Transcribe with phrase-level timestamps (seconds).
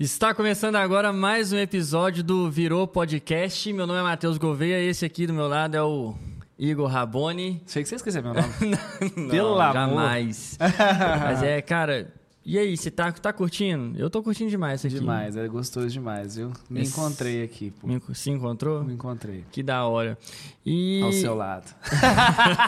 [0.00, 3.70] Está começando agora mais um episódio do Virou Podcast.
[3.70, 6.14] Meu nome é Matheus Gouveia, esse aqui do meu lado é o
[6.58, 7.62] Igor Raboni.
[7.66, 8.48] Sei que você esqueceu meu nome.
[9.14, 9.72] Não, Pelo amor.
[9.74, 10.56] jamais.
[11.22, 12.10] Mas é, cara,
[12.46, 13.98] e aí, você tá, tá curtindo?
[13.98, 14.98] Eu tô curtindo demais isso aqui.
[15.00, 16.50] Demais, é gostoso demais, viu?
[16.70, 17.86] Me Esse- encontrei aqui, pô.
[17.86, 18.82] Me- Se encontrou?
[18.82, 19.44] Me encontrei.
[19.52, 20.16] Que da hora.
[20.64, 21.02] E...
[21.02, 21.70] Ao seu lado.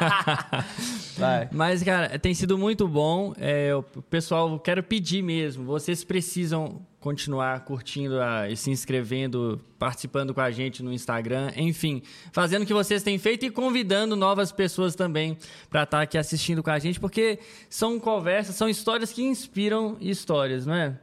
[1.16, 1.48] Vai.
[1.50, 3.32] Mas, cara, tem sido muito bom.
[3.38, 5.64] É, o pessoal, quero pedir mesmo.
[5.64, 12.00] Vocês precisam continuar curtindo a- e se inscrevendo, participando com a gente no Instagram, enfim,
[12.32, 15.36] fazendo o que vocês têm feito e convidando novas pessoas também
[15.68, 20.64] para estar aqui assistindo com a gente, porque são conversas, são histórias que inspiram histórias,
[20.64, 20.96] não é?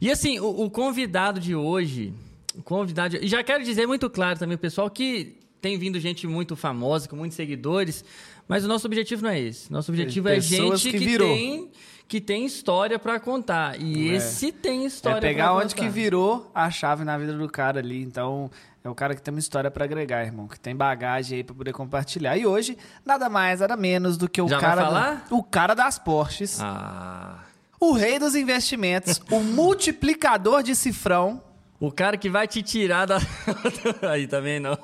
[0.00, 2.14] E assim, o, o convidado de hoje,
[2.56, 6.54] o convidado, e já quero dizer muito claro também, pessoal, que tem vindo gente muito
[6.54, 8.04] famosa, com muitos seguidores,
[8.46, 9.70] mas o nosso objetivo não é esse.
[9.70, 11.28] Nosso objetivo é gente que que, virou.
[11.28, 11.70] tem
[12.10, 13.80] que tem história para contar.
[13.80, 14.14] E É.
[14.16, 15.86] esse tem história É pegar pra onde contar.
[15.86, 18.02] que virou a chave na vida do cara ali.
[18.02, 18.50] Então,
[18.82, 20.48] é o cara que tem uma história pra agregar, irmão.
[20.48, 22.36] Que tem bagagem aí pra poder compartilhar.
[22.36, 22.76] E hoje,
[23.06, 24.82] nada mais, nada menos do que o Já cara...
[24.86, 25.26] falar?
[25.30, 26.58] O cara das Porsches.
[26.60, 27.44] Ah,
[27.78, 29.22] O rei dos investimentos.
[29.30, 31.40] o multiplicador de cifrão.
[31.80, 33.18] O cara que vai te tirar da.
[34.12, 34.76] Aí também não.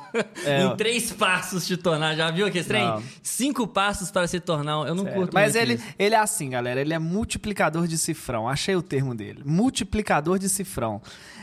[0.45, 2.15] É, em três passos te tornar.
[2.17, 2.85] Já viu aquele trem?
[2.87, 3.03] Não.
[3.23, 4.81] Cinco passos para se tornar.
[4.81, 5.21] um- Eu não Sério.
[5.21, 5.85] curto Mas ele, isso.
[5.99, 6.81] ele é assim, galera.
[6.81, 8.49] Ele é multiplicador de cifrão.
[8.49, 9.43] Achei o termo dele.
[9.45, 11.01] Multiplicador de cifrão.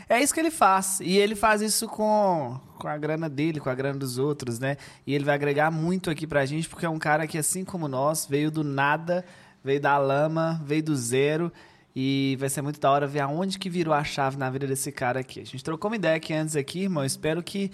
[0.08, 0.98] É isso que ele faz.
[1.00, 4.76] E ele faz isso com, com a grana dele, com a grana dos outros, né?
[5.06, 7.88] E ele vai agregar muito aqui pra gente, porque é um cara que, assim como
[7.88, 9.24] nós, veio do nada,
[9.62, 11.50] veio da lama, veio do zero.
[11.96, 14.90] E vai ser muito da hora ver aonde que virou a chave na vida desse
[14.90, 15.40] cara aqui.
[15.40, 17.04] A gente trocou uma ideia aqui antes aqui, irmão.
[17.04, 17.70] Espero que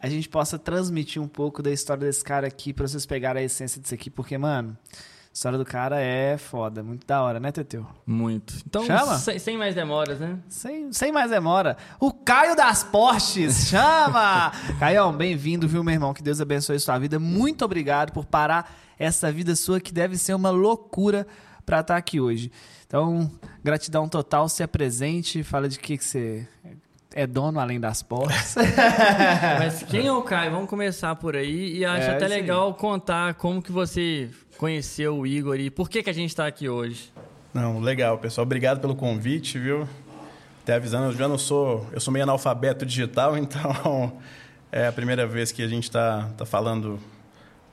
[0.00, 3.46] a gente possa transmitir um pouco da história desse cara aqui pra vocês pegarem a
[3.46, 4.96] essência disso aqui, porque, mano, a
[5.32, 7.84] história do cara é foda, muito da hora, né, Teteu?
[8.06, 8.54] Muito.
[8.64, 9.18] Então, Chama?
[9.18, 10.38] sem, sem mais demoras, né?
[10.48, 14.52] Sem, sem mais demora, o Caio das Postes, chama!
[14.78, 16.14] Caião, bem-vindo, viu, meu irmão?
[16.14, 17.18] Que Deus abençoe sua vida.
[17.18, 21.26] Muito obrigado por parar essa vida sua que deve ser uma loucura
[21.64, 22.52] pra estar aqui hoje.
[22.94, 23.28] Então,
[23.64, 26.46] gratidão total, se apresente, fala de que, que você
[27.12, 28.54] é dono além das Postes.
[29.58, 30.52] Mas quem é o Caio?
[30.52, 31.78] Vamos começar por aí.
[31.78, 32.30] E acho É, até aí.
[32.30, 36.46] legal contar como que você conheceu o Igor e por que, que a gente está
[36.46, 37.12] aqui hoje.
[37.52, 38.44] Não, legal, pessoal.
[38.44, 39.88] Obrigado pelo convite, viu?
[40.62, 41.84] Até avisando, eu já não sou.
[41.90, 44.12] Eu sou meio analfabeto digital, então
[44.70, 47.00] é a primeira vez que a gente está tá falando.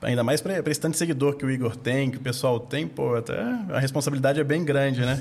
[0.02, 2.88] Ainda mais para esse tanto de seguidor que o Igor tem, que o pessoal tem,
[2.88, 3.40] pô, até
[3.70, 5.18] a responsabilidade é bem grande, né?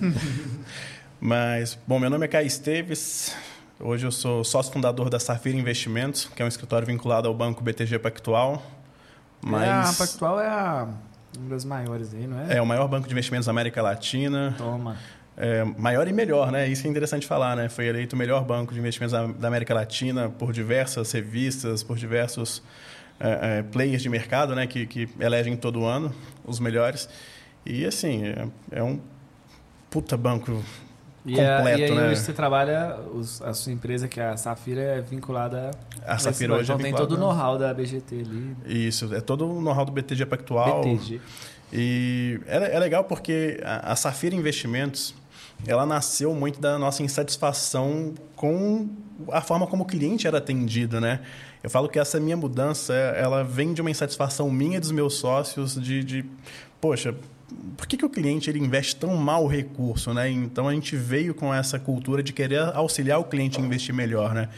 [1.22, 3.36] Mas, bom, meu nome é Caio Esteves.
[3.80, 7.64] Hoje eu sou sócio fundador da Safira Investimentos, que é um escritório vinculado ao banco
[7.64, 8.62] BTG Pactual.
[9.40, 10.88] Mas É, a Pactual é a,
[11.38, 12.58] uma das maiores aí, não é?
[12.58, 14.56] é o maior banco de investimentos da América Latina.
[14.58, 14.98] Toma.
[15.38, 16.68] É, maior e melhor, né?
[16.68, 17.70] Isso é interessante falar, né?
[17.70, 22.62] Foi eleito o melhor banco de investimentos da América Latina por diversas revistas, por diversos
[23.24, 24.66] é, é, players de mercado, né?
[24.68, 26.14] Que, que elegem todo ano
[26.46, 27.08] os melhores.
[27.66, 29.00] E, assim, é, é um
[29.90, 30.64] puta banco
[31.26, 32.08] E, a- completo, e aí né?
[32.10, 35.72] hoje você trabalha, os- a sua empresa, que é a Safira, é vinculada
[36.06, 38.56] A Safira hoje é Então tem vinculada- todo o know-how da BGT ali.
[38.66, 40.82] Isso, é todo o know-how do BTG Pactual.
[40.82, 41.22] BTG.
[41.72, 45.14] E é, é legal porque a, a Safira Investimentos,
[45.68, 48.90] ela nasceu muito da nossa insatisfação com
[49.32, 51.20] a forma como o cliente era atendido, né?
[51.64, 55.16] Eu falo que essa minha mudança, ela vem de uma insatisfação minha e dos meus
[55.16, 56.26] sócios de, de
[56.80, 57.16] poxa,
[57.78, 60.30] por que, que o cliente ele investe tão mal o recurso, né?
[60.30, 64.34] Então a gente veio com essa cultura de querer auxiliar o cliente a investir melhor,
[64.34, 64.50] né?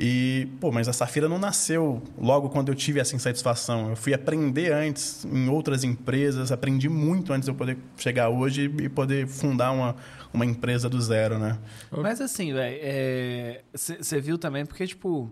[0.00, 3.90] E, pô, mas a Safira não nasceu logo quando eu tive essa insatisfação.
[3.90, 8.72] Eu fui aprender antes em outras empresas, aprendi muito antes de eu poder chegar hoje
[8.80, 9.94] e poder fundar uma,
[10.32, 11.58] uma empresa do zero, né?
[11.90, 15.30] Mas assim, velho, você viu também, porque, tipo,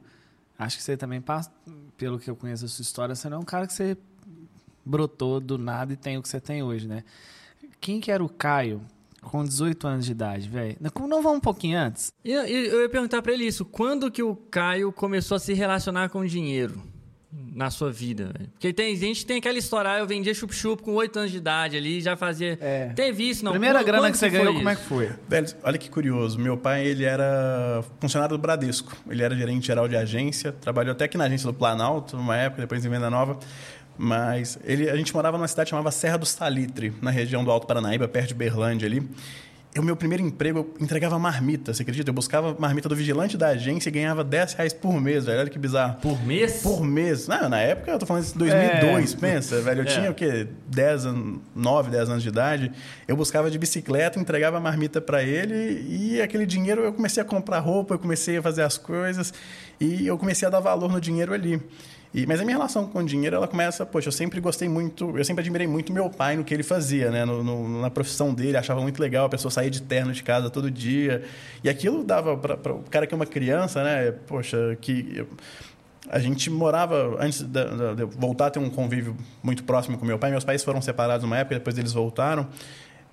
[0.60, 1.50] acho que você também passa,
[1.96, 3.96] pelo que eu conheço a sua história, você não é um cara que você
[4.84, 7.02] brotou do nada e tem o que você tem hoje, né?
[7.80, 8.82] Quem que era o Caio
[9.22, 10.76] com 18 anos de idade, velho?
[10.80, 12.12] Não, não vamos um pouquinho antes?
[12.22, 13.64] E eu, eu ia perguntar pra ele isso.
[13.64, 16.82] Quando que o Caio começou a se relacionar com dinheiro
[17.32, 18.30] na sua vida?
[18.36, 18.50] velho?
[18.52, 21.36] Porque tem gente que tem aquela história, ah, eu vendia chup-chup com 8 anos de
[21.36, 22.58] idade ali, já fazia...
[22.60, 22.88] É.
[22.94, 23.52] Teve isso, não?
[23.52, 24.88] Primeira Quando- grana quando que você foi ganhou, como é que isso?
[24.88, 25.10] foi?
[25.28, 26.38] Velho, olha que curioso.
[26.38, 28.96] Meu pai, ele era funcionário do Bradesco.
[29.08, 30.50] Ele era gerente geral de agência.
[30.52, 33.38] Trabalhou até aqui na agência do Planalto, numa época, depois em Venda Nova.
[33.96, 37.66] Mas ele, a gente morava numa cidade chamada Serra do Salitre, na região do Alto
[37.66, 39.06] Paranaíba, perto de Berlândia ali.
[39.78, 42.10] O meu primeiro emprego, eu entregava marmita, você acredita?
[42.10, 45.38] Eu buscava marmita do vigilante da agência e ganhava 10 reais por mês, velho.
[45.38, 45.94] Olha que bizarro.
[46.00, 46.60] Por mês?
[46.60, 47.28] Por mês.
[47.28, 49.16] Não, na época, eu tô falando isso de 2002, é.
[49.16, 49.82] pensa, velho.
[49.82, 49.86] Eu é.
[49.86, 50.48] tinha o quê?
[50.66, 52.72] 10 anos, 9, 10 anos de idade.
[53.06, 57.60] Eu buscava de bicicleta, entregava marmita para ele e aquele dinheiro eu comecei a comprar
[57.60, 59.32] roupa, eu comecei a fazer as coisas
[59.78, 61.62] e eu comecei a dar valor no dinheiro ali.
[62.12, 65.16] E, mas a minha relação com o dinheiro, ela começa, poxa, eu sempre gostei muito,
[65.16, 67.24] eu sempre admirei muito meu pai no que ele fazia, né?
[67.24, 70.50] No, no, na profissão dele, achava muito legal a pessoa sair de terno de casa
[70.50, 71.22] todo dia.
[71.62, 74.12] E aquilo dava para o cara que é uma criança, né?
[74.26, 75.24] Poxa, que.
[76.08, 77.64] A gente morava, antes de,
[77.94, 81.24] de, voltar a ter um convívio muito próximo com meu pai, meus pais foram separados
[81.24, 82.48] uma época, depois eles voltaram.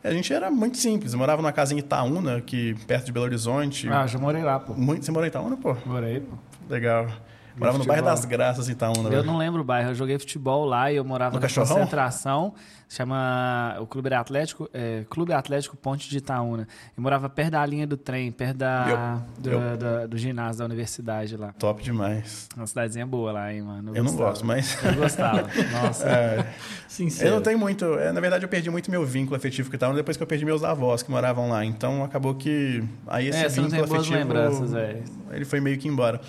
[0.04, 1.14] A gente era muito simples.
[1.14, 3.88] Eu morava numa casa em Itaúna, aqui perto de Belo Horizonte.
[3.90, 4.74] Ah, já morei lá, pô.
[4.74, 5.76] Muito, você morou em Itaúna, pô?
[5.86, 6.36] Morei, pô.
[6.68, 7.08] Legal.
[7.58, 9.10] Morava no bairro das Graças, Itaúna.
[9.10, 9.90] Eu não lembro o bairro.
[9.90, 11.78] Eu joguei futebol lá e eu morava no na cachorrão?
[11.78, 12.54] concentração.
[12.90, 16.66] Chama o Clube Atlético, é, Clube Atlético Ponte de Itaúna.
[16.96, 19.78] Eu morava perto da linha do trem, perto da, do, eu...
[19.78, 21.52] Do, do, ginásio da universidade lá.
[21.60, 22.48] Top demais.
[22.56, 23.92] Uma cidadezinha boa lá, hein, mano.
[23.92, 24.82] Eu, eu não gosto, mas...
[24.86, 25.50] Eu gostava.
[25.70, 26.08] Nossa.
[26.08, 26.54] É,
[26.88, 27.30] Sincero.
[27.30, 27.84] Eu não tenho muito...
[27.96, 30.46] É, na verdade, eu perdi muito meu vínculo afetivo com Itaúna depois que eu perdi
[30.46, 31.66] meus avós que moravam lá.
[31.66, 32.82] Então, acabou que...
[33.06, 34.16] Aí esse é, vínculo afetivo...
[34.16, 35.02] Lembranças, é.
[35.32, 36.22] Ele foi meio que embora.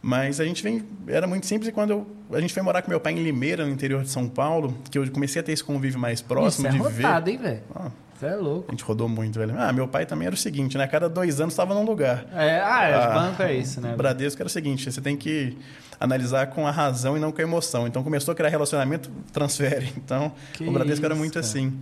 [0.00, 0.84] Mas a gente vem.
[1.06, 3.66] Era muito simples e quando eu, a gente foi morar com meu pai em Limeira,
[3.66, 6.76] no interior de São Paulo, que eu comecei a ter esse convívio mais próximo Isso
[6.76, 7.32] de é rodado, ver.
[7.32, 7.62] hein, velho?
[7.74, 7.90] Ah,
[8.22, 8.66] é louco.
[8.68, 9.54] A gente rodou muito, velho.
[9.58, 10.86] Ah, meu pai também era o seguinte, né?
[10.86, 12.26] Cada dois anos estava num lugar.
[12.32, 13.94] É, ah, é, ah, banco é isso, né?
[13.96, 15.58] Bradesco era o seguinte: você tem que
[16.00, 17.86] analisar com a razão e não com a emoção.
[17.86, 19.92] Então começou a criar relacionamento, transfere.
[19.96, 21.46] Então que o Bradesco isso, era muito cara.
[21.46, 21.76] assim.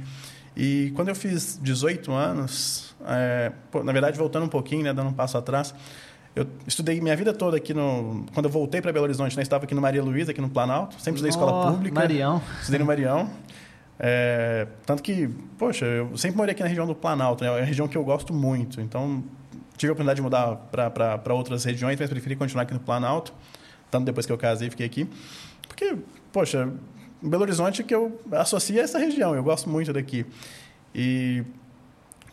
[0.57, 3.53] E quando eu fiz 18 anos, é,
[3.85, 5.75] na verdade, voltando um pouquinho, né, dando um passo atrás,
[6.37, 8.27] eu estudei minha vida toda aqui no.
[8.35, 10.95] Quando eu voltei para Belo Horizonte, né, estava aqui no Maria Luísa, aqui no Planalto.
[11.01, 11.95] Sempre estudei oh, escola pública.
[11.95, 12.43] Marião.
[12.61, 13.31] Estudei no Marião.
[13.99, 17.49] É, tanto que, poxa, eu sempre morei aqui na região do Planalto, né?
[17.49, 18.83] É uma região que eu gosto muito.
[18.83, 19.25] Então,
[19.79, 23.33] tive a oportunidade de mudar para outras regiões, mas preferi continuar aqui no Planalto.
[23.91, 25.09] Tanto depois que eu casei, fiquei aqui.
[25.67, 25.97] Porque,
[26.31, 26.71] poxa,
[27.23, 29.35] Belo Horizonte que eu associo a essa região.
[29.35, 30.27] Eu gosto muito daqui.
[30.95, 31.43] E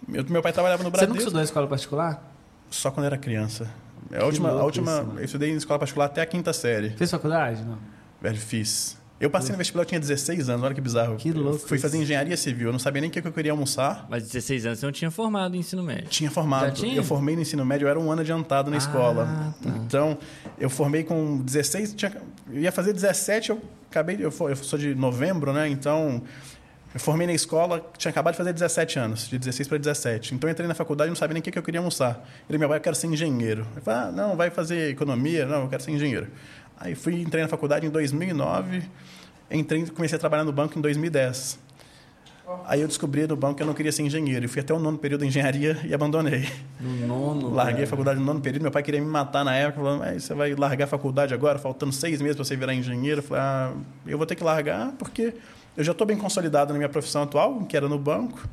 [0.05, 1.07] meu, meu pai trabalhava no Brasil.
[1.07, 2.21] Você nunca estudou em escola particular?
[2.69, 3.71] Só quando era criança.
[4.11, 6.91] É a última, a última isso, eu estudei em escola particular até a quinta série.
[6.91, 7.63] Fez faculdade?
[7.63, 7.77] Não.
[8.21, 8.97] Velho, fiz.
[9.19, 11.15] Eu passei no vestibular, eu tinha 16 anos, olha que bizarro.
[11.15, 11.55] Que louco.
[11.55, 14.05] Eu fui fazer engenharia civil, eu não sabia nem o que eu queria almoçar.
[14.09, 16.09] Mas 16 anos você não tinha formado em ensino médio?
[16.09, 16.65] Tinha formado.
[16.65, 16.95] Já tinha?
[16.95, 19.53] Eu formei no ensino médio, eu era um ano adiantado na ah, escola.
[19.61, 19.69] Tá.
[19.77, 20.17] Então,
[20.59, 22.11] eu formei com 16, tinha,
[22.51, 25.69] eu ia fazer 17, eu acabei, eu, eu sou de novembro, né?
[25.69, 26.21] Então,
[26.93, 30.35] eu formei na escola, tinha acabado de fazer 17 anos, de 16 para 17.
[30.35, 32.23] Então eu entrei na faculdade e não sabia nem o que eu queria almoçar.
[32.47, 33.65] Ele, meu pai, eu quero ser engenheiro.
[33.75, 35.45] Eu falei, ah, não, vai fazer economia?
[35.45, 36.27] Não, eu quero ser engenheiro.
[36.77, 38.83] Aí fui, entrei na faculdade em 2009,
[39.49, 41.63] entrei, comecei a trabalhar no banco em 2010.
[42.65, 44.45] Aí eu descobri no banco que eu não queria ser engenheiro.
[44.45, 46.47] E fui até o nono período de engenharia e abandonei.
[46.79, 47.49] No nono?
[47.53, 47.85] Larguei cara.
[47.85, 48.63] a faculdade no nono período.
[48.63, 51.57] Meu pai queria me matar na época, falando, mas você vai largar a faculdade agora,
[51.57, 53.19] faltando seis meses para você virar engenheiro.
[53.19, 53.73] Eu falei, ah,
[54.05, 55.33] eu vou ter que largar porque
[55.75, 58.47] eu já estou bem consolidado na minha profissão atual, que era no banco,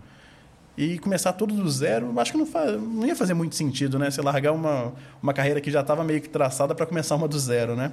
[0.76, 4.10] e começar tudo do zero, acho que não, faz, não ia fazer muito sentido, né?
[4.10, 7.38] Você largar uma, uma carreira que já estava meio que traçada para começar uma do
[7.38, 7.92] zero, né?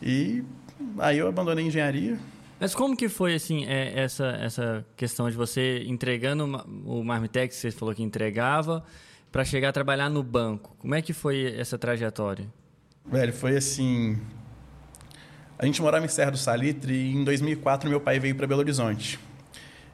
[0.00, 0.44] E
[0.98, 2.18] aí eu abandonei a engenharia.
[2.60, 6.44] Mas como que foi, assim, é, essa, essa questão de você entregando
[6.86, 8.84] o Marmitex, você falou que entregava,
[9.32, 10.76] para chegar a trabalhar no banco?
[10.78, 12.46] Como é que foi essa trajetória?
[13.04, 14.20] Velho, foi assim...
[15.58, 18.60] A gente morava em Serra do Salitre e em 2004 meu pai veio para Belo
[18.60, 19.18] Horizonte.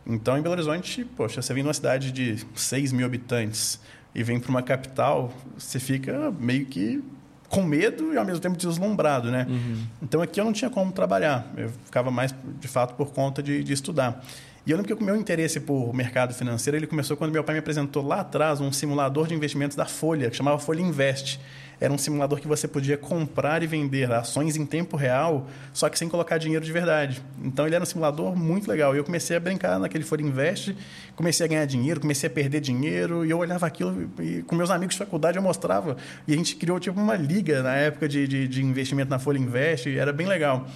[0.07, 3.79] Então, em Belo Horizonte, poxa, você vem numa cidade de 6 mil habitantes
[4.15, 7.05] e vem para uma capital, você fica meio que
[7.49, 9.47] com medo e ao mesmo tempo deslumbrado, né?
[9.49, 9.87] Uhum.
[10.02, 11.52] Então, aqui eu não tinha como trabalhar.
[11.57, 14.25] Eu ficava mais, de fato, por conta de, de estudar.
[14.67, 17.55] E eu lembro que o meu interesse por mercado financeiro ele começou quando meu pai
[17.55, 21.40] me apresentou lá atrás um simulador de investimentos da Folha, que chamava Folha Invest
[21.81, 25.99] era um simulador que você podia comprar e vender ações em tempo real, só que
[25.99, 27.23] sem colocar dinheiro de verdade.
[27.43, 28.95] Então ele era um simulador muito legal.
[28.95, 30.77] E eu comecei a brincar naquele For Invest,
[31.17, 34.71] comecei a ganhar dinheiro, comecei a perder dinheiro, e eu olhava aquilo e com meus
[34.71, 35.97] amigos de faculdade eu mostrava.
[36.29, 39.39] E a gente criou tipo uma liga na época de, de, de investimento na Folha
[39.39, 40.67] Invest, e era bem legal.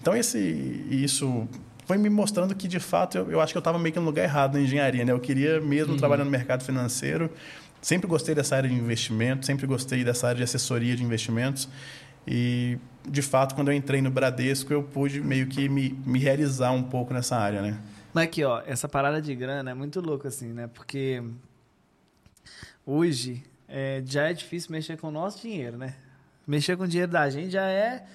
[0.00, 0.38] Então esse,
[0.90, 1.46] isso
[1.86, 4.06] foi me mostrando que, de fato, eu, eu acho que eu estava meio que no
[4.06, 5.04] lugar errado na engenharia.
[5.04, 5.12] Né?
[5.12, 5.98] Eu queria mesmo uhum.
[5.98, 7.30] trabalhar no mercado financeiro,
[7.84, 11.68] Sempre gostei dessa área de investimento, sempre gostei dessa área de assessoria de investimentos.
[12.26, 16.70] E, de fato, quando eu entrei no Bradesco, eu pude meio que me, me realizar
[16.70, 17.78] um pouco nessa área, né?
[18.14, 20.66] Mas aqui, ó, essa parada de grana é muito louca, assim, né?
[20.66, 21.22] Porque
[22.86, 25.94] hoje é, já é difícil mexer com o nosso dinheiro, né?
[26.46, 28.06] Mexer com o dinheiro da gente já é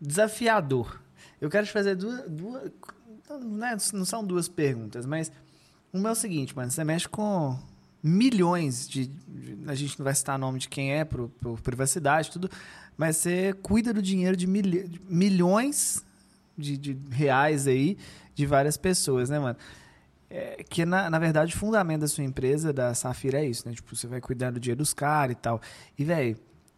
[0.00, 0.98] desafiador.
[1.38, 2.24] Eu quero te fazer duas.
[2.30, 2.72] duas
[3.28, 5.30] não, é, não são duas perguntas, mas
[5.92, 6.70] uma é o seguinte, mano.
[6.70, 7.58] Você mexe com
[8.02, 9.10] milhões de,
[9.66, 12.50] A gente não vai citar nome de quem é, por, por privacidade, tudo.
[12.96, 16.04] Mas você cuida do dinheiro de, de milhões
[16.56, 17.96] de, de reais aí
[18.34, 19.56] de várias pessoas, né, mano?
[20.28, 23.74] É, que na, na verdade o fundamento da sua empresa, da Safira, é isso, né?
[23.74, 25.60] Tipo, você vai cuidar do dinheiro dos caras e tal.
[25.98, 26.36] E, velho,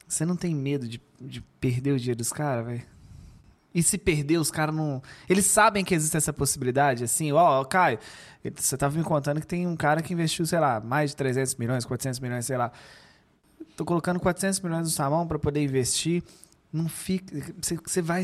[0.09, 2.94] você não tem medo de, de perder o dinheiro dos caras, velho?
[3.75, 5.03] E se perder, os caras não.
[5.29, 7.99] Eles sabem que existe essa possibilidade, assim, ó, ó, Caio,
[8.55, 11.57] você tava me contando que tem um cara que investiu, sei lá, mais de 300
[11.57, 12.71] milhões, 400 milhões, sei lá.
[13.77, 16.23] Tô colocando 400 milhões na sua mão para poder investir.
[16.73, 17.35] Não fica.
[17.61, 18.23] Você, vai.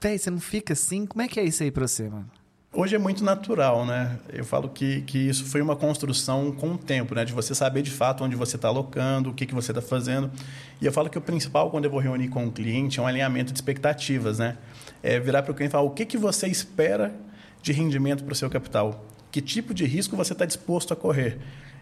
[0.00, 1.06] Véi, você não fica assim?
[1.06, 2.30] Como é que é isso aí pra você, mano?
[2.70, 4.18] Hoje é muito natural, né?
[4.30, 7.24] Eu falo que, que isso foi uma construção com o tempo, né?
[7.24, 10.30] De você saber de fato onde você está alocando, o que, que você está fazendo.
[10.78, 13.06] E eu falo que o principal quando eu vou reunir com o cliente é um
[13.06, 14.58] alinhamento de expectativas, né?
[15.02, 17.14] É virar para o cliente e falar o que, que você espera
[17.62, 19.02] de rendimento para o seu capital.
[19.30, 21.38] Que tipo de risco você está disposto a correr.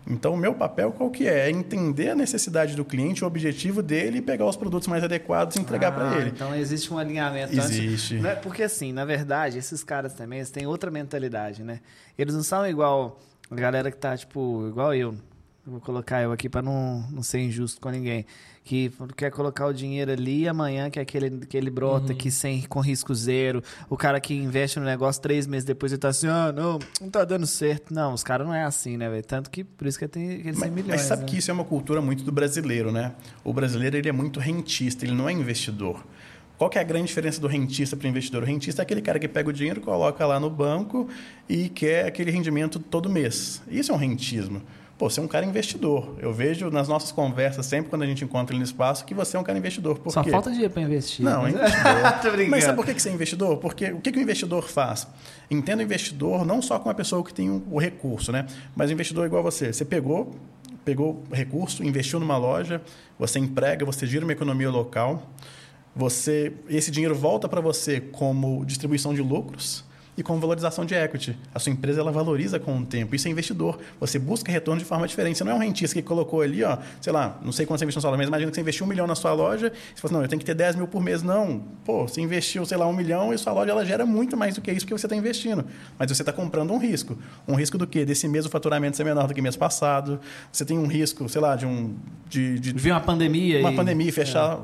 [0.08, 1.48] Então, o meu papel qual que é?
[1.48, 5.56] É entender a necessidade do cliente, o objetivo dele e pegar os produtos mais adequados
[5.56, 6.30] e entregar para Ah, ele.
[6.30, 7.52] Então existe um alinhamento.
[7.52, 8.14] Existe.
[8.14, 11.80] Não é- Porque assim, na verdade, esses caras também eles têm outra mentalidade, né?
[12.16, 15.14] Eles não são igual a galera que tá, tipo, igual eu.
[15.66, 18.24] Eu Vou colocar eu aqui para não, não ser injusto com ninguém.
[18.66, 22.32] Que quer colocar o dinheiro ali e amanhã quer que ele, que ele brota aqui
[22.32, 23.62] sem, com risco zero.
[23.88, 27.08] O cara que investe no negócio três meses depois ele tá assim, ah, não, não
[27.08, 27.94] tá dando certo.
[27.94, 29.24] Não, os caras não é assim, né, velho?
[29.24, 30.88] Tanto que por isso que tem, que eles têm Mas, milhões.
[30.88, 31.28] mas sabe né?
[31.28, 33.12] que isso é uma cultura muito do brasileiro, né?
[33.44, 36.04] O brasileiro ele é muito rentista, ele não é investidor.
[36.58, 38.42] Qual que é a grande diferença do rentista para o investidor?
[38.42, 41.08] O rentista é aquele cara que pega o dinheiro, coloca lá no banco
[41.48, 43.62] e quer aquele rendimento todo mês.
[43.68, 44.60] Isso é um rentismo.
[44.98, 46.16] Pô, você é um cara investidor.
[46.18, 49.36] Eu vejo nas nossas conversas, sempre quando a gente encontra ele no espaço, que você
[49.36, 49.98] é um cara investidor.
[49.98, 50.30] Por Só quê?
[50.30, 51.22] falta dinheiro para investir.
[51.22, 51.62] Não, é mas-
[52.24, 52.48] investidor.
[52.48, 53.58] Mas sabe por que que você é investidor?
[53.58, 55.06] Porque o que, que o investidor faz?
[55.50, 58.46] Entenda o investidor não só como uma pessoa que tem o recurso, né?
[58.74, 59.70] Mas o investidor é igual a você.
[59.70, 60.34] Você pegou,
[60.82, 62.80] pegou recurso, investiu numa loja,
[63.18, 65.30] você emprega, você gira uma economia local,
[65.94, 69.84] você esse dinheiro volta para você como distribuição de lucros
[70.16, 71.36] e como valorização de equity.
[71.54, 73.14] A sua empresa ela valoriza com o tempo.
[73.14, 73.78] Isso é investidor.
[74.00, 75.36] Você busca retorno de forma diferente.
[75.38, 77.84] Você não é um rentista que colocou ali, ó, sei lá, não sei quanto você
[77.84, 79.70] investiu na sua loja, mas imagina que você investiu um milhão na sua loja.
[79.94, 81.22] Você falou, não, eu tenho que ter 10 mil por mês.
[81.22, 81.62] Não.
[81.84, 84.60] Pô, você investiu, sei lá, um milhão e sua loja ela gera muito mais do
[84.60, 85.64] que isso porque você está investindo.
[85.98, 87.18] Mas você está comprando um risco.
[87.46, 88.04] Um risco do quê?
[88.04, 90.18] Desse mês o faturamento ser menor do que mês passado.
[90.50, 91.94] Você tem um risco, sei lá, de um.
[92.28, 94.58] De, de Viu uma pandemia uma e- pandemia, fechar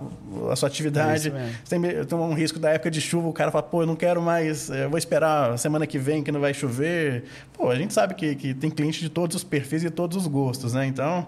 [0.50, 1.28] a sua atividade.
[1.28, 1.48] É mesmo.
[1.64, 3.94] Você tem, tem um risco da época de chuva, o cara fala, pô, eu não
[3.94, 7.24] quero mais, eu vou esperar a semana que vem que não vai chover.
[7.52, 10.26] Pô, a gente sabe que, que tem cliente de todos os perfis e todos os
[10.26, 10.86] gostos, né?
[10.86, 11.26] Então,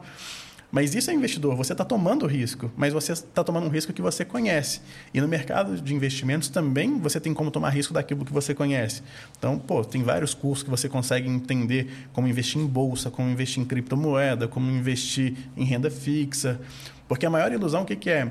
[0.75, 4.03] mas isso é investidor, você está tomando risco, mas você está tomando um risco que
[4.03, 4.81] você conhece.
[5.15, 9.01] E no mercado de investimentos também você tem como tomar risco daquilo que você conhece.
[9.39, 13.63] Então, pô, tem vários cursos que você consegue entender como investir em bolsa, como investir
[13.63, 16.61] em criptomoeda, como investir em renda fixa.
[17.07, 18.31] Porque a maior ilusão, o que, que é?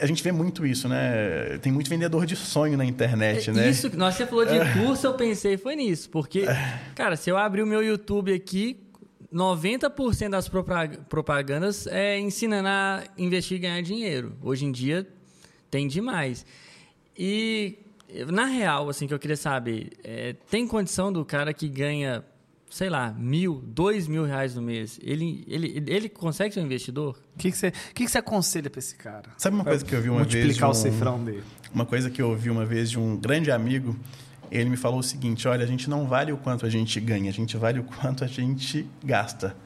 [0.00, 1.58] A gente vê muito isso, né?
[1.60, 3.66] Tem muito vendedor de sonho na internet, né?
[3.66, 6.08] É Isso, que- nós você falou de curso, eu pensei foi nisso.
[6.08, 6.44] Porque,
[6.94, 8.80] cara, se eu abrir o meu YouTube aqui,
[9.32, 14.32] 90% das propa- propagandas é ensinando a investir e ganhar dinheiro.
[14.40, 15.06] Hoje em dia
[15.70, 16.46] tem demais.
[17.18, 17.76] E,
[18.28, 22.24] na real, assim, que eu queria saber, é, tem condição do cara que ganha,
[22.74, 27.16] sei lá, mil, dois mil reais no mês, ele, ele, ele consegue ser um investidor?
[27.36, 29.30] O que, que, você, que, que você aconselha pra esse cara?
[29.38, 31.44] Sabe uma coisa que eu vi uma vez de Multiplicar um- o cifrão dele.
[31.72, 33.96] Uma coisa que eu ouvi uma vez de um grande amigo,
[34.50, 37.30] ele me falou o seguinte: olha, a gente não vale o quanto a gente ganha,
[37.30, 39.56] a gente vale o quanto a gente gasta.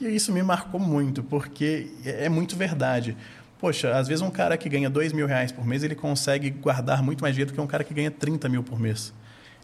[0.00, 3.14] E isso me marcou muito, porque é muito verdade.
[3.58, 7.02] Poxa, às vezes um cara que ganha dois mil reais por mês, ele consegue guardar
[7.02, 9.12] muito mais dinheiro do que um cara que ganha 30 mil por mês.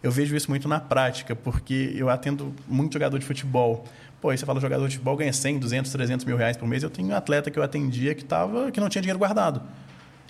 [0.03, 3.85] Eu vejo isso muito na prática, porque eu atendo muito jogador de futebol.
[4.21, 6.83] Pô, aí você fala jogador de futebol ganha 100, 200, 300 mil reais por mês.
[6.83, 9.63] Eu tenho um atleta que eu atendia que, tava, que não tinha dinheiro guardado.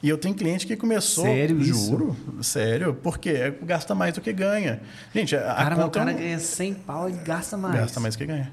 [0.02, 1.24] E eu tenho cliente que começou.
[1.24, 1.90] Sério isso?
[1.90, 2.92] Juro, sério.
[3.02, 4.80] Porque gasta mais do que ganha.
[5.14, 7.74] Gente, a, a Cara, mas o conta cara não- ganha 100 pau e gasta mais.
[7.76, 8.50] gasta mais do que ganha.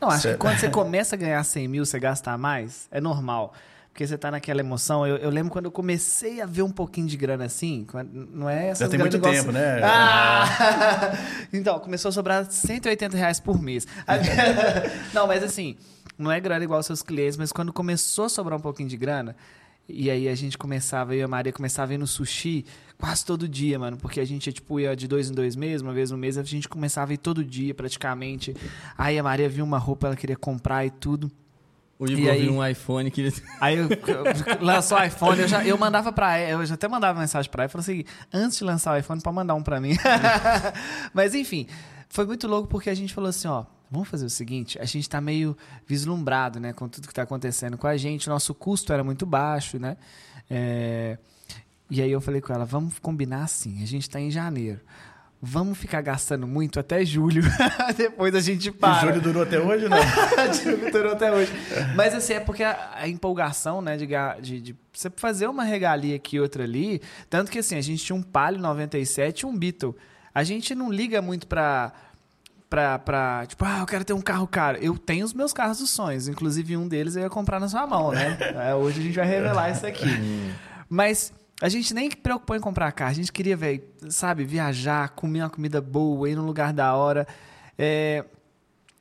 [0.00, 0.36] Não, acho Sério.
[0.36, 3.54] que quando você começa a ganhar 100 mil, você gasta mais, é normal.
[4.00, 5.06] Porque você tá naquela emoção.
[5.06, 7.86] Eu, eu lembro quando eu comecei a ver um pouquinho de grana assim,
[8.32, 9.78] não é essa Já tem muito tempo, né?
[9.84, 11.12] Ah!
[11.52, 13.86] então, começou a sobrar 180 reais por mês.
[15.12, 15.76] não, mas assim,
[16.16, 18.96] não é grana igual aos seus clientes, mas quando começou a sobrar um pouquinho de
[18.96, 19.36] grana,
[19.86, 22.64] e aí a gente começava, eu e a Maria começava a ir no sushi
[22.96, 23.98] quase todo dia, mano.
[23.98, 26.42] Porque a gente, tipo, ia de dois em dois meses, uma vez no mês, a
[26.42, 28.56] gente começava a ir todo dia, praticamente.
[28.96, 31.30] Aí a Maria viu uma roupa, ela queria comprar e tudo.
[32.00, 33.34] O Igor viu um iPhone que ele...
[33.60, 36.88] Aí eu, eu- lançou o iPhone, eu, já, eu mandava pra ela, eu já até
[36.88, 39.78] mandava mensagem pra ela, falou assim, antes de lançar o iPhone, pra mandar um pra
[39.80, 39.94] mim.
[41.12, 41.66] Mas enfim,
[42.08, 45.02] foi muito louco porque a gente falou assim, ó, vamos fazer o seguinte, a gente
[45.02, 49.04] está meio vislumbrado, né, com tudo que está acontecendo com a gente, nosso custo era
[49.04, 49.96] muito baixo, né,
[50.48, 51.18] é...
[51.90, 54.80] e aí eu falei com ela, vamos combinar assim, a gente está em janeiro,
[55.40, 57.42] vamos ficar gastando muito até julho,
[57.96, 58.98] depois a gente para.
[58.98, 59.96] E julho durou até hoje, né?
[60.62, 61.52] julho durou até hoje.
[61.96, 64.06] Mas assim, é porque a, a empolgação, né, de,
[64.40, 68.16] de, de, você fazer uma regalia aqui outra ali, tanto que assim, a gente tinha
[68.16, 69.96] um Palio 97 e um Beetle.
[70.34, 71.92] A gente não liga muito pra
[72.68, 74.78] pra, pra, tipo, ah, eu quero ter um carro caro.
[74.80, 77.84] Eu tenho os meus carros dos sonhos, inclusive um deles eu ia comprar na sua
[77.84, 78.38] mão, né?
[78.60, 80.06] É, hoje a gente vai revelar isso aqui.
[80.88, 85.42] Mas a gente nem preocupou em comprar carro, a gente queria, velho, sabe, viajar, comer
[85.42, 87.26] uma comida boa, ir num lugar da hora.
[87.78, 88.24] É...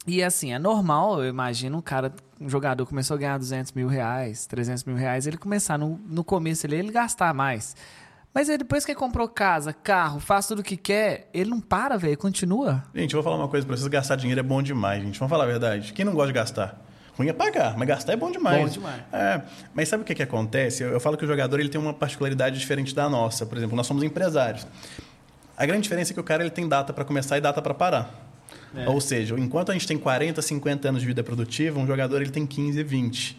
[0.06, 3.88] E assim, é normal, eu imagino, um cara, um jogador começou a ganhar 200 mil
[3.88, 7.76] reais, 300 mil reais, ele começar no, no começo ele, ele gastar mais.
[8.34, 11.60] Mas aí depois que ele comprou casa, carro, faz tudo o que quer, ele não
[11.60, 12.84] para, velho, continua.
[12.94, 15.18] Gente, eu vou falar uma coisa pra vocês: gastar dinheiro é bom demais, gente.
[15.18, 15.94] Vamos falar a verdade.
[15.94, 16.89] Quem não gosta de gastar?
[17.20, 18.62] Ruim é pagar, mas gastar é bom demais.
[18.62, 19.02] Bom demais.
[19.12, 19.42] É,
[19.74, 20.84] mas sabe o que, que acontece?
[20.84, 23.46] Eu, eu, falo que o jogador ele tem uma particularidade diferente da nossa.
[23.46, 24.66] Por exemplo, nós somos empresários.
[25.58, 27.74] A grande diferença é que o cara ele tem data para começar e data para
[27.74, 28.32] parar.
[28.74, 28.88] É.
[28.88, 32.32] Ou seja, enquanto a gente tem 40, 50 anos de vida produtiva, um jogador ele
[32.32, 33.38] tem 15, 20.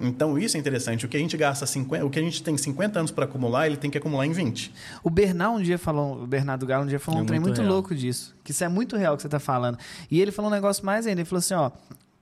[0.00, 1.06] Então isso é interessante.
[1.06, 3.66] O que a gente gasta 50, o que a gente tem 50 anos para acumular,
[3.66, 4.72] ele tem que acumular em 20.
[5.04, 7.58] O Bernard um dia falou, o Bernardo Galo um dia falou é um trem muito,
[7.58, 9.78] muito louco disso, que isso é muito real que você está falando.
[10.10, 11.70] E ele falou um negócio mais ainda, ele falou assim, ó,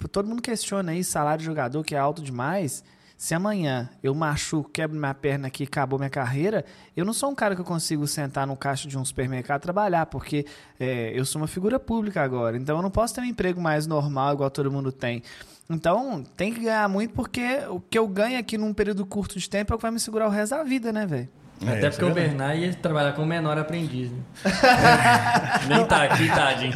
[0.06, 2.84] todo mundo questiona aí salário de jogador que é alto demais.
[3.16, 6.64] Se amanhã eu machuco, quebro minha perna aqui acabou minha carreira,
[6.96, 10.06] eu não sou um cara que eu consigo sentar no caixa de um supermercado trabalhar,
[10.06, 10.46] porque
[10.78, 12.56] é, eu sou uma figura pública agora.
[12.56, 15.20] Então eu não posso ter um emprego mais normal, igual todo mundo tem.
[15.68, 19.50] Então tem que ganhar muito, porque o que eu ganho aqui num período curto de
[19.50, 21.28] tempo é o que vai me segurar o resto da vida, né, velho?
[21.66, 24.12] É, Até porque é o Bernard ia trabalhar como menor aprendiz.
[24.12, 24.18] Né?
[25.68, 26.72] Nem tá aqui, tadinho.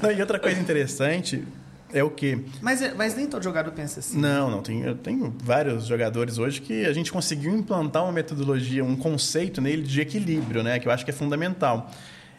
[0.00, 1.44] Não, e outra coisa interessante,
[1.92, 2.38] é o quê?
[2.60, 4.18] Mas, é, mas nem todo jogador pensa assim.
[4.18, 4.62] Não, não.
[4.62, 9.60] Tem, eu tenho vários jogadores hoje que a gente conseguiu implantar uma metodologia, um conceito
[9.60, 10.78] nele de equilíbrio, né?
[10.78, 11.90] Que eu acho que é fundamental.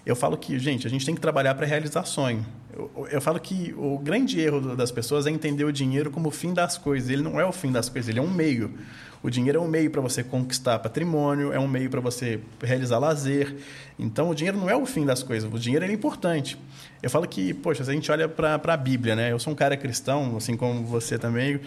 [0.06, 2.46] Eu falo que, gente, a gente tem que trabalhar para realizar sonho.
[2.74, 6.32] Eu, eu, falo que o grande erro das pessoas é entender o dinheiro como o
[6.32, 7.10] fim das coisas.
[7.10, 8.74] Ele não é o fim das coisas, ele é um meio.
[9.22, 12.98] O dinheiro é um meio para você conquistar patrimônio, é um meio para você realizar
[12.98, 13.56] lazer.
[14.00, 15.52] Então, o dinheiro não é o fim das coisas.
[15.52, 16.58] O dinheiro é importante.
[17.04, 19.32] Eu falo que, poxa, se a gente olha para a Bíblia, né?
[19.32, 21.60] Eu sou um cara cristão, assim como você também,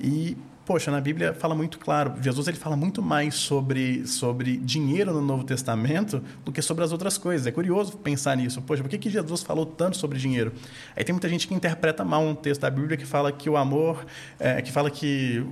[0.00, 0.36] e
[0.72, 2.14] poxa, na Bíblia fala muito claro.
[2.18, 6.92] Jesus ele fala muito mais sobre, sobre dinheiro no Novo Testamento do que sobre as
[6.92, 7.46] outras coisas.
[7.46, 8.62] É curioso pensar nisso.
[8.62, 10.50] Poxa, por que, que Jesus falou tanto sobre dinheiro?
[10.96, 13.56] Aí tem muita gente que interpreta mal um texto da Bíblia que fala que o
[13.58, 14.06] amor,
[14.40, 15.44] é, que fala que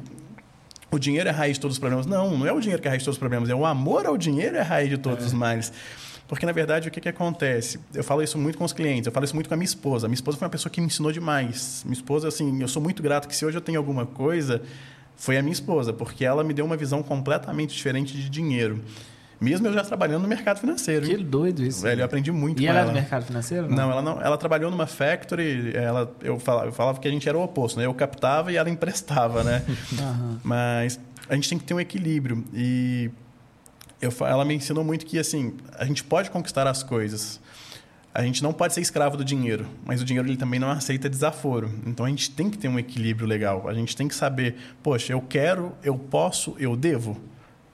[0.91, 2.07] o dinheiro é a raiz de todos os problemas.
[2.07, 3.67] Não, não é o dinheiro que é a raiz de todos os problemas, é o
[3.67, 5.27] amor ao dinheiro é a raiz de todos é.
[5.27, 5.71] os males.
[6.31, 7.79] Porque, na verdade, o que, que acontece?
[7.93, 10.09] Eu falo isso muito com os clientes, eu falo isso muito com a minha esposa.
[10.09, 11.83] Minha esposa foi uma pessoa que me ensinou demais.
[11.85, 14.63] Minha esposa, assim, eu sou muito grato que se hoje eu tenho alguma coisa,
[15.21, 18.81] foi a minha esposa, porque ela me deu uma visão completamente diferente de dinheiro.
[19.39, 21.07] Mesmo eu já trabalhando no mercado financeiro.
[21.07, 21.83] Que doido isso.
[21.83, 22.81] Velho, eu aprendi muito e com ela.
[22.81, 22.89] ela.
[22.89, 23.69] é do mercado financeiro?
[23.69, 23.77] Não?
[23.77, 24.23] não, ela não.
[24.23, 27.79] Ela trabalhou numa factory, ela, eu, falava, eu falava que a gente era o oposto,
[27.79, 27.85] né?
[27.85, 29.63] Eu captava e ela emprestava, né?
[29.93, 30.39] uhum.
[30.43, 32.43] Mas a gente tem que ter um equilíbrio.
[32.55, 33.11] E
[34.01, 37.41] eu, ela me ensinou muito que assim a gente pode conquistar as coisas.
[38.13, 41.09] A gente não pode ser escravo do dinheiro, mas o dinheiro ele também não aceita
[41.09, 41.71] desaforo.
[41.87, 43.69] Então a gente tem que ter um equilíbrio legal.
[43.69, 47.17] A gente tem que saber, poxa, eu quero, eu posso, eu devo.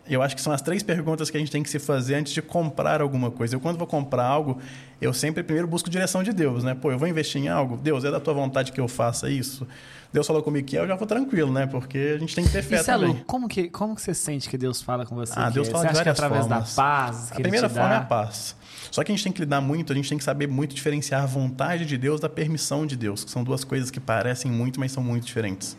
[0.08, 2.32] Eu acho que são as três perguntas que a gente tem que se fazer antes
[2.32, 3.56] de comprar alguma coisa.
[3.56, 4.58] Eu, quando vou comprar algo,
[5.00, 6.74] eu sempre primeiro busco direção de Deus, né?
[6.74, 7.76] Pô, eu vou investir em algo?
[7.76, 9.66] Deus, é da tua vontade que eu faça isso?
[10.12, 11.66] Deus falou comigo que é, eu já vou tranquilo, né?
[11.66, 13.16] Porque a gente tem que ter fé Isso também.
[13.16, 13.24] É.
[13.26, 15.32] Como que, como que você sente que Deus fala com você?
[15.34, 16.76] Ah, Deus fala você de acha várias que é através formas.
[16.76, 17.32] da paz?
[17.32, 18.56] a primeira forma é a paz.
[18.96, 21.22] Só que a gente tem que lidar muito, a gente tem que saber muito diferenciar
[21.22, 24.80] a vontade de Deus da permissão de Deus, que são duas coisas que parecem muito,
[24.80, 25.76] mas são muito diferentes.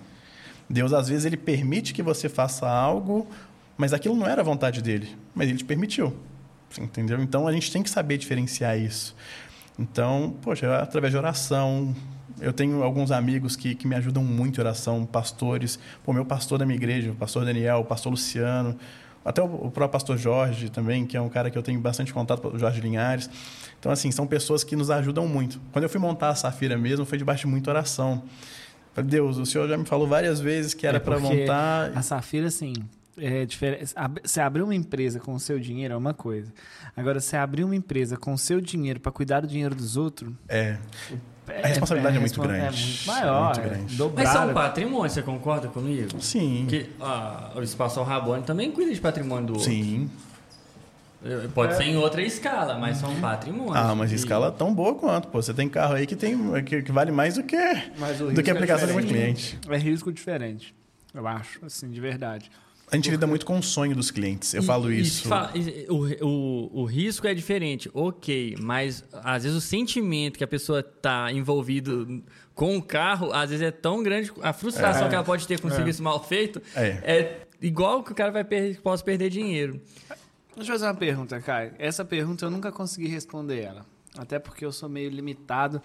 [0.69, 3.25] Deus, às vezes, ele permite que você faça algo,
[3.75, 6.15] mas aquilo não era a vontade dele, mas ele te permitiu.
[6.79, 7.19] Entendeu?
[7.19, 9.15] Então a gente tem que saber diferenciar isso.
[9.79, 11.95] Então, poxa, através de oração,
[12.39, 15.79] eu tenho alguns amigos que, que me ajudam muito em oração, pastores.
[16.05, 18.77] O meu pastor da minha igreja, o pastor Daniel, o pastor Luciano,
[19.27, 22.13] até o, o próprio pastor Jorge também, que é um cara que eu tenho bastante
[22.13, 23.29] contato, o Jorge Linhares.
[23.77, 25.59] Então, assim, são pessoas que nos ajudam muito.
[25.71, 28.23] Quando eu fui montar a Safira mesmo, foi debaixo de muita oração.
[28.93, 31.91] Falei, Deus, o senhor já me falou várias vezes que era é para montar.
[31.93, 32.73] A Safira, assim,
[33.17, 33.93] é diferente.
[34.23, 36.53] Você abrir uma empresa com o seu dinheiro é uma coisa.
[36.95, 40.33] Agora, você abrir uma empresa com o seu dinheiro para cuidar do dinheiro dos outros.
[40.47, 40.77] É.
[41.47, 42.83] A responsabilidade é, é, é muito grande.
[42.83, 43.57] É muito maior.
[43.57, 44.13] É muito grande.
[44.15, 46.21] Mas são patrimônio, você concorda comigo?
[46.21, 46.65] Sim.
[46.69, 49.69] Que ah, o Espaço Rabone também cuida de patrimônio do outro.
[49.69, 50.09] Sim.
[51.53, 51.75] Pode é.
[51.75, 53.75] ser em outra escala, mas são patrimônios.
[53.75, 54.15] Ah, mas e...
[54.15, 55.27] escala tão boa quanto.
[55.29, 57.57] Pô, você tem carro aí que, tem, que, que vale mais do que,
[58.33, 59.59] do que a aplicação é de um cliente.
[59.67, 60.75] É risco diferente,
[61.13, 62.51] eu acho, assim, de verdade.
[62.89, 65.27] A gente lida muito com o sonho dos clientes, eu e, falo isso.
[65.27, 65.51] Fala,
[65.89, 70.79] o, o, o risco é diferente, ok, mas às vezes o sentimento que a pessoa
[70.79, 72.23] está envolvido
[72.55, 75.59] com o carro, às vezes é tão grande, a frustração é, que ela pode ter
[75.59, 75.75] com o é.
[75.75, 76.87] serviço mal feito é.
[77.03, 79.81] é igual que o cara vai per possa perder dinheiro.
[80.55, 81.73] Deixa eu fazer uma pergunta, Kai.
[81.77, 83.85] Essa pergunta eu nunca consegui responder ela.
[84.17, 85.81] Até porque eu sou meio limitado.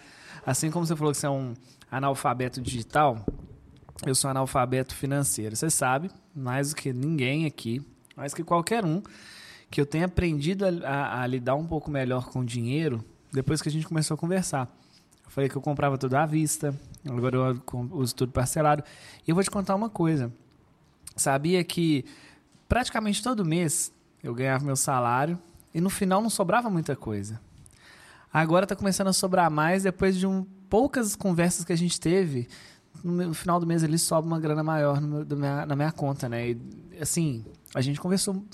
[0.47, 1.53] Assim como você falou que você é um
[1.91, 3.27] analfabeto digital,
[4.07, 5.55] eu sou analfabeto financeiro.
[5.55, 7.85] Você sabe, mais do que ninguém aqui,
[8.17, 9.03] mais que qualquer um,
[9.71, 13.63] que eu tenho aprendido a, a, a lidar um pouco melhor com o dinheiro depois
[13.63, 14.71] que a gente começou a conversar.
[15.25, 18.85] Eu falei que eu comprava tudo à vista, agora eu uso tudo parcelado.
[19.27, 20.33] E eu vou te contar uma coisa.
[21.17, 22.05] Sabia que
[22.69, 23.93] praticamente todo mês
[24.23, 25.39] eu ganhava meu salário
[25.75, 27.41] e no final não sobrava muita coisa.
[28.33, 32.49] Agora está começando a sobrar mais depois de um, poucas conversas que a gente teve.
[33.03, 36.51] No, final do mês ele sobe uma grana maior meu, minha, na minha conta, né?
[36.51, 36.59] E,
[37.01, 38.45] assim, a gente conversou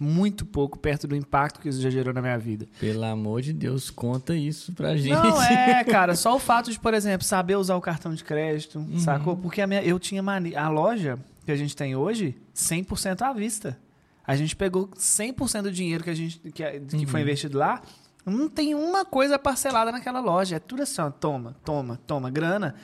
[0.00, 2.66] muito pouco perto do impacto que isso já gerou na minha vida.
[2.80, 5.14] Pelo amor de Deus, conta isso pra gente.
[5.14, 8.78] Não, é, cara, só o fato de, por exemplo, saber usar o cartão de crédito,
[8.80, 8.98] uhum.
[8.98, 9.36] sacou?
[9.36, 10.60] Porque a minha, eu tinha mania.
[10.60, 13.78] A loja que a gente tem hoje, 100% à vista.
[14.26, 17.06] A gente pegou 100% do dinheiro que, a gente, que, que uhum.
[17.06, 17.80] foi investido lá.
[18.24, 20.56] Não tem uma coisa parcelada naquela loja.
[20.56, 22.74] É tudo assim, ó, toma, toma, toma, grana.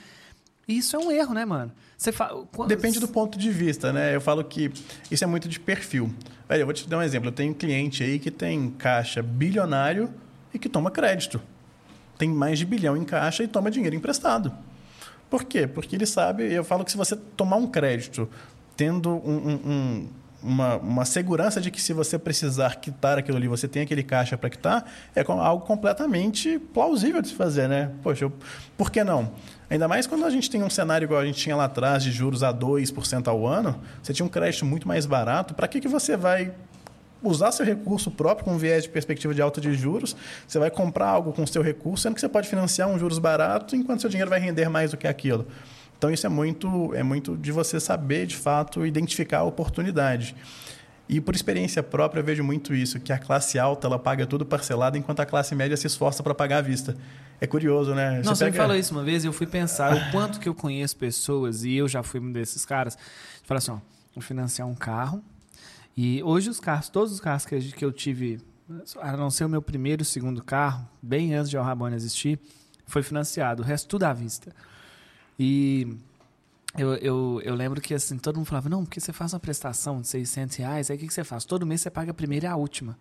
[0.67, 1.71] E isso é um erro, né, mano?
[2.11, 2.31] Fa...
[2.67, 4.15] Depende do ponto de vista, né?
[4.15, 4.71] Eu falo que
[5.11, 6.13] isso é muito de perfil.
[6.49, 7.29] Eu vou te dar um exemplo.
[7.29, 10.09] Eu tenho um cliente aí que tem caixa bilionário
[10.53, 11.41] e que toma crédito.
[12.17, 14.53] Tem mais de bilhão em caixa e toma dinheiro emprestado.
[15.29, 15.65] Por quê?
[15.65, 18.29] Porque ele sabe, eu falo que se você tomar um crédito
[18.77, 20.07] tendo um, um, um
[20.43, 24.37] uma, uma segurança de que se você precisar quitar aquilo ali, você tem aquele caixa
[24.37, 27.91] para quitar, é algo completamente plausível de se fazer, né?
[28.03, 28.33] Poxa, eu,
[28.77, 29.31] por que não?
[29.69, 32.11] Ainda mais quando a gente tem um cenário igual a gente tinha lá atrás, de
[32.11, 35.87] juros a 2% ao ano, você tinha um crédito muito mais barato, para que, que
[35.87, 36.53] você vai
[37.23, 41.07] usar seu recurso próprio com viés de perspectiva de alta de juros, você vai comprar
[41.07, 44.29] algo com seu recurso, sendo que você pode financiar um juros barato, enquanto seu dinheiro
[44.29, 45.47] vai render mais do que aquilo.
[45.97, 50.35] Então isso é muito, é muito de você saber, de fato, identificar a oportunidade.
[51.13, 54.43] E por experiência própria eu vejo muito isso, que a classe alta ela paga tudo
[54.43, 56.97] parcelado, enquanto a classe média se esforça para pagar à vista.
[57.39, 58.23] É curioso, né?
[58.25, 58.51] Não, você, pega...
[58.51, 61.63] me falou isso uma vez e eu fui pensar o quanto que eu conheço pessoas,
[61.63, 62.97] e eu já fui um desses caras,
[63.43, 63.77] fala assim, ó,
[64.15, 65.23] vou financiar um carro,
[65.95, 68.41] e hoje os carros, todos os carros que, eu tive,
[68.99, 72.39] a não ser o meu primeiro e segundo carro, bem antes de o Rabone existir,
[72.87, 74.51] foi financiado, o resto tudo à vista.
[75.37, 75.95] E
[76.77, 80.01] eu, eu, eu lembro que assim, todo mundo falava, não, porque você faz uma prestação
[80.01, 81.45] de 600 reais, aí o que, que você faz?
[81.45, 82.97] Todo mês você paga a primeira e a última.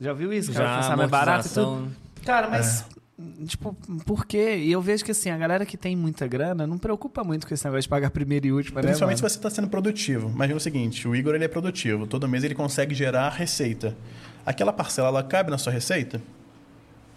[0.00, 0.52] Já viu isso?
[0.52, 0.82] Cara?
[0.82, 1.90] Já, mais barato e tudo.
[2.24, 2.82] Cara, mas...
[2.96, 3.00] É.
[3.46, 3.74] Tipo,
[4.06, 4.56] por quê?
[4.56, 7.52] E eu vejo que assim, a galera que tem muita grana não preocupa muito com
[7.52, 10.30] esse negócio de pagar primeira e última, né, Principalmente né, se você está sendo produtivo.
[10.30, 12.06] Imagina o seguinte, o Igor ele é produtivo.
[12.06, 13.94] Todo mês ele consegue gerar receita.
[14.44, 16.20] Aquela parcela, ela cabe na sua receita?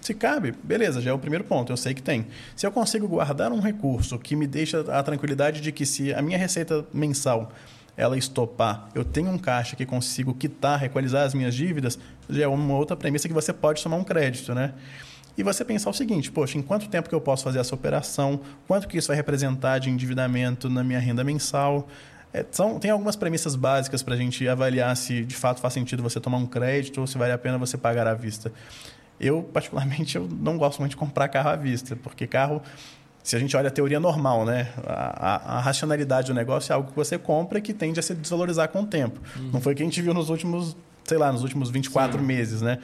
[0.03, 2.27] Se cabe, beleza, já é o primeiro ponto, eu sei que tem.
[2.57, 6.21] Se eu consigo guardar um recurso que me deixa a tranquilidade de que se a
[6.21, 7.53] minha receita mensal
[7.95, 11.97] ela estopar, eu tenho um caixa que consigo quitar, requalizar as minhas dívidas,
[12.29, 14.73] já é uma outra premissa que você pode tomar um crédito, né?
[15.37, 18.41] E você pensar o seguinte, poxa, em quanto tempo que eu posso fazer essa operação?
[18.67, 21.87] Quanto que isso vai representar de endividamento na minha renda mensal?
[22.33, 26.03] É, são, tem algumas premissas básicas para a gente avaliar se de fato faz sentido
[26.03, 28.51] você tomar um crédito ou se vale a pena você pagar à vista.
[29.19, 32.61] Eu, particularmente, eu não gosto muito de comprar carro à vista, porque carro,
[33.23, 34.69] se a gente olha a teoria normal, né?
[34.85, 38.03] A, a, a racionalidade do negócio é algo que você compra e que tende a
[38.03, 39.19] se desvalorizar com o tempo.
[39.35, 39.51] Uhum.
[39.53, 42.25] Não foi o que a gente viu nos últimos, sei lá, nos últimos 24 Sim.
[42.25, 42.79] meses, né?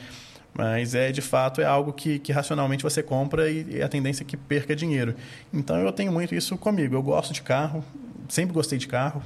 [0.53, 4.23] Mas é de fato é algo que, que racionalmente você compra e, e a tendência
[4.23, 5.15] é que perca dinheiro.
[5.53, 6.95] Então eu tenho muito isso comigo.
[6.95, 7.83] Eu gosto de carro,
[8.27, 9.21] sempre gostei de carro.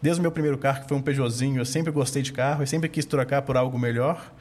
[0.00, 2.66] Desde o meu primeiro carro, que foi um Peugeotzinho, eu sempre gostei de carro, eu
[2.66, 4.32] sempre quis trocar por algo melhor.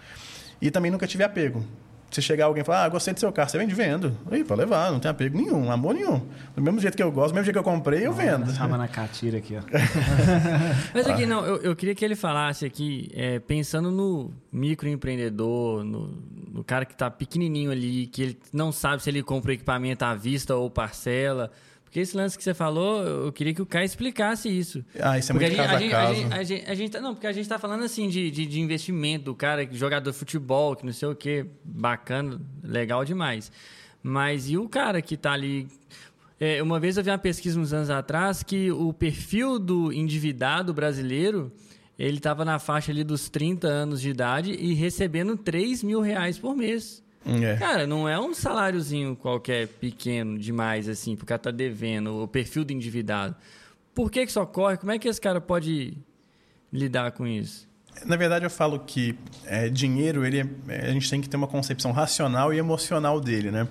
[0.61, 1.63] E também nunca tive apego.
[2.09, 3.75] Se chegar alguém e falar, ah, gostei do seu carro, você vende?
[3.75, 4.17] Vendo.
[4.31, 6.21] Aí, pode levar, não tem apego nenhum, amor nenhum.
[6.55, 8.49] Do mesmo jeito que eu gosto, do mesmo jeito que eu comprei, eu vendo.
[8.53, 9.61] Chama na catira aqui, ó.
[10.93, 16.07] Mas aqui, não, eu, eu, queria que ele falasse aqui, é, pensando no microempreendedor, no,
[16.49, 20.05] no cara que está pequenininho ali, que ele não sabe se ele compra o equipamento
[20.05, 21.51] à vista ou parcela.
[21.87, 24.83] Porque esse lance que você falou, eu queria que o Caio explicasse isso.
[24.99, 26.99] Ah, isso é porque muito a gente, caso a, gente, a, gente, a gente, tá,
[26.99, 30.17] Não, porque a gente está falando assim de, de, de, investimento do cara, jogador de
[30.17, 33.49] futebol, que não sei o quê, bacana, legal demais.
[34.03, 35.67] Mas e o cara que está ali...
[36.37, 40.73] É, uma vez eu vi uma pesquisa uns anos atrás que o perfil do endividado
[40.73, 41.51] brasileiro
[41.97, 46.37] ele estava na faixa ali dos 30 anos de idade e recebendo 3 mil reais
[46.37, 47.01] por mês.
[47.25, 47.57] É.
[47.57, 52.63] Cara, não é um saláriozinho qualquer pequeno demais, assim, porque cara tá devendo, o perfil
[52.63, 53.35] do endividado.
[53.93, 54.77] Por que, que só corre?
[54.77, 55.97] Como é que esse cara pode
[56.71, 57.67] lidar com isso?
[58.05, 61.47] Na verdade, eu falo que é, dinheiro, ele é, a gente tem que ter uma
[61.47, 63.67] concepção racional e emocional dele, né?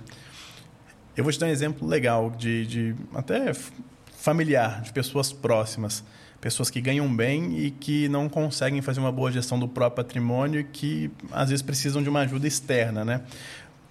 [1.16, 3.52] Eu vou te dar um exemplo legal de, de até
[4.18, 6.04] familiar, de pessoas próximas,
[6.46, 10.60] pessoas que ganham bem e que não conseguem fazer uma boa gestão do próprio patrimônio
[10.60, 13.22] e que às vezes precisam de uma ajuda externa, né?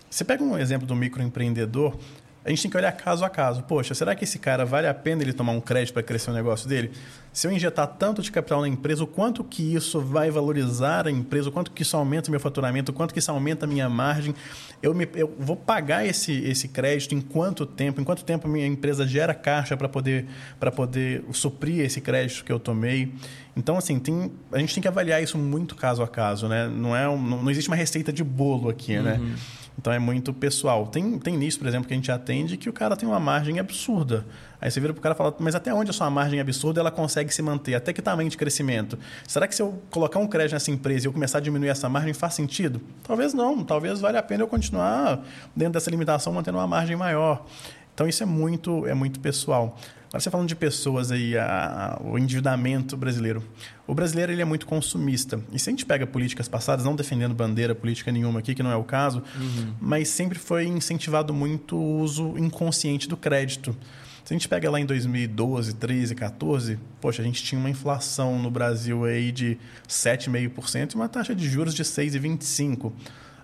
[0.10, 1.98] Você pega um exemplo do microempreendedor,
[2.46, 3.64] a gente tem que olhar caso a caso.
[3.64, 6.34] Poxa, será que esse cara vale a pena ele tomar um crédito para crescer o
[6.34, 6.92] negócio dele?
[7.34, 11.12] Se eu injetar tanto de capital na empresa, o quanto que isso vai valorizar a
[11.12, 13.68] empresa, o quanto que isso aumenta o meu faturamento, o quanto que isso aumenta a
[13.68, 14.36] minha margem?
[14.82, 18.00] Eu, me, eu vou pagar esse, esse crédito em quanto tempo?
[18.00, 20.28] Em quanto tempo a minha empresa gera caixa para poder,
[20.76, 23.12] poder suprir esse crédito que eu tomei?
[23.58, 26.68] Então, assim, tem, a gente tem que avaliar isso muito caso a caso, né?
[26.68, 29.16] Não, é não, não existe uma receita de bolo aqui, né?
[29.16, 29.26] uhum.
[29.26, 29.36] né?
[29.78, 30.88] Então é muito pessoal.
[30.88, 33.60] Tem, tem nisso, por exemplo, que a gente atende que o cara tem uma margem
[33.60, 34.26] absurda.
[34.60, 36.80] Aí você vira para o cara e fala, mas até onde a sua margem absurda
[36.80, 37.76] ela consegue se manter?
[37.76, 38.98] Até que tamanho de crescimento?
[39.28, 41.90] Será que se eu colocar um crédito nessa empresa e eu começar a diminuir essa
[41.90, 42.82] margem, faz sentido?
[43.04, 43.64] Talvez não.
[43.64, 45.24] Talvez valha a pena eu continuar
[45.56, 47.46] dentro dessa limitação, mantendo uma margem maior.
[47.94, 49.78] Então isso é muito, é muito pessoal.
[50.16, 53.44] Agora você falando de pessoas aí, a, a, o endividamento brasileiro.
[53.86, 55.42] O brasileiro ele é muito consumista.
[55.52, 58.72] E se a gente pega políticas passadas, não defendendo bandeira política nenhuma aqui, que não
[58.72, 59.74] é o caso, uhum.
[59.78, 63.76] mas sempre foi incentivado muito o uso inconsciente do crédito.
[64.24, 68.40] Se a gente pega lá em 2012, 13, 14, poxa, a gente tinha uma inflação
[68.40, 72.94] no Brasil aí de 7,5% e uma taxa de juros de 6,25%.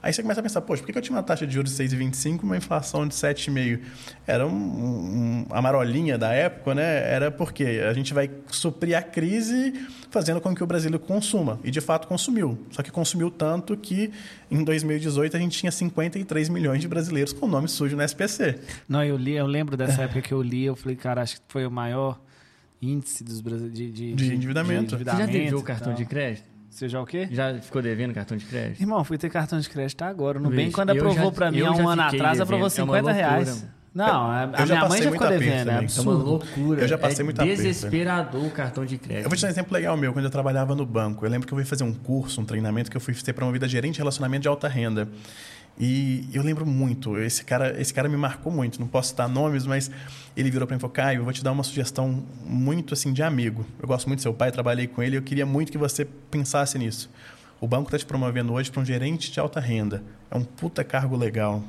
[0.03, 1.83] Aí você começa a pensar, poxa, por que eu tinha uma taxa de juros de
[1.83, 3.81] 6,25 e uma inflação de 7,5?
[4.25, 7.11] Era um, um, a marolinha da época, né?
[7.11, 9.73] Era porque a gente vai suprir a crise
[10.09, 11.59] fazendo com que o Brasil consuma.
[11.63, 12.57] E, de fato, consumiu.
[12.71, 14.11] Só que consumiu tanto que,
[14.49, 18.59] em 2018, a gente tinha 53 milhões de brasileiros com nome sujo no SPC.
[18.89, 21.43] Não, eu li, eu lembro dessa época que eu li, eu falei, cara, acho que
[21.47, 22.19] foi o maior
[22.81, 24.87] índice dos de, de, de, de endividamento.
[24.87, 25.31] De endividamento.
[25.31, 26.50] Você já deveu o cartão de crédito?
[26.71, 27.27] Você já o quê?
[27.29, 28.81] Já ficou devendo cartão de crédito?
[28.81, 30.39] Irmão, fui ter cartão de crédito agora.
[30.39, 32.41] No bem, quando aprovou para mim há um ano atrás, devendo.
[32.43, 33.67] aprovou 50 é reais.
[33.93, 36.09] Não, a, a minha mãe já ficou devendo, é absurdo.
[36.09, 36.81] É uma loucura.
[36.81, 39.25] Eu já passei é muita desesperador o cartão de crédito.
[39.25, 41.25] Eu vou te dar um exemplo legal meu, quando eu trabalhava no banco.
[41.25, 43.65] Eu lembro que eu fui fazer um curso, um treinamento, que eu fui ser promovido
[43.65, 45.09] a gerente de relacionamento de alta renda.
[45.83, 48.79] E eu lembro muito, esse cara, esse cara me marcou muito.
[48.79, 49.89] Não posso citar nomes, mas
[50.37, 53.11] ele virou para mim e falou: Caio, eu vou te dar uma sugestão muito assim
[53.11, 53.65] de amigo.
[53.81, 56.77] Eu gosto muito do seu pai, trabalhei com ele, eu queria muito que você pensasse
[56.77, 57.09] nisso.
[57.59, 60.03] O banco está te promovendo hoje para um gerente de alta renda.
[60.29, 61.63] É um puta cargo legal.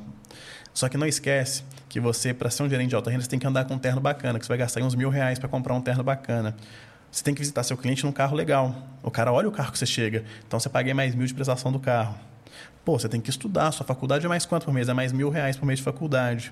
[0.75, 3.39] Só que não esquece que você, para ser um gerente de alta renda, você tem
[3.39, 5.73] que andar com um terno bacana, que você vai gastar uns mil reais para comprar
[5.73, 6.55] um terno bacana.
[7.11, 8.75] Você tem que visitar seu cliente num carro legal.
[9.01, 10.23] O cara olha o carro que você chega.
[10.47, 12.15] Então você paga mais mil de prestação do carro.
[12.85, 13.71] Pô, você tem que estudar.
[13.71, 14.89] Sua faculdade é mais quanto por mês?
[14.89, 16.51] É mais mil reais por mês de faculdade.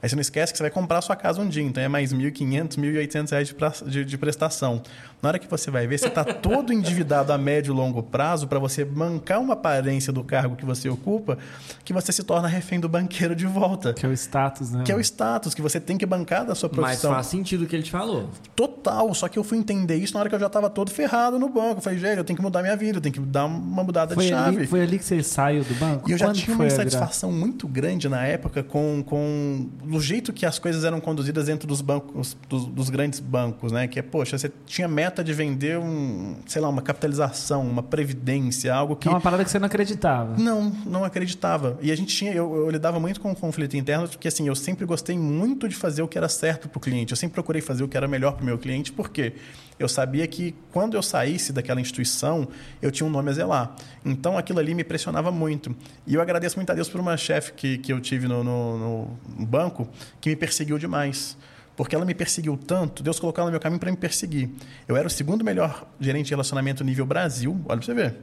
[0.00, 2.12] Mas você não esquece que você vai comprar sua casa um dia, então é mais
[2.14, 4.80] 1.500, 1.800 reais de, pra, de, de, prestação.
[5.20, 8.46] Na hora que você vai ver, você está todo endividado a médio e longo prazo
[8.46, 11.38] para você mancar uma aparência do cargo que você ocupa,
[11.84, 13.94] que você se torna refém do banqueiro de volta.
[13.94, 14.84] Que é o status, né?
[14.84, 17.10] Que é o status, que você tem que bancar da sua profissão.
[17.10, 18.28] Mas faz sentido o que ele te falou.
[18.54, 21.36] Total, só que eu fui entender isso na hora que eu já estava todo ferrado
[21.36, 21.78] no banco.
[21.78, 24.14] Eu falei, gente, eu tenho que mudar minha vida, eu tenho que dar uma mudada
[24.14, 24.56] foi de chave.
[24.58, 26.08] Ali, foi ali que você saiu do banco?
[26.08, 30.32] E eu já Quando tinha uma insatisfação muito grande na época com, com o jeito
[30.32, 33.88] que as coisas eram conduzidas dentro dos bancos, dos, dos, grandes bancos, né?
[33.88, 38.74] Que é, poxa, você tinha meta de vender um, sei lá, uma capitalização, uma previdência,
[38.74, 39.08] algo que...
[39.08, 40.36] É uma parada que você não acreditava.
[40.38, 41.78] Não, não acreditava.
[41.80, 44.54] E a gente tinha, eu, eu lidava muito com o conflito interno, porque assim, eu
[44.54, 47.12] sempre gostei muito de fazer o que era certo para o cliente.
[47.12, 49.34] Eu sempre procurei fazer o que era melhor para o meu cliente, por quê?
[49.78, 52.46] Eu sabia que quando eu saísse daquela instituição,
[52.80, 53.76] eu tinha um nome a zelar.
[54.04, 55.74] Então aquilo ali me pressionava muito.
[56.06, 58.78] E eu agradeço muito a Deus por uma chefe que, que eu tive no, no,
[58.78, 59.88] no banco
[60.20, 61.36] que me perseguiu demais
[61.76, 64.48] porque ela me perseguiu tanto, Deus colocou ela no meu caminho para me perseguir.
[64.86, 68.16] Eu era o segundo melhor gerente de relacionamento nível Brasil, olha para você ver,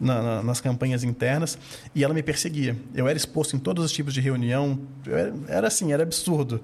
[0.00, 1.58] na, na, nas campanhas internas,
[1.94, 2.76] e ela me perseguia.
[2.94, 6.60] Eu era exposto em todos os tipos de reunião, era, era assim, era absurdo.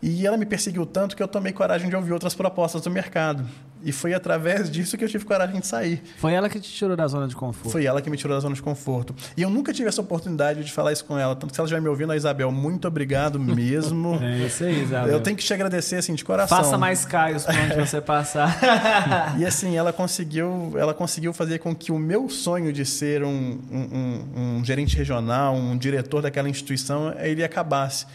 [0.00, 3.44] E ela me perseguiu tanto que eu tomei coragem de ouvir outras propostas do mercado.
[3.82, 6.02] E foi através disso que eu tive coragem de sair.
[6.16, 7.70] Foi ela que te tirou da zona de conforto?
[7.70, 9.14] Foi ela que me tirou da zona de conforto.
[9.36, 11.34] E eu nunca tive essa oportunidade de falar isso com ela.
[11.36, 14.18] Tanto que ela estiver me ouvindo, a Isabel, muito obrigado mesmo.
[14.22, 15.12] é isso aí, Isabel.
[15.12, 16.58] Eu tenho que te agradecer assim de coração.
[16.58, 18.58] Faça mais caios por onde você passar.
[19.38, 23.60] e assim, ela conseguiu, ela conseguiu fazer com que o meu sonho de ser um,
[23.70, 28.06] um, um, um gerente regional, um diretor daquela instituição, ele acabasse.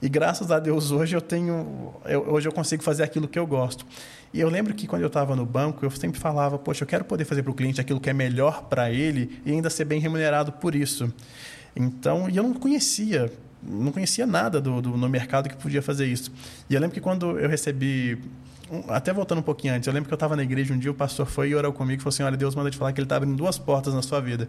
[0.00, 3.46] E graças a Deus hoje eu tenho, eu, hoje eu consigo fazer aquilo que eu
[3.46, 3.86] gosto.
[4.32, 7.04] E eu lembro que quando eu estava no banco, eu sempre falava, poxa, eu quero
[7.04, 10.00] poder fazer para o cliente aquilo que é melhor para ele e ainda ser bem
[10.00, 11.12] remunerado por isso.
[11.74, 13.32] Então, e eu não conhecia,
[13.62, 16.30] não conhecia nada do, do, no mercado que podia fazer isso.
[16.68, 18.18] E eu lembro que quando eu recebi
[18.88, 20.94] até voltando um pouquinho antes, eu lembro que eu estava na igreja um dia, o
[20.94, 23.06] pastor foi e orou comigo e falou assim: Olha, Deus manda te falar que ele
[23.06, 24.48] está abrindo duas portas na sua vida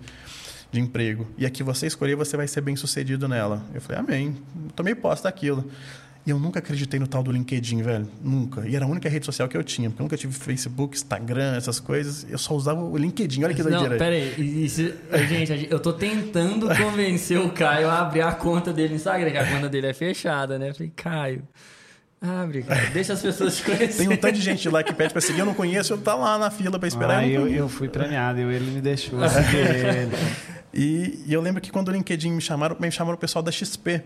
[0.71, 1.27] de emprego.
[1.37, 3.63] E aqui você escolher, você vai ser bem sucedido nela.
[3.73, 4.37] Eu falei, Amém.
[4.75, 5.69] Tomei posse daquilo.
[6.25, 8.05] E eu nunca acreditei no tal do LinkedIn, velho.
[8.21, 8.67] Nunca.
[8.67, 9.89] E era a única rede social que eu tinha.
[9.89, 12.27] Porque eu nunca tive Facebook, Instagram, essas coisas.
[12.29, 13.45] Eu só usava o LinkedIn.
[13.45, 13.91] Olha que doideira.
[13.91, 14.65] Não, pera aí.
[14.65, 14.91] Isso,
[15.29, 19.37] gente, eu tô tentando convencer o Caio a abrir a conta dele no Instagram, que
[19.37, 20.71] a conta dele é fechada, né?
[20.71, 21.43] Eu falei, Caio...
[22.19, 22.89] Abre, cara.
[22.89, 23.95] Deixa as pessoas te conhecerem.
[23.95, 26.15] Tem um tanto de gente lá que pede pra seguir, eu não conheço, eu tá
[26.15, 27.19] lá na fila pra esperar.
[27.19, 30.11] Ah, eu, eu, fui premiado, eu, ele me deixou seguir ele.
[30.73, 33.51] E, e, eu lembro que quando o LinkedIn me chamaram, me chamaram o pessoal da
[33.51, 34.03] XP.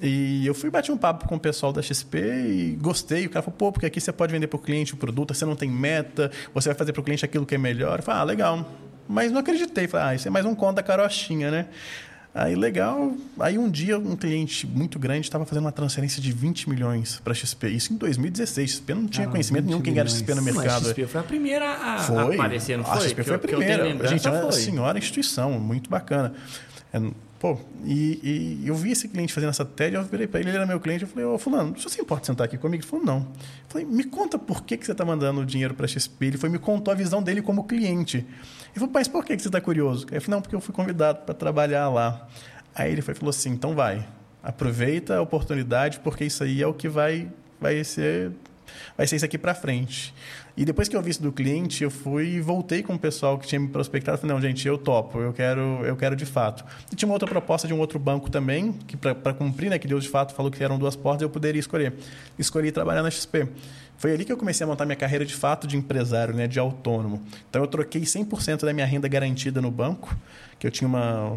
[0.00, 3.26] E eu fui bater um papo com o pessoal da XP e gostei.
[3.26, 5.44] O cara falou, pô, porque aqui você pode vender para o cliente o produto, você
[5.44, 7.98] não tem meta, você vai fazer para o cliente aquilo que é melhor.
[7.98, 8.72] Eu falei, ah, legal.
[9.08, 9.88] Mas não acreditei.
[9.88, 11.66] Falei, ah, isso é mais um conto da carochinha, né?
[12.38, 13.12] Aí legal.
[13.40, 17.34] Aí um dia um cliente muito grande estava fazendo uma transferência de 20 milhões para
[17.34, 17.68] XP.
[17.68, 18.70] Isso em 2016.
[18.70, 20.66] XP não tinha ah, conhecimento nenhum quem era XP no mercado.
[20.66, 22.34] Mas a XP foi a primeira a foi.
[22.34, 22.96] aparecer, não foi?
[22.96, 23.84] A XP foi a primeira.
[23.84, 26.32] a gente é uma senhora instituição, muito bacana.
[26.92, 27.00] É,
[27.38, 30.56] Pô, e, e, eu vi esse cliente fazendo essa TED, eu virei para ele, ele
[30.56, 32.82] era meu cliente, eu falei, ô fulano, você se importa sentar aqui comigo?
[32.82, 33.18] Ele falou, não.
[33.18, 36.26] Eu falei, me conta por que, que você está mandando dinheiro para XP.
[36.26, 38.18] Ele foi me contou a visão dele como cliente.
[38.18, 38.26] Ele
[38.74, 40.04] falou, mas por que, que você está curioso?
[40.10, 42.26] Eu falei, não, porque eu fui convidado para trabalhar lá.
[42.74, 44.04] Aí ele foi, falou assim, então vai,
[44.42, 48.32] aproveita a oportunidade, porque isso aí é o que vai, vai ser
[48.96, 50.14] vai ser isso aqui para frente.
[50.58, 53.38] E depois que eu vi isso do cliente, eu fui e voltei com o pessoal
[53.38, 54.18] que tinha me prospectado.
[54.18, 56.64] Falei, não, gente, eu topo, eu quero, eu quero de fato.
[56.90, 59.86] E tinha uma outra proposta de um outro banco também, que para cumprir, né, que
[59.86, 61.92] Deus de fato falou que eram duas portas, eu poderia escolher.
[62.36, 63.46] Escolhi trabalhar na XP.
[63.98, 66.58] Foi ali que eu comecei a montar minha carreira de fato de empresário, né, de
[66.58, 67.22] autônomo.
[67.48, 70.16] Então eu troquei 100% da minha renda garantida no banco,
[70.58, 71.36] que eu tinha uma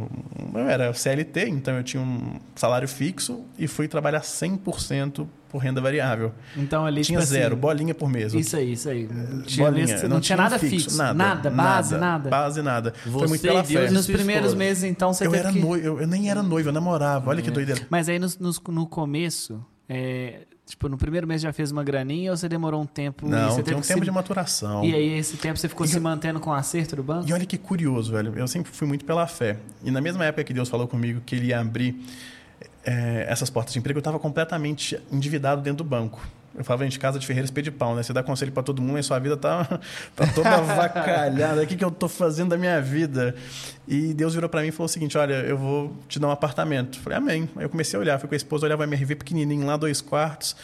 [0.55, 5.81] eu era CLT, então eu tinha um salário fixo e fui trabalhar 100% por renda
[5.81, 6.31] variável.
[6.55, 8.33] Então ali tinha tipo zero, assim, bolinha por mês.
[8.33, 9.09] Isso aí, isso aí.
[9.45, 12.29] Tinha bolinha, não, não tinha nada fixo, fixo, nada, nada, base, nada.
[12.29, 12.93] Base nada.
[13.03, 13.91] Você Foi muito pela fé.
[13.91, 15.59] Nos primeiros meses então você eu teve era que...
[15.59, 17.29] noivo, eu, eu, nem era noivo, eu namorava.
[17.29, 17.41] Olha é.
[17.41, 17.85] que doideira.
[17.89, 22.31] Mas aí no, no, no começo, é, tipo, no primeiro mês já fez uma graninha
[22.31, 23.27] ou você demorou um tempo?
[23.27, 24.05] Não, você tem um tempo se...
[24.05, 24.85] de maturação.
[24.85, 26.01] E aí esse tempo você ficou e se eu...
[26.01, 27.27] mantendo com o acerto do banco?
[27.27, 28.33] E olha que curioso, velho.
[28.37, 29.57] Eu sempre fui muito pela fé.
[29.83, 32.01] E na mesma época que Deus falou comigo que ele ia abrir
[32.83, 36.21] é, essas portas de emprego, eu estava completamente endividado dentro do banco.
[36.53, 38.03] Eu falava, gente, casa de ferreira, espelho de pau, né?
[38.03, 39.63] Você dá conselho para todo mundo e sua vida tá,
[40.15, 41.61] tá toda avacalhada.
[41.61, 43.33] O que, que eu estou fazendo da minha vida?
[43.87, 46.31] E Deus virou para mim e falou o seguinte: Olha, eu vou te dar um
[46.31, 46.99] apartamento.
[46.99, 47.49] Falei, Amém.
[47.55, 50.55] Aí eu comecei a olhar, fui com a esposa, olhava MRV pequenininho lá, dois quartos.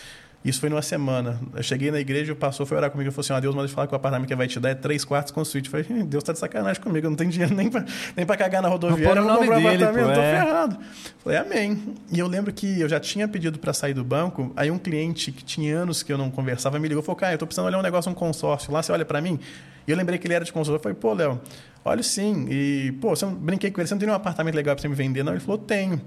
[0.46, 1.40] Isso foi numa semana.
[1.54, 3.68] Eu cheguei na igreja, o pastor foi orar comigo e falou assim: ah, Deus manda
[3.68, 5.70] falar que o apartamento que vai te dar é três quartos com suíte.
[5.74, 7.84] Eu falei: Deus tá de sacanagem comigo, eu não tenho dinheiro nem para
[8.16, 10.14] nem pra cagar na rodoviária, eu vou comprar um apartamento, pô, é.
[10.14, 10.78] tô ferrado.
[11.24, 11.96] Falei: Amém.
[12.12, 15.32] E eu lembro que eu já tinha pedido para sair do banco, aí um cliente
[15.32, 17.66] que tinha anos que eu não conversava me ligou e falou: Cara, eu tô precisando
[17.66, 19.40] olhar um negócio, um consórcio lá, você olha para mim?
[19.88, 20.76] E eu lembrei que ele era de consórcio.
[20.76, 21.42] Eu falei: Pô, Léo,
[21.84, 22.46] olha sim.
[22.50, 24.88] E, pô, você não, brinquei com ele, você não tem nenhum apartamento legal para você
[24.88, 25.34] me vender, não?
[25.34, 26.02] Ele falou: Tenho.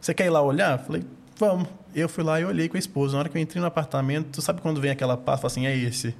[0.00, 0.78] Você quer ir lá olhar?
[0.78, 1.04] Eu falei:
[1.42, 1.66] Vamos.
[1.92, 3.14] Eu fui lá e olhei com a esposa.
[3.14, 5.40] Na hora que eu entrei no apartamento, tu sabe quando vem aquela paz?
[5.40, 6.14] Fala assim, é esse.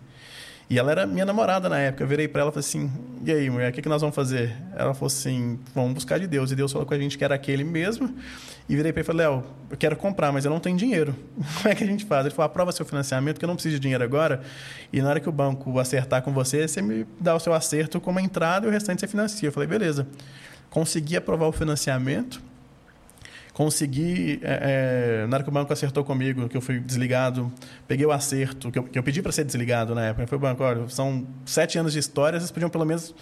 [0.68, 2.02] E ela era minha namorada na época.
[2.02, 2.90] Eu virei para ela e falei assim:
[3.24, 4.52] e aí, mulher, o que, que nós vamos fazer?
[4.74, 6.50] Ela falou assim: vamos buscar de Deus.
[6.50, 8.12] E Deus falou com a gente que era aquele mesmo.
[8.68, 11.14] E virei para ele e falei: Léo, eu quero comprar, mas eu não tenho dinheiro.
[11.62, 12.26] Como é que a gente faz?
[12.26, 14.42] Ele falou: aprova seu financiamento, que eu não preciso de dinheiro agora.
[14.92, 18.00] E na hora que o banco acertar com você, você me dá o seu acerto
[18.00, 19.46] como entrada e o restante você financia.
[19.46, 20.04] Eu falei: beleza.
[20.68, 22.42] Consegui aprovar o financiamento
[23.52, 27.52] consegui, é, é, na hora que o banco acertou comigo, que eu fui desligado,
[27.86, 30.26] peguei o acerto, que eu, que eu pedi para ser desligado na época.
[30.26, 33.14] Foi o banco, olha, são sete anos de história, vocês podiam pelo menos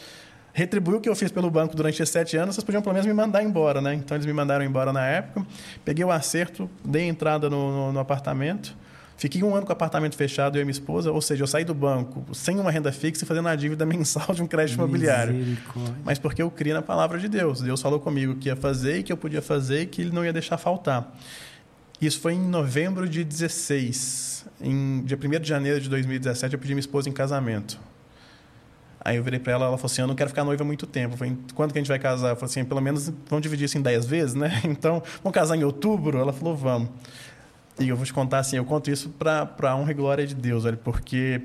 [0.53, 3.07] retribuir o que eu fiz pelo banco durante esses sete anos, vocês podiam pelo menos
[3.07, 3.95] me mandar embora, né?
[3.95, 5.47] Então eles me mandaram embora na época,
[5.85, 8.77] peguei o acerto, dei entrada no, no, no apartamento,
[9.21, 11.63] Fiquei um ano com o apartamento fechado, eu e minha esposa, ou seja, eu saí
[11.63, 15.59] do banco sem uma renda fixa e fazendo a dívida mensal de um crédito imobiliário.
[16.03, 17.61] Mas porque eu criei na palavra de Deus.
[17.61, 20.25] Deus falou comigo que ia fazer e que eu podia fazer e que ele não
[20.25, 21.15] ia deixar faltar.
[22.01, 24.47] Isso foi em novembro de 16.
[24.59, 27.79] Em dia 1 de janeiro de 2017, eu pedi minha esposa em casamento.
[29.05, 30.87] Aí eu virei para ela, ela falou assim: Eu não quero ficar noiva há muito
[30.87, 31.13] tempo.
[31.13, 32.31] Eu falei, quando que a gente vai casar?
[32.31, 34.61] Eu falei assim: pelo menos vamos dividir isso em 10 vezes, né?
[34.65, 36.19] Então, vamos casar em outubro?
[36.19, 36.89] Ela falou: vamos.
[37.81, 40.65] E eu vou te contar assim, eu conto isso para honra e glória de Deus,
[40.85, 41.41] porque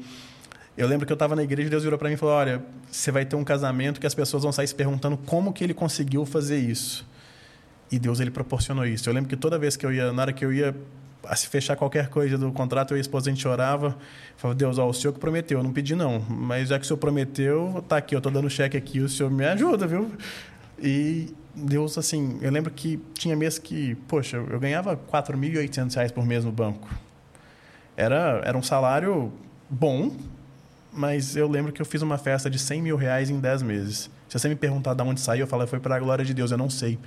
[0.77, 2.61] eu lembro que eu estava na igreja e Deus virou para mim e falou: Olha,
[2.91, 5.73] você vai ter um casamento que as pessoas vão sair se perguntando como que ele
[5.73, 7.07] conseguiu fazer isso.
[7.89, 9.07] E Deus ele proporcionou isso.
[9.07, 10.75] Eu lembro que toda vez que eu ia, na hora que eu ia
[11.35, 13.95] se fechar qualquer coisa do contrato, eu e a esposa a gente orava.
[14.35, 16.19] Falava, Deus, ó, o senhor que prometeu, eu não pedi não.
[16.19, 19.31] Mas já que o senhor prometeu, tá aqui, eu tô dando cheque aqui, o senhor
[19.31, 20.11] me ajuda, viu?
[20.77, 26.25] E Deus, assim, eu lembro que tinha mês que, poxa, eu ganhava R$ 4.800 por
[26.25, 26.87] mês no banco.
[27.95, 29.31] Era, era um salário
[29.69, 30.11] bom,
[30.91, 34.09] mas eu lembro que eu fiz uma festa de 100 mil reais em 10 meses.
[34.27, 36.51] Se você me perguntar de onde saiu, eu falo, foi para a glória de Deus,
[36.51, 36.99] eu não sei.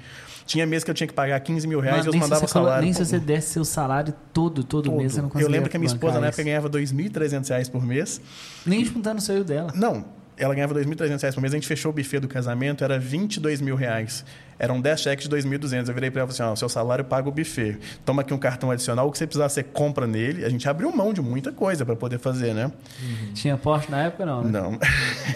[0.47, 2.83] Tinha mês que eu tinha que pagar 15 mil reais e eu mandava se salário.
[2.83, 4.97] Nem se você desse seu salário todo, todo, todo.
[4.97, 7.69] mês, você não conseguia Eu lembro que a minha esposa na época ganhava 2.300 reais
[7.69, 8.19] por mês.
[8.65, 9.73] Nem juntando o seu dela.
[9.75, 10.07] Não,
[10.39, 11.53] ela ganhava 2.300 reais por mês.
[11.53, 14.25] A gente fechou o buffet do casamento, era 22 mil reais.
[14.59, 15.89] Eram 10 cheques de 2.200.
[15.89, 17.79] Eu virei para ela e falei assim: ó, seu salário paga o buffet.
[18.05, 20.45] Toma aqui um cartão adicional, o que você precisar, você compra nele.
[20.45, 22.73] A gente abriu mão de muita coisa para poder fazer, né?
[23.01, 23.33] Uhum.
[23.35, 24.43] Tinha Porsche na época, não?
[24.43, 24.51] Né?
[24.51, 24.79] Não.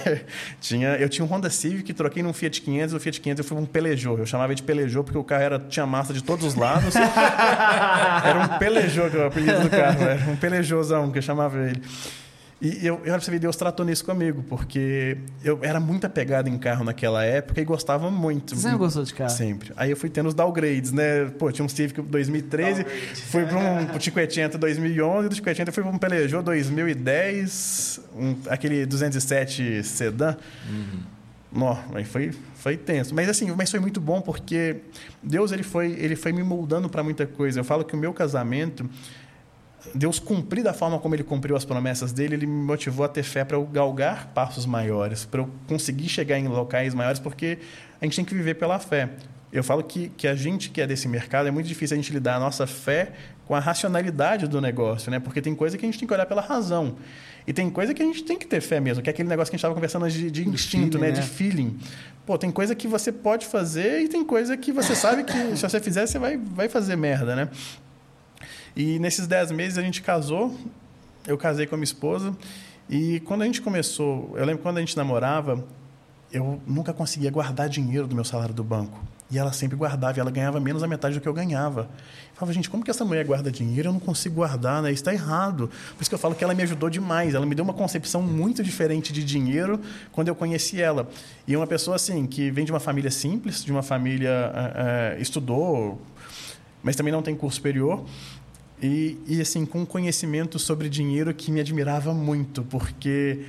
[0.61, 2.94] tinha, eu tinha um Honda Civic, troquei num Fiat 500.
[2.94, 4.18] O Fiat 500 eu fui um Peugeot.
[4.18, 6.94] Eu chamava de Peugeot porque o carro era, tinha massa de todos os lados.
[6.98, 10.03] era um Peugeot que eu apelido do carro.
[10.03, 11.80] Era um Peugeotzão que eu chamava ele.
[12.62, 16.84] E eu, eu percebi Deus tratou nisso comigo, porque eu era muito apegado em carro
[16.84, 18.54] naquela época e gostava muito.
[18.54, 19.30] Você sempre gostou de carro?
[19.30, 19.72] Sempre.
[19.76, 21.24] Aí eu fui tendo os downgrades, né?
[21.40, 23.22] Pô, tinha um Civic 2013, Downgrade.
[23.22, 29.82] fui para um 580 2011, do 580 fui para um Peugeot 2010, um, aquele 207
[29.82, 30.36] sedã.
[30.70, 31.00] Uhum.
[31.50, 33.12] Nó, aí foi, foi tenso.
[33.12, 34.76] Mas assim, mas foi muito bom porque
[35.20, 37.58] Deus ele foi, ele foi me moldando para muita coisa.
[37.58, 38.88] Eu falo que o meu casamento
[39.94, 43.22] Deus cumprir da forma como ele cumpriu as promessas dele, ele me motivou a ter
[43.22, 47.58] fé para eu galgar passos maiores, para eu conseguir chegar em locais maiores, porque
[48.00, 49.10] a gente tem que viver pela fé.
[49.52, 52.10] Eu falo que, que a gente que é desse mercado, é muito difícil a gente
[52.10, 53.12] lidar a nossa fé
[53.44, 55.20] com a racionalidade do negócio, né?
[55.20, 56.96] Porque tem coisa que a gente tem que olhar pela razão.
[57.46, 59.50] E tem coisa que a gente tem que ter fé mesmo, que é aquele negócio
[59.50, 61.12] que a gente estava conversando de, de instinto, feeling, né?
[61.12, 61.20] né?
[61.20, 61.78] De feeling.
[62.24, 65.62] Pô, tem coisa que você pode fazer e tem coisa que você sabe que se
[65.62, 67.48] você fizer, você vai, vai fazer merda, né?
[68.74, 70.56] E nesses dez meses a gente casou,
[71.26, 72.36] eu casei com a minha esposa.
[72.88, 75.64] E quando a gente começou, eu lembro quando a gente namorava,
[76.32, 78.98] eu nunca conseguia guardar dinheiro do meu salário do banco.
[79.30, 81.82] E ela sempre guardava, e ela ganhava menos da metade do que eu ganhava.
[81.82, 83.88] Eu falava, gente, como que essa mulher guarda dinheiro?
[83.88, 84.90] Eu não consigo guardar, né?
[84.90, 85.70] Isso está errado.
[85.96, 87.34] Por isso que eu falo que ela me ajudou demais.
[87.34, 91.08] Ela me deu uma concepção muito diferente de dinheiro quando eu conheci ela.
[91.46, 94.52] E uma pessoa, assim, que vem de uma família simples, de uma família...
[94.74, 95.98] É, estudou,
[96.82, 98.04] mas também não tem curso superior.
[98.82, 103.46] E, e assim, com um conhecimento sobre dinheiro que me admirava muito, porque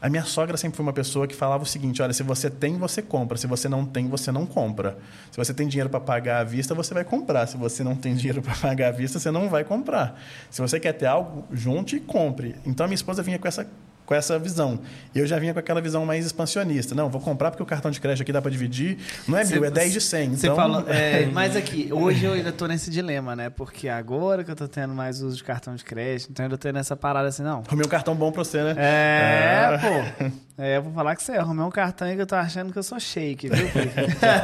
[0.00, 2.76] a minha sogra sempre foi uma pessoa que falava o seguinte: olha, se você tem,
[2.76, 3.38] você compra.
[3.38, 4.98] Se você não tem, você não compra.
[5.30, 7.46] Se você tem dinheiro para pagar à vista, você vai comprar.
[7.46, 10.20] Se você não tem dinheiro para pagar à vista, você não vai comprar.
[10.50, 12.56] Se você quer ter algo, junte e compre.
[12.66, 13.64] Então a minha esposa vinha com essa
[14.12, 14.78] com essa visão.
[15.14, 16.94] E eu já vinha com aquela visão mais expansionista.
[16.94, 18.98] Não, vou comprar porque o cartão de crédito aqui dá para dividir.
[19.26, 20.36] Não é mil, é 10 de 100.
[20.36, 20.56] Você então...
[20.56, 23.48] fala, é, mas aqui, hoje eu ainda estou nesse dilema, né?
[23.48, 26.58] Porque agora que eu estou tendo mais uso de cartão de crédito, então eu ainda
[26.58, 27.62] tô nessa parada assim, não.
[27.66, 28.74] Arrumei um cartão bom para você, né?
[28.76, 30.32] É, é, pô.
[30.58, 32.78] É, eu vou falar que você arrumei um cartão aí que eu tô achando que
[32.78, 33.66] eu sou shake, viu?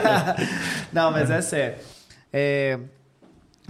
[0.90, 1.76] não, mas é sério.
[2.32, 2.78] É,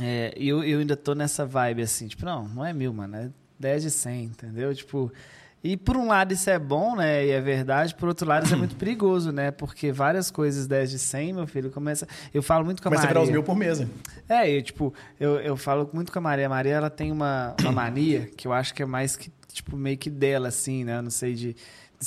[0.01, 3.29] é, eu, eu ainda tô nessa vibe assim, tipo, não, não é mil, mano, é
[3.59, 4.75] 10 de 100, entendeu?
[4.75, 5.13] Tipo,
[5.63, 7.27] e por um lado isso é bom, né?
[7.27, 7.95] E é verdade.
[7.95, 9.51] Por outro lado isso é muito perigoso, né?
[9.51, 12.07] Porque várias coisas 10 de 100, meu filho, começa...
[12.33, 13.15] Eu falo muito com a começa Maria...
[13.15, 13.91] Começa a virar os mil por mês, hein?
[14.29, 16.47] É, eu, tipo, eu, eu falo muito com a Maria.
[16.47, 19.77] A Maria, ela tem uma, uma mania que eu acho que é mais que, tipo,
[19.77, 20.99] meio que dela, assim, né?
[20.99, 21.57] Eu não sei de,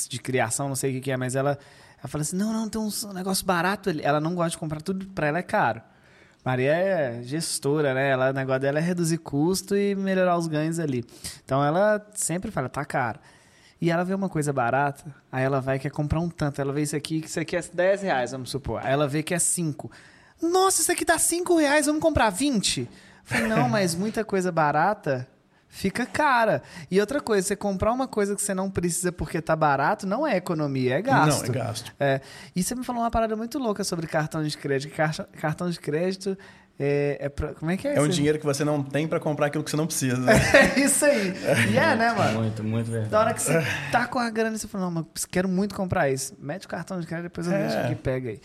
[0.09, 1.57] de criação, não sei o que, que é, mas ela...
[1.99, 3.91] Ela fala assim, não, não, tem um negócio barato.
[4.01, 5.81] Ela não gosta de comprar tudo, pra ela é caro.
[6.43, 8.09] Maria é gestora, né?
[8.09, 11.05] Ela, o negócio dela é reduzir custo e melhorar os ganhos ali.
[11.45, 13.19] Então ela sempre fala, tá caro.
[13.81, 16.61] E ela vê uma coisa barata, aí ela vai quer comprar um tanto.
[16.61, 18.79] Ela vê isso aqui, que isso aqui é 10 reais, vamos supor.
[18.83, 19.91] Aí ela vê que é 5.
[20.39, 22.87] Nossa, isso aqui tá 5 reais, vamos comprar 20?
[23.23, 25.27] falei, não, mas muita coisa barata
[25.67, 26.61] fica cara.
[26.91, 30.27] E outra coisa, você comprar uma coisa que você não precisa porque tá barato, não
[30.27, 31.47] é economia, é gasto.
[31.47, 31.95] Não, é gasto.
[31.99, 32.21] É.
[32.55, 34.93] E você me falou uma parada muito louca sobre cartão de crédito.
[35.39, 36.37] Cartão de crédito
[36.79, 39.19] é, é pra, como é que é É um dinheiro que você não tem para
[39.19, 40.17] comprar aquilo que você não precisa.
[40.17, 40.33] Né?
[40.75, 41.33] É isso aí.
[41.71, 42.39] E é, né, mano?
[42.39, 43.11] Muito, muito verdade.
[43.11, 43.61] Da hora que você
[43.91, 46.33] tá com a grana e você fala, não, mas quero muito comprar isso.
[46.39, 47.61] Mete o cartão de crédito, depois eu é.
[47.61, 48.41] deixo aqui pega aí.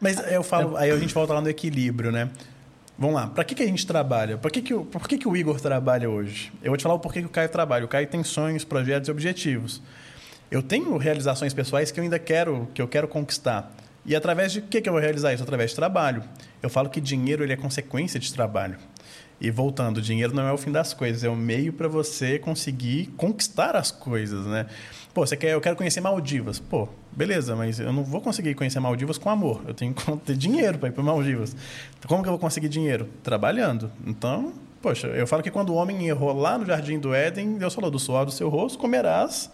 [0.00, 2.30] Mas eu falo, aí a gente volta lá no equilíbrio, né?
[3.00, 4.36] Vamos lá, para que, que a gente trabalha?
[4.36, 6.52] Por que, que, por que, que o Igor trabalha hoje?
[6.62, 7.84] Eu vou te falar o porquê que o Caio trabalha.
[7.84, 9.80] O Caio tem sonhos, projetos e objetivos.
[10.50, 13.72] Eu tenho realizações pessoais que eu ainda quero, que eu quero conquistar.
[14.04, 15.42] E através de que, que eu vou realizar isso?
[15.42, 16.22] Através de trabalho.
[16.62, 18.76] Eu falo que dinheiro ele é consequência de trabalho.
[19.40, 23.06] E voltando, dinheiro não é o fim das coisas, é o meio para você conseguir
[23.16, 24.66] conquistar as coisas, né?
[25.14, 26.58] Pô, você quer, eu quero conhecer Maldivas.
[26.58, 29.62] Pô, beleza, mas eu não vou conseguir conhecer Maldivas com amor.
[29.66, 31.56] Eu tenho que ter dinheiro para ir para Maldivas.
[32.06, 33.08] Como que eu vou conseguir dinheiro?
[33.22, 33.90] Trabalhando.
[34.06, 34.52] Então,
[34.82, 37.90] Poxa, eu falo que quando o homem errou lá no jardim do Éden, Deus falou:
[37.90, 39.50] do suor do seu rosto comerás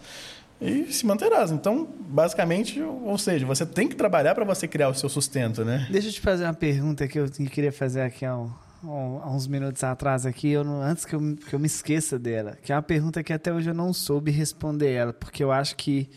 [0.59, 1.51] e se manterás.
[1.51, 5.87] Então, basicamente, ou seja, você tem que trabalhar para você criar o seu sustento, né?
[5.91, 8.51] Deixa eu te fazer uma pergunta que eu queria fazer aqui há, um,
[8.83, 12.57] há uns minutos atrás aqui, eu não, antes que eu, que eu me esqueça dela,
[12.61, 15.75] que é uma pergunta que até hoje eu não soube responder ela, porque eu acho
[15.75, 16.09] que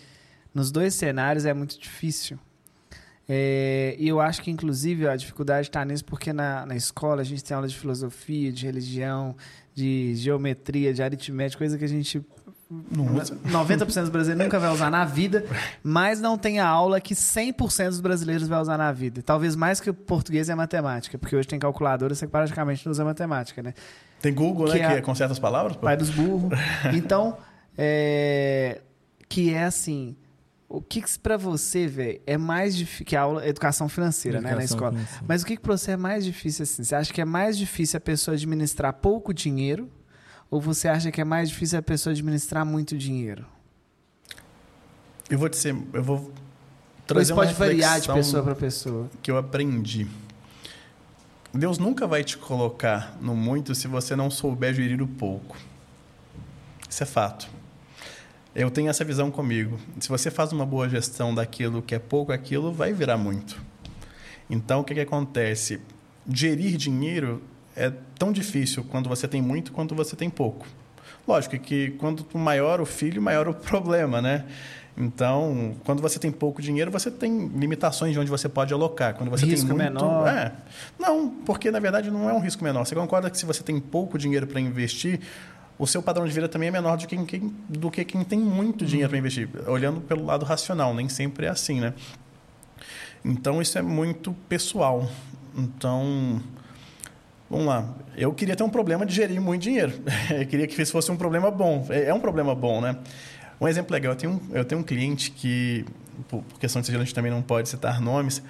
[0.54, 2.38] nos dois cenários é muito difícil.
[3.32, 7.24] É, e eu acho que, inclusive, a dificuldade está nisso, porque na, na escola a
[7.24, 9.36] gente tem aula de filosofia, de religião,
[9.72, 12.20] de geometria, de aritmética, coisa que a gente.
[12.70, 13.34] Não usa.
[13.46, 15.44] 90% dos brasileiros nunca vai usar na vida,
[15.82, 19.22] mas não tem a aula que 100% dos brasileiros vai usar na vida.
[19.22, 22.92] Talvez mais que o português e a matemática, porque hoje tem calculadora, você praticamente não
[22.92, 23.74] usa matemática, né?
[24.22, 24.92] Tem Google, Que né?
[24.92, 25.74] é- Que conserta as palavras.
[25.76, 25.82] pô.
[25.82, 26.52] pai dos burros.
[26.94, 27.36] Então,
[27.76, 28.80] é,
[29.28, 30.14] que é assim,
[30.68, 34.50] o que, que para você, velho, é mais difícil que a aula educação financeira, né,
[34.50, 34.92] na Educação escola.
[34.92, 35.24] financeira.
[35.26, 36.84] Mas o que, que para você é mais difícil assim?
[36.84, 39.90] Você acha que é mais difícil a pessoa administrar pouco dinheiro
[40.50, 43.46] ou você acha que é mais difícil a pessoa administrar muito dinheiro?
[45.28, 46.32] Eu vou dizer, eu vou Ou
[47.06, 49.08] trazer isso uma pode variar de pessoa para pessoa.
[49.22, 50.08] que eu aprendi.
[51.54, 55.56] Deus nunca vai te colocar no muito se você não souber gerir o pouco.
[56.88, 57.48] Isso é fato.
[58.54, 59.78] Eu tenho essa visão comigo.
[60.00, 63.60] Se você faz uma boa gestão daquilo que é pouco, aquilo vai virar muito.
[64.48, 65.80] Então, o que, que acontece?
[66.28, 67.40] Gerir dinheiro
[67.80, 70.66] é tão difícil quando você tem muito quanto você tem pouco.
[71.26, 74.44] Lógico que quanto maior o filho, maior o problema, né?
[74.96, 79.14] Então, quando você tem pouco dinheiro, você tem limitações de onde você pode alocar.
[79.14, 80.28] Quando você Risco tem muito, menor.
[80.28, 80.52] É.
[80.98, 82.84] Não, porque na verdade não é um risco menor.
[82.84, 85.20] Você concorda que se você tem pouco dinheiro para investir,
[85.78, 88.38] o seu padrão de vida também é menor do que quem, do que quem tem
[88.38, 89.48] muito dinheiro para investir.
[89.66, 91.94] Olhando pelo lado racional, nem sempre é assim, né?
[93.24, 95.08] Então isso é muito pessoal.
[95.56, 96.42] Então,
[97.50, 97.92] vamos lá.
[98.16, 99.92] Eu queria ter um problema de gerir muito dinheiro.
[100.30, 101.84] Eu queria que isso fosse um problema bom.
[101.90, 102.96] É é um problema bom, né?
[103.60, 105.84] Um exemplo legal, eu tenho um, eu tenho um cliente que,
[106.28, 108.42] por questão de sigilo, a gente também não pode citar nomes,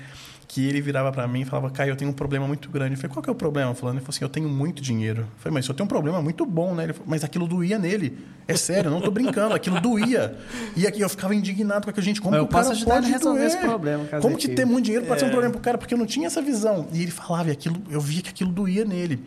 [0.53, 2.95] que ele virava para mim e falava, Caio, eu tenho um problema muito grande.
[2.95, 3.73] Eu falei, qual que é o problema?
[3.73, 5.21] Falando, ele falou assim, eu tenho muito dinheiro.
[5.21, 6.83] Eu falei, mas eu tenho um problema muito bom, né?
[6.83, 8.19] Ele falou, mas aquilo doía nele.
[8.49, 10.37] É sério, eu não tô brincando, aquilo doía.
[10.77, 12.95] E aqui eu ficava indignado com aquilo, gente, como Eu que o cara posso ajudar
[12.97, 13.47] pode resolver doer?
[13.47, 15.31] esse problema, Como que ter muito dinheiro pode ser um É.
[15.31, 15.79] problema pro cara?
[15.79, 16.89] Porque eu não tinha essa visão.
[16.93, 19.23] E ele falava, e aquilo, eu via que aquilo doía nele.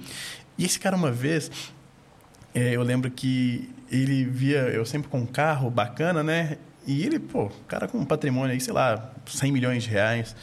[0.57, 1.49] E esse cara, uma vez,
[2.53, 6.57] é, eu lembro que ele via eu sempre com um carro bacana, né?
[6.85, 10.35] E ele, pô, cara com um patrimônio aí, sei lá, 100 milhões de reais.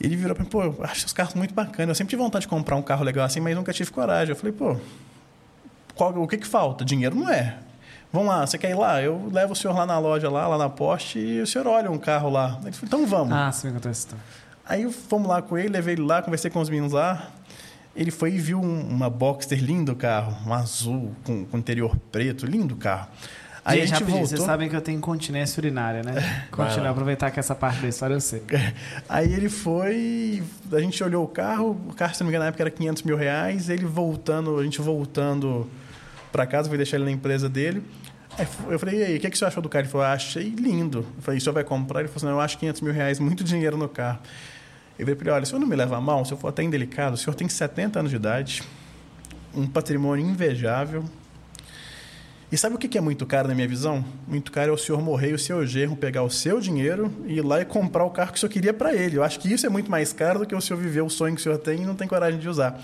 [0.00, 1.88] Ele virou pra mim, pô, eu acho os carros muito bacanas.
[1.90, 4.30] Eu sempre tive vontade de comprar um carro legal assim, mas nunca tive coragem.
[4.32, 4.76] Eu falei, pô,
[5.94, 6.84] qual, o que que falta?
[6.84, 7.58] Dinheiro não é.
[8.12, 9.02] Vamos lá, você quer ir lá?
[9.02, 11.90] Eu levo o senhor lá na loja, lá, lá na poste, e o senhor olha
[11.90, 12.58] um carro lá.
[12.62, 13.32] Ele falou, então vamos.
[13.32, 14.24] Ah, você me contou essa história.
[14.66, 17.28] Aí fomos lá com ele, levei ele lá, conversei com os meninos lá.
[17.94, 22.46] Ele foi e viu um- uma Boxster, lindo carro, um azul, com, com interior preto,
[22.46, 23.08] lindo carro.
[23.64, 24.26] Aí gente, a gente voltou.
[24.26, 26.46] vocês sabem que eu tenho incontinência urinária, né?
[26.50, 28.42] Continuar, aproveitar que essa parte da história eu sei.
[29.08, 32.48] Aí ele foi, a gente olhou o carro, o carro, se não me engano, na
[32.48, 33.70] época era 500 mil reais.
[33.70, 35.66] Ele voltando, a gente voltando
[36.30, 37.82] para casa, fui deixar ele na empresa dele.
[38.36, 39.84] Aí eu falei, e aí, o que, que você achou do carro?
[39.84, 40.98] Ele falou, "Ah, achei lindo.
[41.16, 42.00] Eu falei, o senhor vai comprar?
[42.00, 44.18] Ele falou assim, não, eu acho 500 mil reais, muito dinheiro no carro.
[44.98, 46.48] Eu falei para ele, olha, o senhor não me leva a mal, se eu for
[46.48, 48.62] até indelicado, o senhor tem 70 anos de idade,
[49.54, 51.04] um patrimônio invejável.
[52.54, 54.04] E sabe o que é muito caro na minha visão?
[54.28, 57.38] Muito caro é o senhor morrer e o seu genro pegar o seu dinheiro e
[57.38, 59.16] ir lá e comprar o carro que o senhor queria para ele.
[59.16, 61.34] Eu acho que isso é muito mais caro do que o senhor viver o sonho
[61.34, 62.80] que o senhor tem e não tem coragem de usar.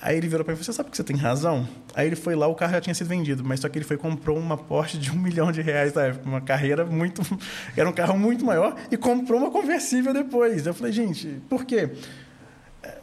[0.00, 1.68] Aí ele virou para mim, você sabe que você tem razão?
[1.94, 3.96] Aí ele foi lá, o carro já tinha sido vendido, mas só que ele foi
[3.96, 7.20] e comprou uma Porsche de um milhão de reais na época, uma carreira muito...
[7.76, 10.66] Era um carro muito maior e comprou uma conversível depois.
[10.66, 11.90] Eu falei, gente, por quê?
[12.82, 12.94] É,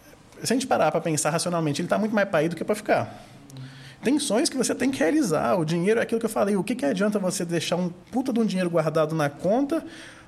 [0.43, 2.63] Se a gente parar para pensar racionalmente, ele está muito mais para ir do que
[2.63, 3.28] para ficar.
[4.03, 5.59] Tem sonhos que você tem que realizar.
[5.59, 6.55] O dinheiro é aquilo que eu falei.
[6.55, 9.85] O que, que adianta você deixar um puta de um dinheiro guardado na conta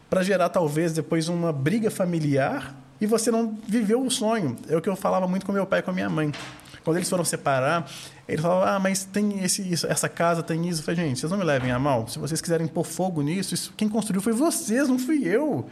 [0.09, 4.57] para gerar talvez depois uma briga familiar e você não viveu o sonho?
[4.67, 6.31] É o que eu falava muito com meu pai e com a minha mãe.
[6.83, 7.89] Quando eles foram separar,
[8.27, 10.81] eles falavam: Ah, mas tem esse, isso, essa casa, tem isso.
[10.81, 12.07] Eu falei: Gente, vocês não me levem a mal.
[12.07, 15.69] Se vocês quiserem pôr fogo nisso, isso, quem construiu foi vocês, não fui eu.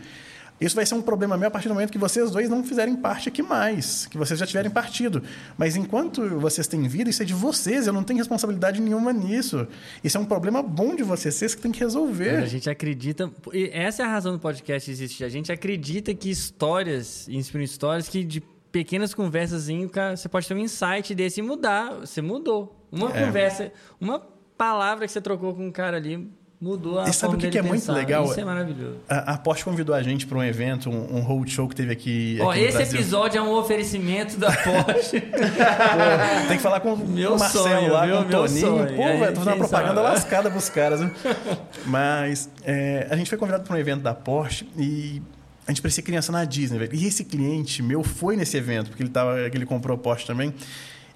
[0.60, 2.96] Isso vai ser um problema meu a partir do momento que vocês dois não fizerem
[2.96, 5.24] parte aqui mais, que vocês já tiverem partido.
[5.58, 9.68] Mas enquanto vocês têm vida, isso é de vocês, eu não tenho responsabilidade nenhuma nisso.
[10.04, 12.38] Isso é um problema bom de vocês, vocês que têm que resolver.
[12.38, 13.32] a gente acredita.
[13.54, 15.24] E essa é a razão do podcast existir.
[15.24, 18.42] A gente acredita que histórias inspiram histórias que de
[18.72, 19.68] pequenas conversas,
[20.16, 21.92] você pode ter um insight desse e mudar.
[22.02, 22.86] Você mudou.
[22.92, 23.26] Uma É.
[23.26, 24.20] conversa, uma
[24.58, 26.30] palavra que você trocou com um cara ali
[26.62, 28.26] Mudou a E sabe o que é muito legal?
[28.26, 28.98] Isso é maravilhoso.
[29.08, 32.38] A, a Porsche convidou a gente para um evento, um, um roadshow que teve aqui,
[32.42, 33.00] Ó, aqui esse Brasil.
[33.00, 35.22] episódio é um oferecimento da Porsche.
[35.22, 38.16] Pô, tem que falar com Meu o Marcelo sonho, lá, viu?
[38.18, 38.68] com o Meu Toninho.
[38.68, 38.88] sonho.
[38.98, 40.08] Pô, velho, tô fazendo uma propaganda sabe?
[40.14, 41.00] lascada pros caras.
[41.88, 45.22] Mas é, a gente foi convidado para um evento da Porsche e
[45.66, 46.94] a gente parecia criança na Disney, velho.
[46.94, 50.54] E esse cliente meu foi nesse evento, porque ele, tava, ele comprou Porsche também.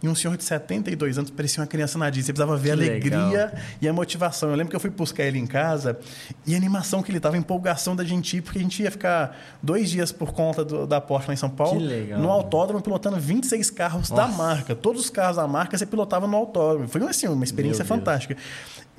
[0.04, 2.26] E um senhor de 72 anos parecia uma criança na Disney.
[2.26, 3.52] Você precisava ver a alegria legal.
[3.82, 4.50] e a motivação.
[4.50, 5.98] Eu lembro que eu fui buscar ele em casa
[6.46, 8.92] e a animação que ele tava, a empolgação da gente ir, porque a gente ia
[8.92, 11.80] ficar dois dias por conta do- da Porsche lá em São Paulo,
[12.20, 14.38] no autódromo, pilotando 26 carros da Nossa.
[14.38, 14.76] marca.
[14.76, 16.88] Todos os carros da marca você pilotava no autódromo.
[16.90, 18.36] Foi assim, uma experiência fantástica.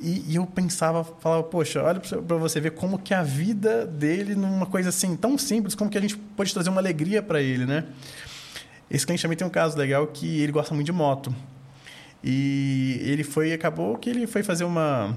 [0.00, 4.34] E, e eu pensava, falava, poxa, olha pra você ver como que a vida dele,
[4.34, 7.66] numa coisa assim tão simples, como que a gente pode trazer uma alegria para ele,
[7.66, 7.84] né?
[8.90, 11.34] Esse cliente também tem um caso legal que ele gosta muito de moto.
[12.22, 15.16] E ele foi, acabou que ele foi fazer uma.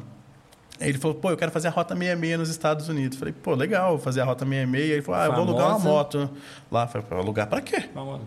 [0.79, 3.17] Ele falou, pô, eu quero fazer a Rota 66 nos Estados Unidos.
[3.17, 4.91] Falei, pô, legal, vou fazer a Rota 66.
[4.91, 5.89] Ele falou, ah, eu vou alugar uma Famosa.
[5.89, 6.29] moto
[6.71, 6.87] lá.
[6.87, 7.89] Falei, alugar pra quê?
[7.93, 8.21] Vamos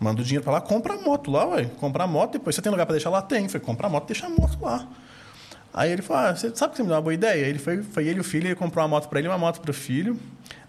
[0.00, 1.64] Manda o dinheiro pra lá, compra a moto lá, ué.
[1.80, 3.22] Compra a moto, depois você tem lugar pra deixar lá?
[3.22, 3.48] Tem.
[3.48, 4.86] Falei, compra a moto, deixa a moto lá.
[5.72, 7.46] Aí ele falou, ah, você sabe que você me deu uma boa ideia?
[7.46, 9.38] Ele foi, foi ele e o filho, ele comprou uma moto pra ele e uma
[9.38, 10.18] moto pro filho.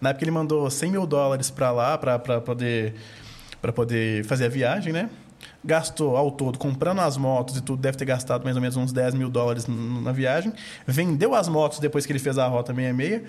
[0.02, 2.96] Na época ele mandou 100 mil dólares pra lá, pra, poder,
[3.66, 5.10] pra poder fazer a viagem, né?
[5.64, 8.94] Gastou ao todo, comprando as motos e tudo, deve ter gastado mais ou menos uns
[8.94, 10.54] 10 mil dólares na viagem.
[10.86, 13.24] Vendeu as motos depois que ele fez a Rota 66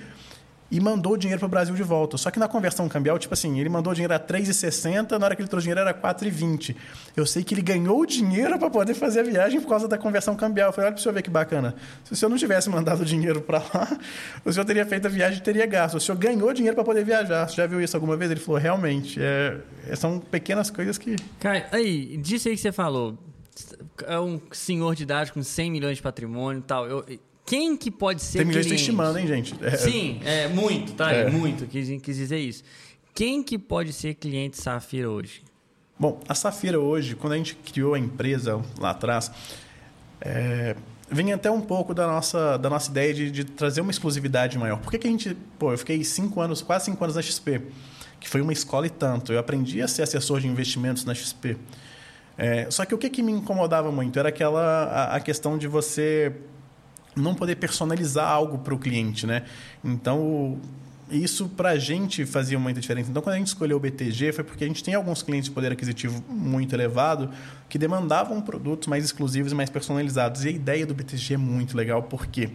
[0.71, 2.17] e mandou o dinheiro para o Brasil de volta.
[2.17, 5.37] Só que na conversão cambial, tipo assim, ele mandou o dinheiro a 3,60, na hora
[5.37, 6.75] que ele trouxe o dinheiro era 4,20.
[7.17, 9.97] Eu sei que ele ganhou o dinheiro para poder fazer a viagem por causa da
[9.97, 10.69] conversão cambial.
[10.69, 11.75] Eu falei, olha para o senhor ver que bacana.
[12.05, 13.99] Se o senhor não tivesse mandado o dinheiro para lá,
[14.45, 15.97] o senhor teria feito a viagem e teria gasto.
[15.97, 17.49] O senhor ganhou dinheiro para poder viajar.
[17.49, 18.31] Você já viu isso alguma vez?
[18.31, 19.59] Ele falou, realmente, é,
[19.95, 21.17] são pequenas coisas que...
[21.39, 23.17] Cara, aí, disso aí que você falou.
[24.07, 26.87] É um senhor de idade com 100 milhões de patrimônio e tal.
[26.87, 27.05] Eu,
[27.47, 28.75] quem que pode ser Tem cliente?
[28.75, 29.55] estimando, hein, gente?
[29.63, 31.13] É, Sim, é muito, tá?
[31.13, 31.31] É.
[31.31, 32.65] Muito, quis, quis dizer isso.
[33.15, 35.43] Quem que pode ser cliente Safira hoje?
[35.99, 39.31] Bom, a Safira hoje, quando a gente criou a empresa lá atrás,
[40.21, 40.77] é,
[41.11, 44.79] vem até um pouco da nossa, da nossa ideia de, de trazer uma exclusividade maior.
[44.79, 45.35] Por que, que a gente.
[45.59, 47.63] Pô, eu fiquei cinco anos, quase cinco anos na XP,
[48.21, 49.33] que foi uma escola e tanto.
[49.33, 51.57] Eu aprendi a ser assessor de investimentos na XP.
[52.37, 55.67] É, só que o que, que me incomodava muito era aquela a, a questão de
[55.67, 56.35] você
[57.17, 59.43] não poder personalizar algo para o cliente, né?
[59.83, 60.61] Então,
[61.11, 63.11] isso para a gente fazia muita diferença.
[63.11, 65.55] Então, quando a gente escolheu o BTG, foi porque a gente tem alguns clientes de
[65.55, 67.31] poder aquisitivo muito elevado
[67.69, 70.45] que demandavam produtos mais exclusivos e mais personalizados.
[70.45, 72.51] E a ideia do BTG é muito legal, porque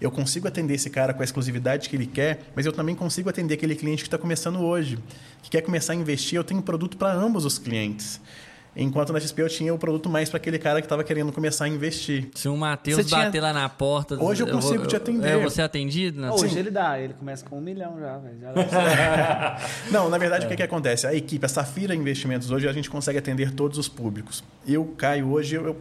[0.00, 3.28] eu consigo atender esse cara com a exclusividade que ele quer, mas eu também consigo
[3.28, 4.96] atender aquele cliente que está começando hoje,
[5.42, 6.36] que quer começar a investir.
[6.36, 8.20] Eu tenho produto para ambos os clientes.
[8.80, 11.64] Enquanto na XP eu tinha o produto mais para aquele cara que estava querendo começar
[11.64, 12.28] a investir.
[12.34, 14.14] Se o Matheus Você tinha- bater lá na porta.
[14.22, 15.28] Hoje eu consigo te atender.
[15.30, 16.20] É você atendido?
[16.20, 16.32] Na...
[16.32, 16.60] Hoje Sim.
[16.60, 18.20] ele dá, ele começa com um milhão já.
[18.40, 19.58] Já-
[19.90, 21.06] Não, na verdade, o que, que acontece?
[21.08, 24.44] A equipe, a Safira Investimentos, hoje a gente consegue atender todos os públicos.
[24.66, 25.76] Eu, Caio, hoje, eu, eu-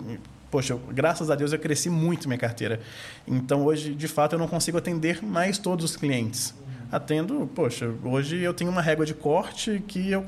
[0.49, 2.79] poxa, eu- graças a Deus eu cresci muito minha carteira.
[3.27, 6.53] Então, hoje, de fato, eu não consigo atender mais todos os clientes.
[6.91, 10.25] Atendo, poxa, hoje eu tenho uma régua de corte que eu,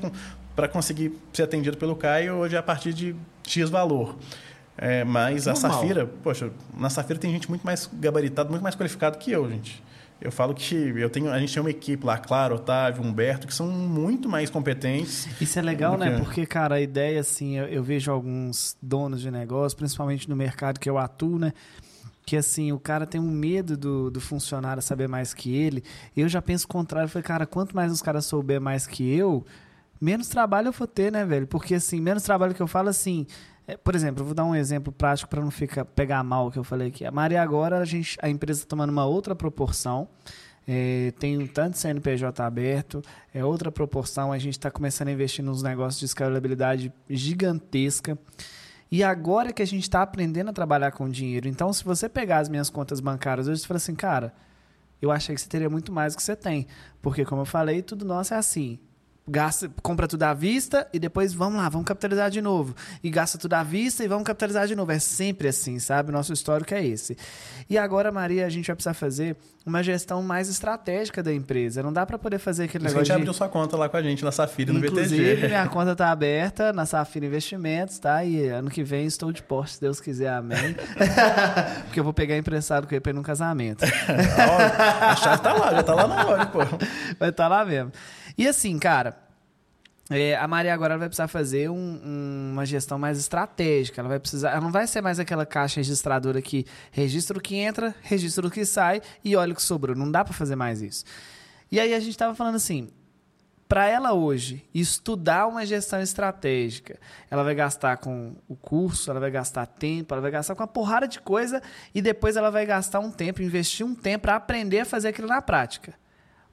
[0.54, 3.14] para conseguir ser atendido pelo Caio, hoje é a partir de
[3.46, 4.16] X valor.
[4.76, 5.72] É, mas a Normal.
[5.72, 9.82] Safira, poxa, na Safira tem gente muito mais gabaritada, muito mais qualificada que eu, gente.
[10.20, 13.54] Eu falo que eu tenho, a gente tem uma equipe lá, claro, Otávio, Humberto, que
[13.54, 15.26] são muito mais competentes.
[15.40, 16.10] Isso é legal, né?
[16.10, 16.16] quê?
[16.18, 20.78] Porque, cara, a ideia, assim, eu, eu vejo alguns donos de negócio, principalmente no mercado
[20.78, 21.54] que eu atuo, né?
[22.26, 25.82] Que, assim, o cara tem um medo do, do funcionário saber mais que ele.
[26.14, 27.06] Eu já penso o contrário.
[27.06, 29.44] Eu falei, cara, quanto mais os caras souber mais que eu,
[30.00, 31.46] menos trabalho eu vou ter, né, velho?
[31.46, 33.26] Porque, assim, menos trabalho que eu falo, assim...
[33.66, 36.58] é, por exemplo, vou dar um exemplo prático para não ficar, pegar mal o que
[36.58, 37.04] eu falei aqui.
[37.04, 40.08] A Maria agora, a, gente, a empresa está tomando uma outra proporção.
[40.66, 43.02] É, tem um tanto de CNPJ aberto,
[43.34, 44.32] é outra proporção.
[44.32, 48.18] A gente está começando a investir nos negócios de escalabilidade gigantesca.
[48.90, 51.48] E agora que a gente está aprendendo a trabalhar com dinheiro.
[51.48, 54.34] Então, se você pegar as minhas contas bancárias hoje, você fala assim, cara,
[55.00, 56.66] eu achei que você teria muito mais do que você tem.
[57.00, 58.78] Porque, como eu falei, tudo nosso é assim.
[59.30, 62.74] Gasta, compra tudo à vista e depois vamos lá, vamos capitalizar de novo.
[63.00, 64.90] E gasta tudo à vista e vamos capitalizar de novo.
[64.90, 66.10] É sempre assim, sabe?
[66.10, 67.16] Nosso histórico é esse.
[67.68, 71.80] E agora, Maria, a gente vai precisar fazer uma gestão mais estratégica da empresa.
[71.80, 73.22] Não dá para poder fazer aquele isso que a negócio gente de...
[73.22, 75.46] abriu sua conta lá com a gente na Safira, no Inclusive, BTG.
[75.46, 78.24] minha conta tá aberta na Safira Investimentos, tá?
[78.24, 80.74] E ano que vem estou de posse, se Deus quiser, amém.
[81.86, 83.84] Porque eu vou pegar emprestado com ele pra ir num casamento.
[85.00, 86.58] A chave tá lá, já tá lá na hora, pô.
[87.18, 87.92] Vai estar lá mesmo.
[88.36, 89.16] E assim, cara,
[90.12, 94.00] É, a Maria agora vai precisar fazer um, um, uma gestão mais estratégica.
[94.00, 97.54] Ela vai precisar, ela não vai ser mais aquela caixa registradora que registra o que
[97.54, 99.94] entra, registra o que sai e olha o que sobrou.
[99.94, 101.04] Não dá para fazer mais isso.
[101.70, 102.88] E aí a gente estava falando assim,
[103.68, 106.98] para ela hoje estudar uma gestão estratégica,
[107.30, 110.66] ela vai gastar com o curso, ela vai gastar tempo, ela vai gastar com uma
[110.66, 111.62] porrada de coisa
[111.94, 115.28] e depois ela vai gastar um tempo, investir um tempo para aprender a fazer aquilo
[115.28, 115.94] na prática.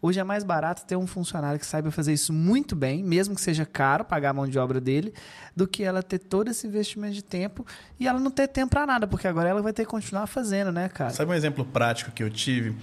[0.02, 3.42] Hoje é mais barato ter um funcionário que saiba fazer isso muito bem, mesmo que
[3.42, 5.14] seja caro pagar a mão de obra dele,
[5.56, 7.66] do que ela ter todo esse investimento de tempo
[8.00, 10.72] e ela não ter tempo para nada, porque agora ela vai ter que continuar fazendo,
[10.72, 11.10] né, cara?
[11.10, 12.76] Sabe um exemplo prático que eu tive?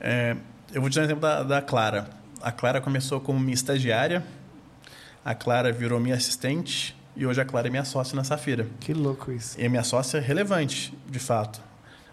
[0.00, 0.36] É,
[0.72, 2.10] eu vou te dar um exemplo da, da Clara.
[2.42, 4.24] A Clara começou como minha estagiária,
[5.24, 8.66] a Clara virou minha assistente e hoje a Clara é minha sócia na Safira.
[8.80, 9.58] Que louco isso.
[9.58, 11.60] E é minha sócia relevante, de fato.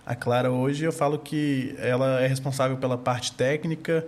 [0.05, 4.05] A Clara hoje eu falo que ela é responsável pela parte técnica,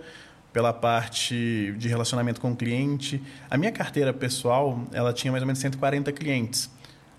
[0.56, 3.22] pela parte de relacionamento com o cliente.
[3.50, 6.70] A minha carteira pessoal, ela tinha mais ou menos 140 clientes.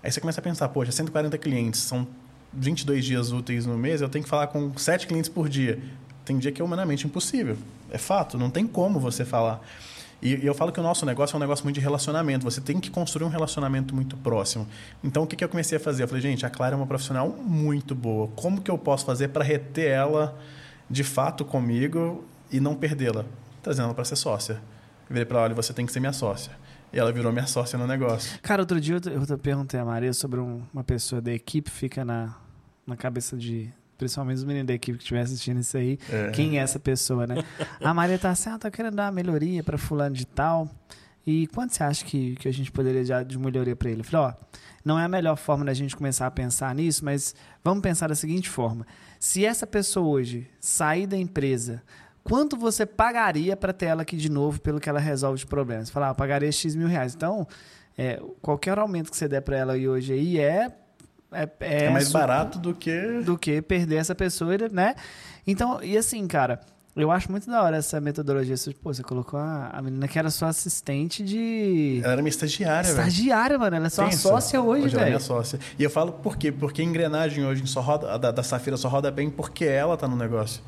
[0.02, 2.04] Aí você começa a pensar, poxa, 140 clientes, são
[2.52, 5.78] 22 dias úteis no mês, eu tenho que falar com 7 clientes por dia.
[6.24, 7.56] Tem dia que é humanamente impossível.
[7.92, 9.60] É fato, não tem como você falar.
[10.20, 12.42] E, eu falo que o nosso negócio é um negócio muito de relacionamento.
[12.42, 14.66] Você tem que construir um relacionamento muito próximo.
[15.04, 16.02] Então, o que, que eu comecei a fazer?
[16.02, 18.26] Eu falei, gente, a Clara é uma profissional muito boa.
[18.34, 20.36] Como que eu posso fazer para reter ela
[20.90, 23.24] de fato comigo e não perdê-la,
[23.62, 24.54] trazendo ela para ser sócia.
[25.08, 26.52] Eu virei para ela, olha, você tem que ser minha sócia.
[26.92, 28.38] E ela virou minha sócia no negócio.
[28.40, 32.04] Cara, outro dia eu, eu perguntei a Maria sobre um, uma pessoa da equipe, fica
[32.04, 32.34] na,
[32.86, 33.70] na cabeça de.
[33.98, 35.98] Principalmente os meninos da equipe que estiver assistindo isso aí.
[36.08, 36.30] É.
[36.30, 37.42] Quem é essa pessoa, né?
[37.82, 40.70] a Maria tá assim, ah, tô querendo dar uma melhoria para fulano de tal.
[41.26, 44.00] E quanto você acha que, que a gente poderia dar de melhoria para ele?
[44.00, 44.34] Eu falei, ó,
[44.84, 48.14] não é a melhor forma da gente começar a pensar nisso, mas vamos pensar da
[48.14, 48.86] seguinte forma.
[49.18, 51.82] Se essa pessoa hoje sair da empresa
[52.28, 55.90] quanto você pagaria para ter ela aqui de novo pelo que ela resolve de problemas?
[55.90, 57.14] Falar, ah, eu pagaria X mil reais.
[57.14, 57.46] Então,
[57.96, 60.70] é, qualquer aumento que você der para ela hoje aí é
[61.32, 64.94] é, é, é mais barato do que do que perder essa pessoa, né?
[65.46, 66.60] Então, e assim, cara,
[66.96, 68.54] eu acho muito da hora essa metodologia.
[68.82, 72.00] Pô, você colocou a, a menina que era sua assistente de.
[72.02, 73.76] Ela era minha estagiária, Estagiária, mano.
[73.76, 75.00] Ela é sua sócia hoje, hoje velho.
[75.00, 75.58] Ela é minha sócia.
[75.78, 76.50] E eu falo por quê?
[76.50, 80.08] Porque a engrenagem hoje só roda, da, da Safira só roda bem porque ela tá
[80.08, 80.62] no negócio.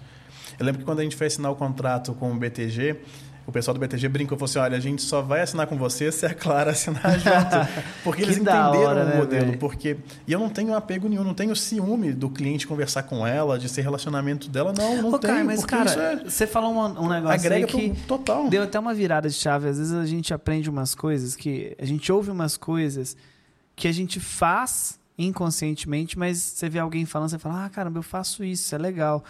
[0.61, 3.01] Eu lembro que quando a gente foi assinar o contrato com o BTG,
[3.47, 5.79] o pessoal do BTG brincou e falou assim: olha, a gente só vai assinar com
[5.79, 7.83] você se a Clara assinar junto.
[8.05, 9.57] Porque eles entenderam hora, o né, modelo.
[9.57, 9.97] Porque
[10.27, 13.71] E eu não tenho apego nenhum, não tenho ciúme do cliente conversar com ela, de
[13.71, 14.75] ser relacionamento dela.
[14.77, 15.33] Não, não Ô, tenho.
[15.33, 16.17] Cara, mas, cara, é...
[16.25, 18.51] você falou um, um negócio Agrega aí que total.
[18.51, 19.67] deu até uma virada de chave.
[19.67, 21.75] Às vezes a gente aprende umas coisas que.
[21.81, 23.17] A gente ouve umas coisas
[23.75, 28.03] que a gente faz inconscientemente, mas você vê alguém falando, você fala: ah, caramba, eu
[28.03, 29.25] faço isso, é legal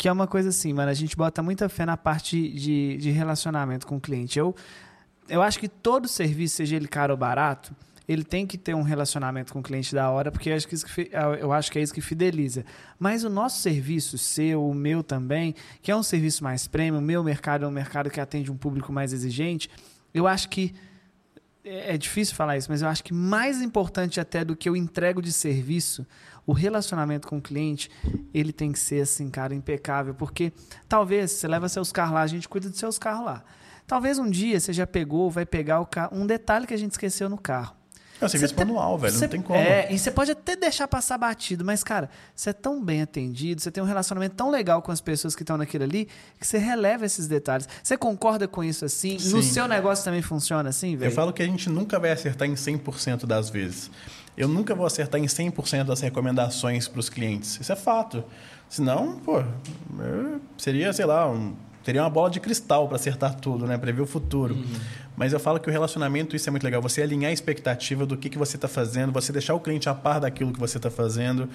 [0.00, 3.10] que é uma coisa assim, mano, a gente bota muita fé na parte de, de
[3.10, 4.38] relacionamento com o cliente.
[4.38, 4.56] Eu,
[5.28, 7.76] eu acho que todo serviço, seja ele caro ou barato,
[8.08, 10.74] ele tem que ter um relacionamento com o cliente da hora, porque eu acho que,
[10.74, 12.64] isso que, eu acho que é isso que fideliza.
[12.98, 17.02] Mas o nosso serviço, seu, o meu também, que é um serviço mais premium, o
[17.02, 19.68] meu mercado é um mercado que atende um público mais exigente,
[20.14, 20.74] eu acho que
[21.62, 24.74] é, é difícil falar isso, mas eu acho que mais importante até do que eu
[24.74, 26.06] entrego de serviço
[26.46, 27.90] o relacionamento com o cliente,
[28.32, 30.52] ele tem que ser assim, cara, impecável, porque
[30.88, 33.44] talvez você leva seus carros lá, a gente cuida dos seus carros lá.
[33.86, 36.92] Talvez um dia você já pegou, vai pegar o carro, um detalhe que a gente
[36.92, 37.79] esqueceu no carro.
[38.20, 39.58] É o serviço manual, velho, você, não tem como.
[39.58, 43.60] É, e você pode até deixar passar batido, mas, cara, você é tão bem atendido,
[43.60, 46.08] você tem um relacionamento tão legal com as pessoas que estão naquilo ali,
[46.38, 47.68] que você releva esses detalhes.
[47.82, 49.18] Você concorda com isso assim?
[49.18, 49.32] Sim.
[49.32, 51.10] No seu negócio também funciona assim, velho?
[51.10, 53.90] Eu falo que a gente nunca vai acertar em 100% das vezes
[54.40, 57.58] eu nunca vou acertar em 100% das recomendações para os clientes.
[57.60, 58.24] Isso é fato.
[58.70, 59.42] Senão, pô,
[60.56, 63.76] seria, sei lá, um, teria uma bola de cristal para acertar tudo, né?
[63.78, 64.54] Prever o futuro.
[64.54, 64.64] Uhum.
[65.16, 66.80] Mas eu falo que o relacionamento, isso é muito legal.
[66.80, 69.94] Você alinhar a expectativa do que, que você está fazendo, você deixar o cliente a
[69.94, 71.48] par daquilo que você está fazendo.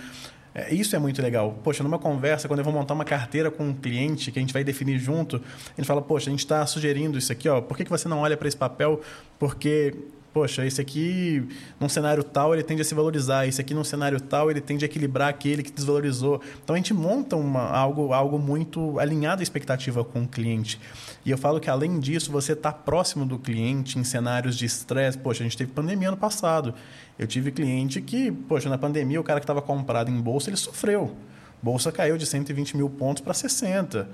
[0.53, 1.59] É, isso é muito legal.
[1.63, 4.53] Poxa, numa conversa, quando eu vou montar uma carteira com um cliente que a gente
[4.53, 5.41] vai definir junto,
[5.77, 7.59] ele fala, poxa, a gente está sugerindo isso aqui, ó.
[7.59, 9.01] Por que, que você não olha para esse papel?
[9.37, 9.93] Porque
[10.35, 11.47] poxa, esse aqui
[11.79, 14.83] num cenário tal ele tende a se valorizar, esse aqui num cenário tal ele tende
[14.83, 16.41] a equilibrar aquele que desvalorizou.
[16.61, 20.77] Então a gente monta uma, algo, algo muito alinhado à expectativa com o cliente.
[21.25, 25.17] E eu falo que além disso, você está próximo do cliente em cenários de estresse.
[25.17, 26.73] Poxa, a gente teve pandemia ano passado.
[27.17, 30.57] Eu tive cliente que, poxa, na pandemia o cara que estava comprado em bolsa, ele
[30.57, 31.15] sofreu.
[31.61, 34.07] Bolsa caiu de 120 mil pontos para 60.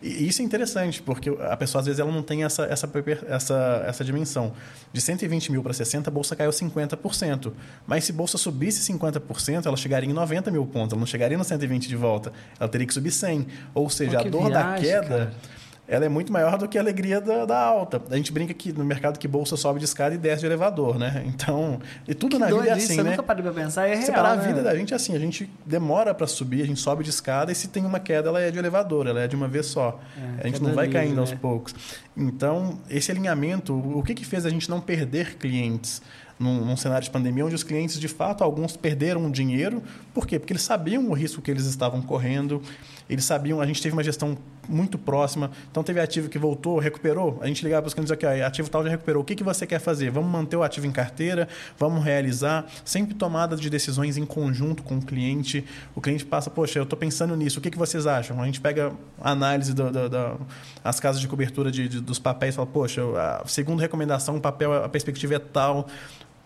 [0.00, 2.88] E isso é interessante, porque a pessoa, às vezes, ela não tem essa, essa,
[3.28, 4.52] essa, essa dimensão.
[4.92, 7.52] De 120 mil para 60, a bolsa caiu 50%.
[7.86, 10.92] Mas se a bolsa subisse 50%, ela chegaria em 90 mil pontos.
[10.92, 12.32] Ela não chegaria no 120 de volta.
[12.60, 13.46] Ela teria que subir 100.
[13.74, 15.08] Ou seja, a dor viagem, da queda...
[15.08, 18.02] Cara ela é muito maior do que a alegria da, da, alta.
[18.10, 20.98] A gente brinca que no mercado que bolsa sobe de escada e desce de elevador,
[20.98, 21.24] né?
[21.38, 23.10] Então, e tudo que na vida é assim, isso, né?
[23.10, 24.42] Eu nunca parei pra pensar, é real, Separar né?
[24.42, 27.10] a vida da gente é assim, a gente demora para subir, a gente sobe de
[27.10, 29.66] escada e se tem uma queda, ela é de elevador, ela é de uma vez
[29.66, 29.98] só.
[30.16, 31.38] É, a gente não vai livre, caindo aos né?
[31.40, 31.74] poucos.
[32.16, 36.02] Então, esse alinhamento, o que que fez a gente não perder clientes?
[36.38, 39.82] Num, num, cenário de pandemia, onde os clientes, de fato, alguns perderam dinheiro.
[40.14, 40.38] Por quê?
[40.38, 42.62] Porque eles sabiam o risco que eles estavam correndo,
[43.08, 44.36] eles sabiam, a gente teve uma gestão
[44.68, 45.50] muito próxima.
[45.70, 47.38] Então, teve ativo que voltou, recuperou.
[47.40, 49.22] A gente ligava para os clientes aqui, ativo tal já recuperou.
[49.22, 50.10] O que, que você quer fazer?
[50.10, 51.48] Vamos manter o ativo em carteira,
[51.78, 52.66] vamos realizar.
[52.84, 55.64] Sempre tomada de decisões em conjunto com o cliente.
[55.94, 58.42] O cliente passa, poxa, eu estou pensando nisso, o que, que vocês acham?
[58.42, 60.40] A gente pega a análise das do, do,
[60.84, 64.40] as casas de cobertura de, de, dos papéis e fala, poxa, a segunda recomendação, o
[64.40, 65.88] papel, a perspectiva é tal.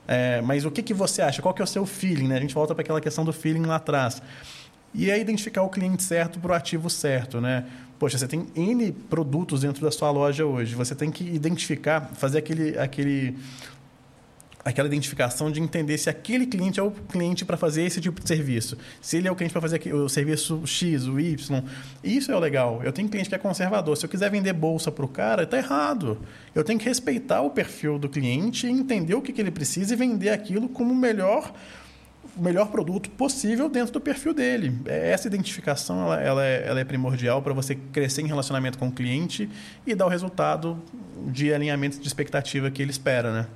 [0.06, 1.40] É, mas o que, que você acha?
[1.40, 2.28] Qual que é o seu feeling?
[2.28, 2.36] Né?
[2.36, 4.20] A gente volta para aquela questão do feeling lá atrás.
[4.94, 7.40] E é identificar o cliente certo para o ativo certo.
[7.40, 7.64] Né?
[7.98, 10.74] Poxa, você tem N produtos dentro da sua loja hoje.
[10.74, 13.38] Você tem que identificar, fazer aquele, aquele,
[14.62, 18.28] aquela identificação de entender se aquele cliente é o cliente para fazer esse tipo de
[18.28, 18.76] serviço.
[19.00, 21.62] Se ele é o cliente para fazer o serviço X, o Y.
[22.04, 22.82] Isso é o legal.
[22.84, 23.96] Eu tenho cliente que é conservador.
[23.96, 26.18] Se eu quiser vender bolsa para o cara, está errado.
[26.54, 29.96] Eu tenho que respeitar o perfil do cliente, entender o que, que ele precisa e
[29.96, 31.54] vender aquilo como melhor
[32.36, 34.80] o melhor produto possível dentro do perfil dele.
[34.86, 38.92] Essa identificação ela, ela, é, ela é primordial para você crescer em relacionamento com o
[38.92, 39.48] cliente
[39.86, 40.82] e dar o resultado
[41.26, 43.46] de alinhamento de expectativa que ele espera, né?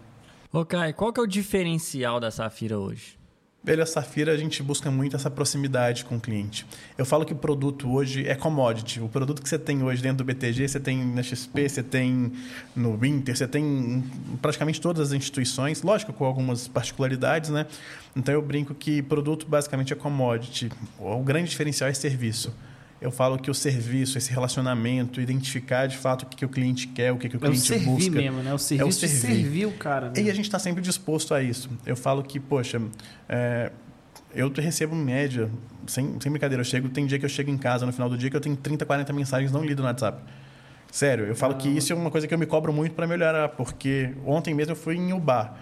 [0.68, 3.18] Kai, qual que é o diferencial da Safira hoje?
[3.66, 6.64] Velho, a Safira a gente busca muito essa proximidade com o cliente.
[6.96, 9.00] Eu falo que o produto hoje é commodity.
[9.00, 12.30] O produto que você tem hoje dentro do BTG, você tem na XP, você tem
[12.76, 14.04] no Winter, você tem em
[14.40, 17.66] praticamente todas as instituições, lógico, com algumas particularidades, né?
[18.14, 20.70] Então eu brinco que produto basicamente é commodity.
[20.96, 22.54] O grande diferencial é serviço.
[23.00, 26.88] Eu falo que o serviço, esse relacionamento, identificar de fato o que, que o cliente
[26.88, 28.10] quer, o que, que o cliente é o busca.
[28.10, 28.54] mesmo, né?
[28.54, 29.36] O serviço é o servir.
[29.36, 30.06] servir o cara.
[30.08, 30.22] Né?
[30.22, 31.68] E a gente está sempre disposto a isso.
[31.84, 32.80] Eu falo que, poxa,
[33.28, 33.70] é,
[34.34, 35.50] eu recebo média,
[35.86, 38.16] sem, sem brincadeira, eu chego, tem dia que eu chego em casa no final do
[38.16, 40.22] dia que eu tenho 30, 40 mensagens não lidas no WhatsApp.
[40.90, 43.50] Sério, eu falo que isso é uma coisa que eu me cobro muito para melhorar,
[43.50, 45.54] porque ontem mesmo eu fui em Ubar.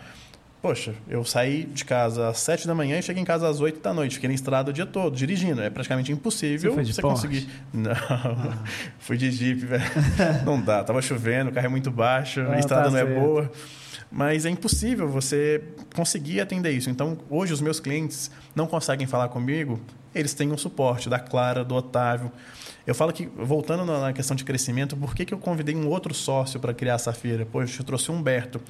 [0.65, 3.81] Poxa, eu saí de casa às 7 da manhã e cheguei em casa às 8
[3.81, 4.15] da noite.
[4.15, 5.61] Fiquei na estrada o dia todo, dirigindo.
[5.61, 7.27] É praticamente impossível você, foi de você Porsche?
[7.29, 7.49] conseguir.
[7.71, 8.65] Não, ah.
[8.99, 9.85] fui de Jeep, velho.
[10.47, 13.05] Não dá, tava chovendo, o carro é muito baixo, Ah, a estrada tá não é
[13.05, 13.21] certo.
[13.21, 13.53] boa.
[14.11, 15.63] Mas é impossível você
[15.95, 16.89] conseguir atender isso.
[16.89, 19.79] Então, hoje, os meus clientes não conseguem falar comigo,
[20.15, 22.33] eles têm um suporte da Clara, do Otávio.
[22.87, 26.15] Eu falo que, voltando na questão de crescimento, por que, que eu convidei um outro
[26.15, 27.45] sócio para criar a Safira?
[27.45, 28.63] Poxa, eu trouxe o Humberto.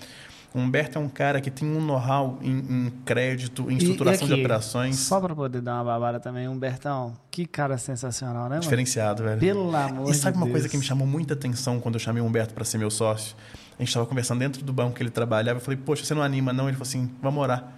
[0.54, 4.30] O Humberto é um cara que tem um know-how em, em, crédito, em estruturação e,
[4.30, 4.96] e de operações.
[4.96, 8.60] Só para poder dar uma babada também, Humbertão, que cara sensacional, né, mano?
[8.60, 9.40] Diferenciado, velho.
[9.40, 10.52] Pelo amor E sabe de uma Deus.
[10.54, 13.34] coisa que me chamou muita atenção quando eu chamei o Humberto para ser meu sócio?
[13.76, 15.58] A gente estava conversando dentro do banco que ele trabalhava.
[15.58, 16.68] Eu falei, poxa, você não anima, não?
[16.68, 17.72] Ele falou assim, vamos orar.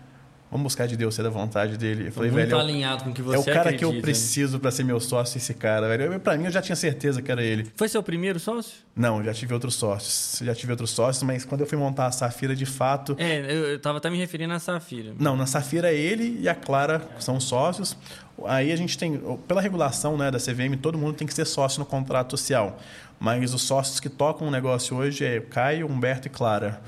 [0.51, 2.07] Vamos buscar de Deus, ser da vontade dele.
[2.09, 3.92] Eu falei, Muito velho, alinhado com o que você é o cara acredita, que eu
[3.92, 4.01] né?
[4.01, 6.20] preciso para ser meu sócio, esse cara, velho.
[6.20, 7.66] Pra mim, eu já tinha certeza que era ele.
[7.74, 8.74] Foi seu primeiro sócio?
[8.94, 10.40] Não, já tive outros sócios.
[10.44, 13.16] Já tive outros sócios, mas quando eu fui montar a Safira, de fato...
[13.18, 15.12] É, eu, eu tava até me referindo à Safira.
[15.18, 17.97] Não, na Safira ele e a Clara são sócios.
[18.44, 21.80] Aí a gente tem, pela regulação né, da CVM, todo mundo tem que ser sócio
[21.80, 22.78] no contrato social.
[23.18, 26.80] Mas os sócios que tocam o negócio hoje é Caio, Humberto e Clara.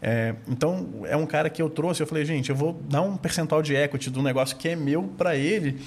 [0.00, 3.16] É, então, é um cara que eu trouxe, eu falei, gente, eu vou dar um
[3.16, 5.80] percentual de equity do negócio que é meu para ele.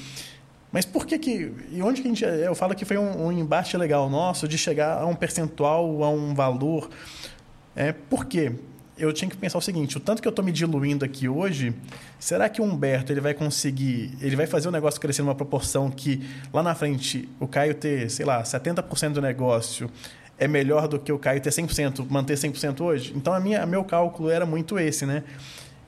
[0.72, 1.51] Mas por que que...
[1.72, 2.24] E onde que a gente...
[2.24, 6.09] Eu falo que foi um, um embate legal nosso de chegar a um percentual, a
[6.09, 6.89] um valor.
[7.76, 8.53] É, por quê?
[8.97, 11.74] Eu tinha que pensar o seguinte, o tanto que eu estou me diluindo aqui hoje,
[12.20, 14.16] será que o Humberto ele vai conseguir...
[14.22, 18.09] Ele vai fazer o negócio crescer numa proporção que lá na frente o Caio ter,
[18.09, 19.89] sei lá, 70% do negócio
[20.41, 23.13] é melhor do que o Caio ter 100%, manter 100% hoje?
[23.15, 25.23] Então, a minha, meu cálculo era muito esse, né?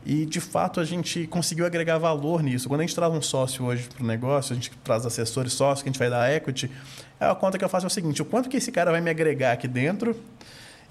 [0.05, 2.67] E, de fato, a gente conseguiu agregar valor nisso.
[2.67, 5.81] Quando a gente traz um sócio hoje para o negócio, a gente traz assessores sócios,
[5.81, 6.69] que a gente vai dar equity,
[7.19, 9.09] a conta que eu faço é o seguinte, o quanto que esse cara vai me
[9.09, 10.15] agregar aqui dentro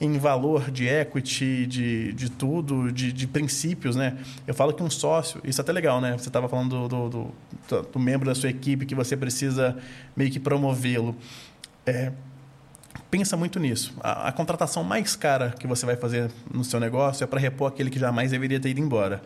[0.00, 4.18] em valor de equity, de, de tudo, de, de princípios, né?
[4.44, 6.18] Eu falo que um sócio, isso é até legal, né?
[6.18, 7.34] Você estava falando do, do,
[7.68, 9.76] do, do membro da sua equipe que você precisa
[10.16, 11.14] meio que promovê-lo.
[11.86, 12.10] É,
[13.12, 13.94] pensa muito nisso.
[14.00, 17.68] A, a, contratação mais cara que você vai fazer no seu negócio é para repor
[17.68, 19.22] aquele que jamais deveria ter ido embora.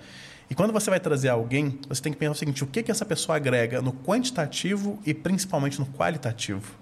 [0.50, 2.90] E quando você vai trazer alguém, você tem que pensar o seguinte: o que, que
[2.90, 6.74] essa pessoa agrega no quantitativo e principalmente no qualitativo?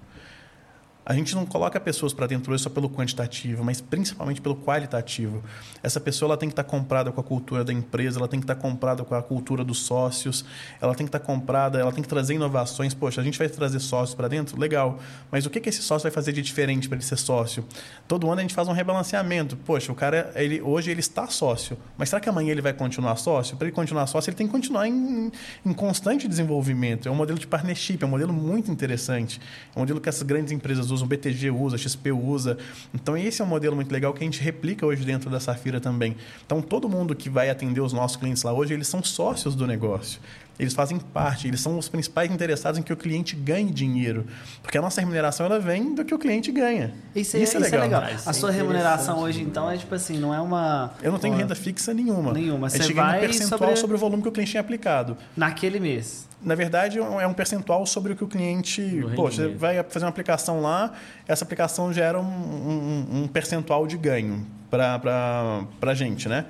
[1.07, 5.43] A gente não coloca pessoas para dentro só pelo quantitativo, mas principalmente pelo qualitativo.
[5.83, 8.41] Essa pessoa ela tem que estar tá comprada com a cultura da empresa, ela tem
[8.41, 10.47] que estar tá comprada com a cultura dos sócios,
[10.81, 12.95] ela tem que estar tá comprada, ela tem que trazer inovações.
[12.95, 14.59] Poxa, a gente vai trazer sócios para dentro?
[14.59, 14.99] Legal.
[15.31, 17.67] Mas o que, que esse sócio vai fazer de diferente para ele ser sócio?
[18.09, 19.59] Todo ano a gente faz um rebalanceamento.
[19.59, 23.17] Poxa, o cara, ele, hoje ele está sócio, mas será que amanhã ele vai continuar
[23.17, 23.59] sócio?
[23.59, 25.31] Para ele continuar sócio, ele tem que continuar em,
[25.67, 27.09] em constante desenvolvimento.
[27.09, 29.39] É um modelo de partnership, é um modelo muito interessante.
[29.75, 32.57] É um modelo que essas grandes empresas usam, BTG usa, XP usa.
[32.95, 35.81] Então, esse é um modelo muito legal que a gente replica hoje dentro da Safira
[35.81, 36.17] também.
[36.47, 39.67] Então, todo mundo que vai atender os nossos clientes lá hoje, eles são sócios do
[39.67, 40.21] negócio.
[40.59, 44.25] Eles fazem parte, eles são os principais interessados em que o cliente ganhe dinheiro.
[44.63, 46.95] Porque a nossa remuneração ela vem do que o cliente ganha.
[47.15, 47.81] Isso, é, isso é, legal.
[47.81, 48.03] É legal.
[48.25, 50.95] a sua é remuneração hoje, então, é tipo assim, não é uma.
[51.03, 51.41] Eu não tenho uma...
[51.41, 52.33] renda fixa nenhuma.
[52.33, 52.71] Nenhuma.
[52.71, 53.77] Você vai um percentual sobre...
[53.77, 53.97] sobre...
[53.97, 55.17] o volume que o cliente tem aplicado.
[55.37, 56.29] Naquele mês.
[56.45, 59.05] Na verdade, é um percentual sobre o que o cliente.
[59.17, 60.93] Pô, você vai fazer uma aplicação lá,
[61.27, 66.47] essa aplicação gera um, um, um percentual de ganho para a gente, né?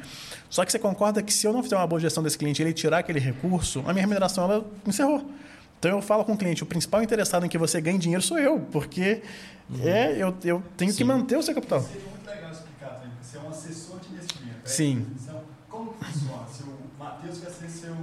[0.50, 2.64] Só que você concorda que se eu não fizer uma boa gestão desse cliente e
[2.64, 5.28] ele tirar aquele recurso, a minha remuneração ela encerrou.
[5.78, 8.38] Então eu falo com o cliente, o principal interessado em que você ganhe dinheiro sou
[8.38, 9.20] eu, porque
[9.68, 9.86] uhum.
[9.86, 10.96] é, eu, eu tenho Sim.
[10.96, 11.82] que manter o seu capital.
[11.82, 14.56] Seria muito legal explicar porque você é um assessor de investimento.
[14.64, 15.06] É Sim.
[15.20, 16.46] Então, como funciona?
[16.46, 17.94] Se o Matheus quer ser seu.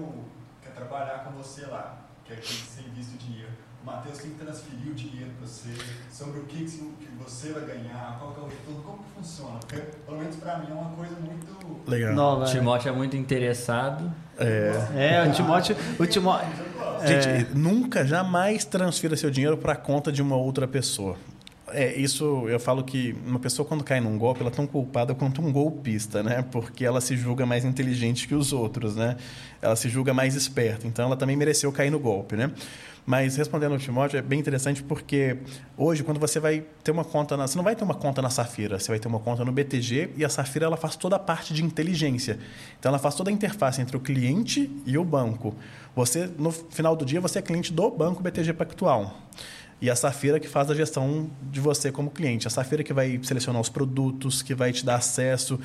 [0.62, 3.50] quer trabalhar com você lá, quer que você invista o dinheiro
[3.82, 5.70] o Matheus tem que transferir o dinheiro para você,
[6.12, 9.58] sobre o que, que você vai ganhar, qual que é o retorno, como que funciona?
[9.60, 11.90] Porque, pelo menos para mim, é uma coisa muito...
[11.90, 12.14] Legal.
[12.14, 12.52] Nova, o né?
[12.52, 14.14] Timóteo é muito interessado.
[14.38, 15.76] É, é o Timóteo...
[16.00, 16.48] O Timóteo
[17.08, 17.48] Gente, é...
[17.56, 21.18] nunca, jamais transfira seu dinheiro para a conta de uma outra pessoa.
[21.74, 25.14] É, isso eu falo que uma pessoa quando cai num golpe, ela é tão culpada
[25.14, 26.44] quanto um golpista, né?
[26.52, 29.18] Porque ela se julga mais inteligente que os outros, né?
[29.62, 32.52] Ela se julga mais esperta, então ela também mereceu cair no golpe, né?
[33.06, 35.38] Mas respondendo ao Timóteo, é bem interessante porque
[35.76, 38.30] hoje, quando você vai ter uma conta, na, você não vai ter uma conta na
[38.30, 41.20] Safira, você vai ter uma conta no BTG e a Safira ela faz toda a
[41.20, 42.38] parte de inteligência.
[42.80, 45.56] Então ela faz toda a interface entre o cliente e o banco.
[45.96, 49.14] Você, no final do dia, você é cliente do banco BTG Pactual.
[49.82, 52.46] E a Safira que faz a gestão de você como cliente.
[52.46, 55.60] A Safira que vai selecionar os produtos, que vai te dar acesso.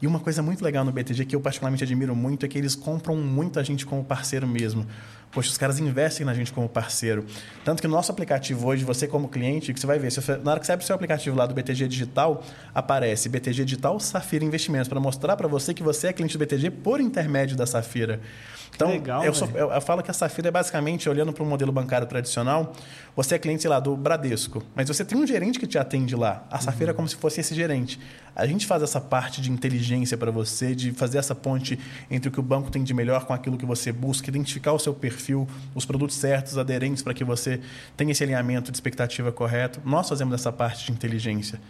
[0.00, 2.74] E uma coisa muito legal no BTG que eu particularmente admiro muito é que eles
[2.74, 4.86] compram muita gente como parceiro mesmo.
[5.32, 7.24] Poxa, os caras investem na gente como parceiro.
[7.64, 10.50] Tanto que no nosso aplicativo hoje, você como cliente, que você vai ver, você, na
[10.50, 12.44] hora que você abre o seu aplicativo lá do BTG Digital,
[12.74, 16.70] aparece BTG Digital Safira Investimentos, para mostrar para você que você é cliente do BTG
[16.70, 18.20] por intermédio da Safira.
[18.82, 21.46] Então, Legal, eu, sou, eu, eu, falo que a Safira é basicamente, olhando para o
[21.46, 22.72] modelo bancário tradicional,
[23.14, 26.16] você é cliente, sei lá, do Bradesco, mas você tem um gerente que te atende
[26.16, 26.44] lá.
[26.50, 26.90] A Safira uhum.
[26.90, 27.98] é como se fosse esse gerente.
[28.34, 31.78] A gente faz essa parte de inteligência para você, de fazer essa ponte
[32.10, 34.78] entre o que o banco tem de melhor com aquilo que você busca, identificar o
[34.78, 37.60] seu perfil, os produtos certos, aderentes, para que você
[37.96, 39.80] tenha esse alinhamento de expectativa correto.
[39.84, 41.60] Nós fazemos essa parte de inteligência.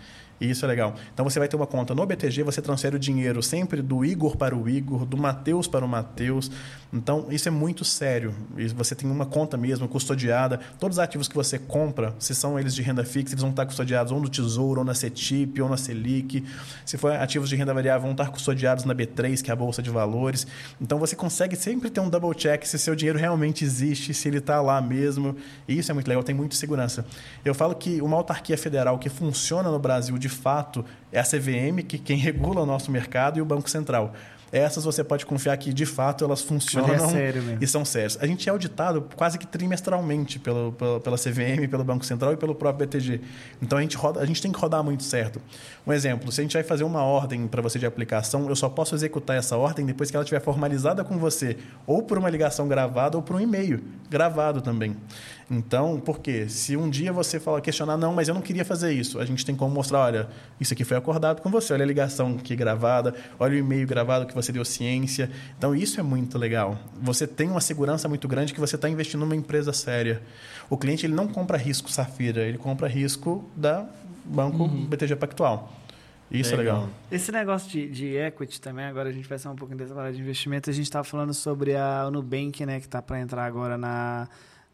[0.41, 0.95] Isso é legal.
[1.15, 4.37] Então você vai ter uma conta no BTG, você transfere o dinheiro sempre do Igor
[4.37, 6.51] para o Igor, do Matheus para o Matheus.
[6.93, 8.35] Então isso é muito sério.
[8.75, 10.59] Você tem uma conta mesmo, custodiada.
[10.79, 13.65] Todos os ativos que você compra, se são eles de renda fixa, eles vão estar
[13.67, 16.45] custodiados ou no Tesouro, ou na CETIP, ou na Selic.
[16.85, 19.81] Se for ativos de renda variável, vão estar custodiados na B3, que é a Bolsa
[19.83, 20.47] de Valores.
[20.81, 24.39] Então você consegue sempre ter um double check se seu dinheiro realmente existe, se ele
[24.39, 25.37] está lá mesmo.
[25.69, 27.07] E isso é muito legal, tem muita segurança.
[27.45, 31.83] Eu falo que uma autarquia federal que funciona no Brasil de fato é a CVM,
[31.87, 34.13] que quem regula o nosso mercado, e o Banco Central.
[34.53, 38.19] Essas você pode confiar que, de fato, elas funcionam é e são sérias.
[38.21, 42.37] A gente é auditado quase que trimestralmente pelo, pela, pela CVM, pelo Banco Central e
[42.37, 43.23] pelo próprio BTG.
[43.63, 45.41] Então, a gente, roda, a gente tem que rodar muito certo.
[45.87, 48.69] Um exemplo, se a gente vai fazer uma ordem para você de aplicação, eu só
[48.69, 51.57] posso executar essa ordem depois que ela estiver formalizada com você,
[51.87, 54.95] ou por uma ligação gravada ou por um e-mail gravado também.
[55.55, 56.49] Então, por quê?
[56.49, 59.45] Se um dia você falar, questionar, não, mas eu não queria fazer isso, a gente
[59.45, 60.29] tem como mostrar, olha,
[60.59, 64.25] isso aqui foi acordado com você, olha a ligação aqui gravada, olha o e-mail gravado
[64.25, 65.31] que você deu ciência.
[65.59, 66.79] Então, isso é muito legal.
[67.03, 70.23] Você tem uma segurança muito grande que você está investindo numa empresa séria.
[70.71, 73.87] O cliente ele não compra risco Safira, ele compra risco da
[74.25, 74.87] Banco uhum.
[74.87, 75.71] BTG Pactual.
[76.31, 76.77] Isso legal.
[76.77, 76.91] é legal.
[77.11, 80.15] Esse negócio de, de equity também, agora a gente vai sair um pouquinho dessa palavra
[80.15, 80.71] de investimento.
[80.71, 84.27] A gente estava falando sobre a Nubank, né, que está para entrar agora na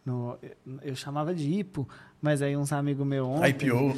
[0.09, 0.39] no,
[0.83, 1.87] eu chamava de IPO,
[2.21, 3.95] mas aí uns amigos meus ontem IPO.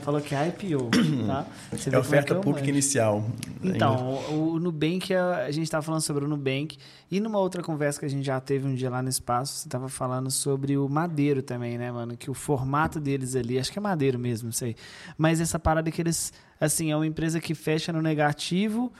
[0.00, 0.88] falou que é IPO,
[1.26, 1.46] tá?
[1.70, 3.24] Você é oferta é pública inicial.
[3.62, 6.78] Então, o, o Nubank, a gente estava falando sobre o Nubank
[7.10, 9.68] e numa outra conversa que a gente já teve um dia lá no espaço, você
[9.68, 12.16] estava falando sobre o Madeiro também, né, mano?
[12.16, 14.74] Que o formato deles ali, acho que é Madeiro mesmo, não sei.
[15.18, 18.90] Mas essa parada que eles, assim, é uma empresa que fecha no negativo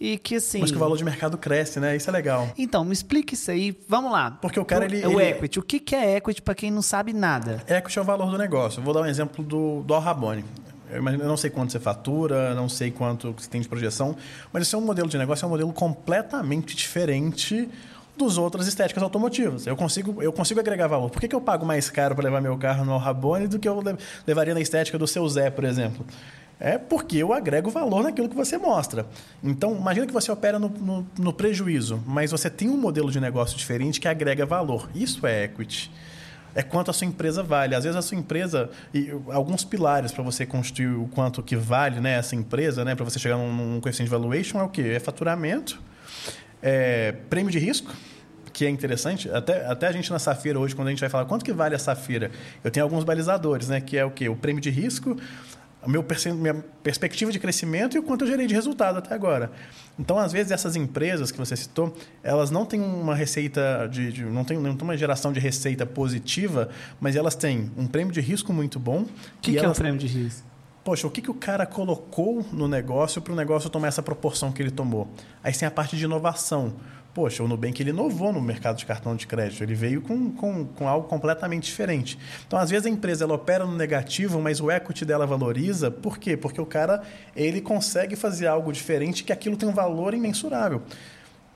[0.00, 0.60] e que assim.
[0.60, 1.94] Mas que o valor de mercado cresce, né?
[1.94, 2.48] Isso é legal.
[2.56, 3.76] Então, me explica isso aí.
[3.86, 4.30] Vamos lá.
[4.40, 5.58] Porque o cara, ele- O ele- equity.
[5.58, 7.62] O que é equity para quem não sabe nada?
[7.68, 8.80] Equity é o valor do negócio.
[8.80, 10.44] Eu vou dar um exemplo do, do Rabone.
[10.92, 14.16] Eu, não sei quanto você fatura, não sei quanto você tem de projeção,
[14.52, 17.68] mas esse é um modelo de negócio, é um modelo completamente diferente
[18.16, 19.66] dos outras estéticas automotivas.
[19.68, 21.08] Eu consigo, eu consigo agregar valor.
[21.08, 23.68] Por que, que eu pago mais caro para levar meu carro no Rabone do que
[23.68, 23.96] eu le-
[24.26, 26.04] levaria na estética do seu Zé, por exemplo?
[26.60, 29.06] É porque eu agrego valor naquilo que você mostra.
[29.42, 33.18] Então, imagina que você opera no, no- no prejuízo, mas você tem um modelo de
[33.18, 34.90] negócio diferente que agrega valor.
[34.94, 35.90] Isso é equity
[36.52, 37.76] é quanto a sua empresa vale.
[37.76, 42.00] Às vezes a sua empresa e alguns pilares para você construir o quanto que vale,
[42.00, 44.82] né, essa empresa, né, para você chegar num, num coeficiente de valuation é o quê?
[44.96, 45.80] É faturamento,
[46.60, 47.94] é prêmio de risco,
[48.52, 49.30] que é interessante.
[49.30, 51.76] Até, até a gente na Safira hoje, quando a gente vai falar quanto que vale
[51.76, 52.32] a Safira,
[52.64, 54.28] eu tenho alguns balizadores, né, que é o quê?
[54.28, 55.16] O prêmio de risco,
[55.82, 56.04] a meu
[56.36, 59.50] minha perspectiva de crescimento e o quanto eu gerei de resultado até agora.
[59.98, 64.12] Então, às vezes, essas empresas que você citou, elas não têm uma receita de.
[64.12, 66.68] de- não, tem, não tem uma geração de receita positiva,
[67.00, 69.02] mas elas têm um prêmio de risco muito bom.
[69.02, 69.06] O
[69.40, 70.48] que, que é o elas- prêmio de risco?
[70.82, 74.50] Poxa, o que, que o cara colocou no negócio para o negócio tomar essa proporção
[74.50, 75.08] que ele tomou?
[75.44, 76.72] Aí tem a parte de inovação.
[77.12, 79.62] Poxa, o Nubank ele inovou no mercado de cartão de crédito.
[79.62, 82.16] Ele veio com, com, com algo completamente diferente.
[82.46, 85.90] Então, às vezes, a empresa ela opera no negativo, mas o equity dela valoriza.
[85.90, 86.36] Por quê?
[86.36, 87.02] Porque o cara
[87.34, 90.82] ele consegue fazer algo diferente que aquilo tem um valor imensurável.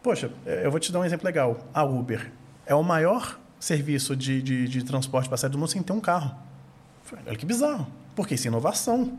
[0.02, 1.58] Poxa, eu vou te dar um exemplo legal.
[1.72, 2.32] A Uber
[2.66, 6.00] é o maior serviço de, de, de transporte para sair do mundo sem ter um
[6.00, 6.34] carro.
[7.26, 7.86] Olha que bizarro.
[8.14, 9.16] Porque isso é inovação.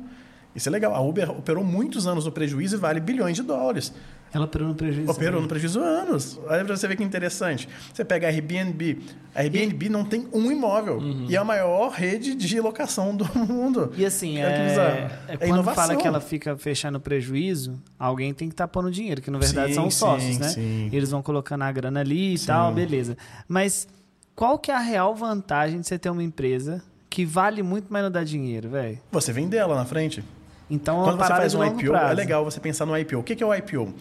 [0.56, 0.96] Isso é legal.
[0.96, 3.94] A Uber operou muitos anos no prejuízo e vale bilhões de dólares.
[4.34, 5.12] Ela operou no prejuízo.
[5.12, 6.40] Operou no prejuízo anos.
[6.48, 7.70] Olha pra você ver que interessante.
[7.94, 9.00] Você pega a Airbnb.
[9.34, 11.00] A Airbnb não tem um imóvel.
[11.30, 13.92] E é a maior rede de locação do mundo.
[13.98, 15.76] E assim, é, é É quando inovação.
[15.88, 19.70] fala que ela fica fechando prejuízo, alguém tem que estar pondo dinheiro, que na verdade
[19.70, 20.48] Sim, são os sim, sócios, né?
[20.50, 20.90] sim.
[20.92, 23.18] Eles vão colocando a grana ali e tal, beleza.
[23.48, 23.88] Mas
[24.36, 28.04] qual que é a real vantagem de você ter uma empresa que vale muito, mas
[28.04, 29.00] não dá dinheiro, velho?
[29.14, 30.22] Você vende ela na frente.
[30.70, 32.12] Então, é Quando você faz um IPO, prazo.
[32.12, 33.20] é legal você pensar no IPO.
[33.20, 33.94] O que que é o IPO?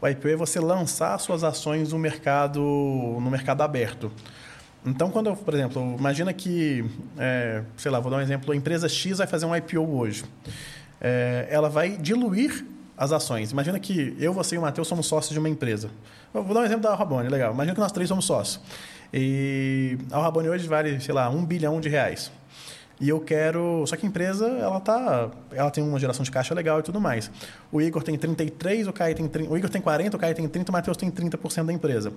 [0.00, 4.10] O IPO é você lançar suas ações no mercado, no mercado aberto.
[4.84, 6.84] Então, quando eu, por exemplo, imagina que,
[7.18, 10.24] é, sei lá, vou dar um exemplo, a empresa X vai fazer um IPO hoje.
[11.00, 12.64] É, ela vai diluir
[12.96, 13.50] as ações.
[13.50, 15.90] Imagina que eu, você e o Matheus somos sócios de uma empresa.
[16.32, 17.52] Eu vou dar um exemplo da Rabone, legal.
[17.52, 18.60] Imagina que nós três somos sócios.
[19.12, 22.30] E a Rabone hoje vale, sei lá, um bilhão de reais.
[23.00, 23.84] E eu quero.
[23.86, 25.30] Só que a empresa, ela tá.
[25.52, 27.30] Ela tem uma geração de caixa legal e tudo mais.
[27.72, 30.46] O Igor tem 33, o Caio tem 30, O Igor tem 40, o Caio tem
[30.46, 32.12] 30, o Matheus tem 30% da empresa.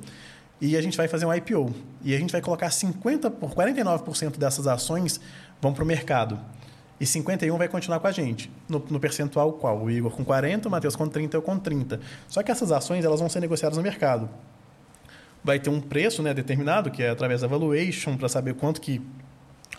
[0.59, 1.73] E a gente vai fazer um IPO.
[2.03, 5.21] E a gente vai colocar 50 por 49% dessas ações
[5.61, 6.37] vão para o mercado.
[6.99, 8.51] E 51 vai continuar com a gente.
[8.67, 9.83] No, no percentual qual?
[9.83, 11.99] O Igor com 40, o Matheus com 30, eu com 30.
[12.27, 14.29] Só que essas ações elas vão ser negociadas no mercado
[15.43, 19.01] vai ter um preço né, determinado, que é através da valuation, para saber quanto que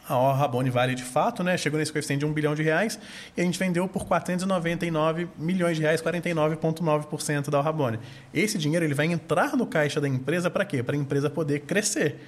[0.09, 1.57] a Rabone vale de fato, né?
[1.57, 2.99] Chegou nesse coeficiente de 1 bilhão de reais
[3.37, 7.99] e a gente vendeu por 499 milhões de reais, 49,9% da Rabone.
[8.33, 10.83] Esse dinheiro ele vai entrar no caixa da empresa para quê?
[10.83, 12.21] Para a empresa poder crescer.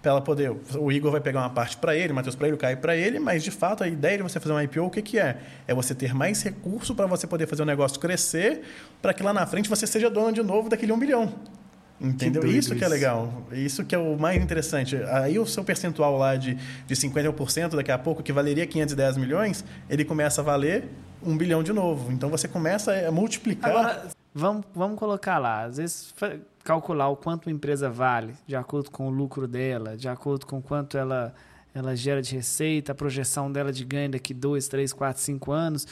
[0.00, 0.54] Para ela poder.
[0.78, 2.96] O Igor vai pegar uma parte para ele, o Matheus para ele, o Caio para
[2.96, 5.38] ele, mas de fato a ideia de você fazer um IPO, o que, que é?
[5.66, 8.62] É você ter mais recurso para você poder fazer o negócio crescer,
[9.02, 11.34] para que lá na frente você seja dono de novo daquele 1 bilhão.
[12.00, 12.42] Entendeu?
[12.42, 13.46] doido isso que é legal.
[13.52, 14.96] Isso que é o mais interessante.
[14.96, 16.54] Aí o seu percentual lá de,
[16.86, 20.88] de 51% daqui a pouco, que valeria 510 milhões, ele começa a valer
[21.22, 22.12] um bilhão de novo.
[22.12, 23.70] Então você começa a multiplicar.
[23.70, 25.62] Agora, vamos, vamos colocar lá.
[25.62, 26.14] Às vezes,
[26.62, 30.60] calcular o quanto uma empresa vale, de acordo com o lucro dela, de acordo com
[30.60, 31.34] quanto ela,
[31.74, 35.86] ela gera de receita, a projeção dela de ganho daqui 2, 3, 4, 5 anos,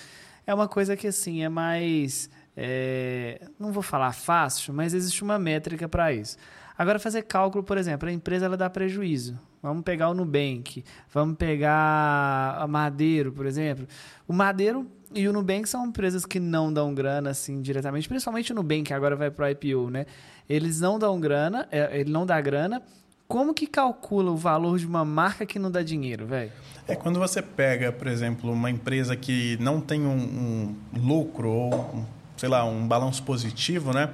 [0.46, 2.28] é uma coisa que, assim, é mais...
[2.56, 6.36] é, não vou falar fácil, mas existe uma métrica para isso.
[6.76, 9.38] Agora, fazer cálculo, por exemplo, a empresa ela dá prejuízo.
[9.62, 13.86] Vamos pegar o Nubank, vamos pegar a Madeiro, por exemplo.
[14.26, 18.56] O Madeiro e o Nubank são empresas que não dão grana assim diretamente, principalmente o
[18.56, 20.06] Nubank, que agora vai para o IPO, né?
[20.48, 22.82] Eles não dão grana, é, ele não dá grana.
[23.28, 26.52] Como que calcula o valor de uma marca que não dá dinheiro, velho?
[26.86, 31.72] É quando você pega, por exemplo, uma empresa que não tem um, um lucro ou,
[31.72, 32.04] um,
[32.42, 34.10] sei lá, um balanço positivo, né?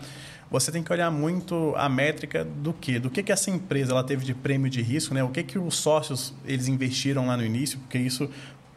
[0.50, 2.98] Você tem que olhar muito a métrica do quê?
[2.98, 5.24] Do que, que essa empresa ela teve de prêmio de risco, né?
[5.24, 7.78] O que, que os sócios eles investiram lá no início?
[7.78, 8.28] Porque isso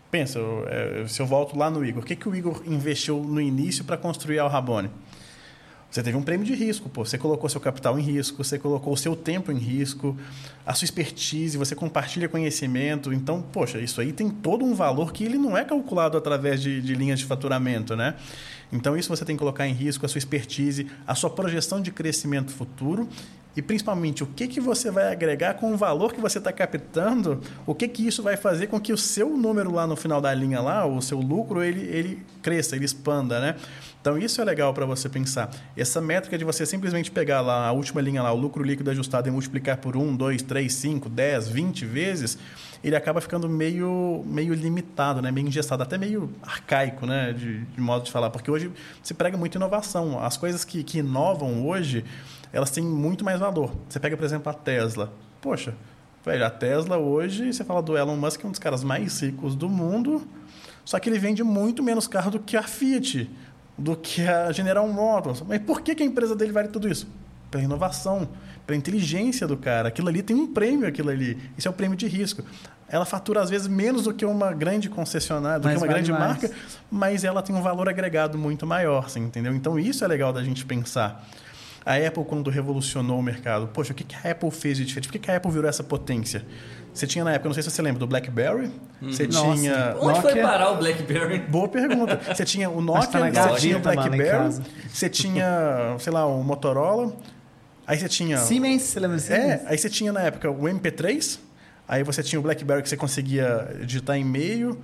[0.09, 3.41] pensa, é, se eu volto lá no Igor, o que, que o Igor investiu no
[3.41, 4.89] início para construir a Rabone?
[5.89, 7.03] Você teve um prêmio de risco, pô.
[7.03, 10.15] Você colocou seu capital em risco, você colocou o seu tempo em risco,
[10.65, 13.11] a sua expertise, você compartilha conhecimento.
[13.11, 16.82] Então, poxa, isso aí tem todo um valor que ele não é calculado através de,
[16.82, 18.15] de linhas de faturamento, né?
[18.71, 21.91] Então, isso você tem que colocar em risco a sua expertise, a sua projeção de
[21.91, 23.07] crescimento futuro
[23.55, 27.41] e, principalmente, o que, que você vai agregar com o valor que você está captando,
[27.65, 30.33] o que, que isso vai fazer com que o seu número lá no final da
[30.33, 33.55] linha, lá, o seu lucro, ele, ele cresça, ele expanda, né?
[33.99, 35.51] Então, isso é legal para você pensar.
[35.75, 39.27] Essa métrica de você simplesmente pegar lá a última linha, lá, o lucro líquido ajustado
[39.27, 42.37] e multiplicar por 1, 2, 3, 5, 10, 20 vezes,
[42.83, 45.32] ele acaba ficando meio, meio limitado, né?
[45.32, 47.32] meio engessado, até meio arcaico né?
[47.33, 48.29] de, de modo de falar.
[48.29, 48.71] Porque hoje
[49.03, 50.24] se prega muito inovação.
[50.24, 52.03] As coisas que, que inovam hoje,
[52.51, 53.71] elas têm muito mais valor.
[53.87, 55.13] Você pega, por exemplo, a Tesla.
[55.39, 55.75] Poxa,
[56.25, 59.55] velho, a Tesla hoje, você fala do Elon Musk, é um dos caras mais ricos
[59.55, 60.28] do mundo,
[60.86, 63.29] só que ele vende muito menos carro do que a Fiat
[63.78, 65.41] do que a General Motors.
[65.47, 67.08] Mas por que, que a empresa dele vale tudo isso?
[67.51, 68.28] Pela inovação,
[68.65, 69.89] pela inteligência do cara.
[69.89, 71.37] Aquilo ali tem um prêmio, aquilo ali.
[71.57, 72.43] Isso é o prêmio de risco.
[72.87, 76.11] Ela fatura, às vezes, menos do que uma grande concessionária, do mas que uma grande
[76.11, 76.23] mais.
[76.23, 76.51] marca,
[76.89, 79.53] mas ela tem um valor agregado muito maior, assim, entendeu?
[79.53, 81.25] Então, isso é legal da gente pensar.
[81.86, 85.07] A Apple, quando revolucionou o mercado, poxa, o que a Apple fez de diferente?
[85.07, 86.45] Por que a Apple virou essa potência?
[86.93, 88.71] Você tinha na época, não sei se você lembra, do BlackBerry.
[89.01, 89.11] Uhum.
[89.11, 89.55] Você Nossa.
[89.55, 89.95] tinha.
[89.97, 90.21] Onde Nokia?
[90.21, 91.39] foi parar o BlackBerry?
[91.39, 92.19] Boa pergunta.
[92.36, 97.13] Você tinha o Nokia, tá você tinha o BlackBerry, você tinha, sei lá, o Motorola.
[97.92, 98.38] Aí você tinha.
[98.38, 99.51] Siemens, você lembra Siemens?
[99.51, 101.39] É, aí você tinha na época o MP3.
[101.86, 104.82] Aí você tinha o BlackBerry que você conseguia digitar e-mail.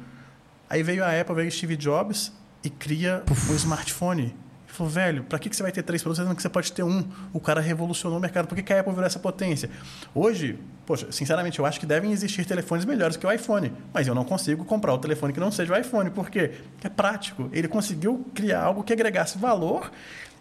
[0.70, 4.36] Aí veio a Apple, veio o Steve Jobs e cria o um smartphone
[4.78, 6.84] falou, velho, para que, que você vai ter três produtos sendo que você pode ter
[6.84, 7.04] um?
[7.34, 8.48] O cara revolucionou o mercado.
[8.48, 9.70] Por que, que a Apple virou essa potência?
[10.14, 13.74] Hoje, poxa, sinceramente, eu acho que devem existir telefones melhores que o iPhone.
[13.92, 16.12] Mas eu não consigo comprar o telefone que não seja o iPhone.
[16.12, 16.52] Por quê?
[16.74, 17.50] Porque é prático.
[17.52, 19.92] Ele conseguiu criar algo que agregasse valor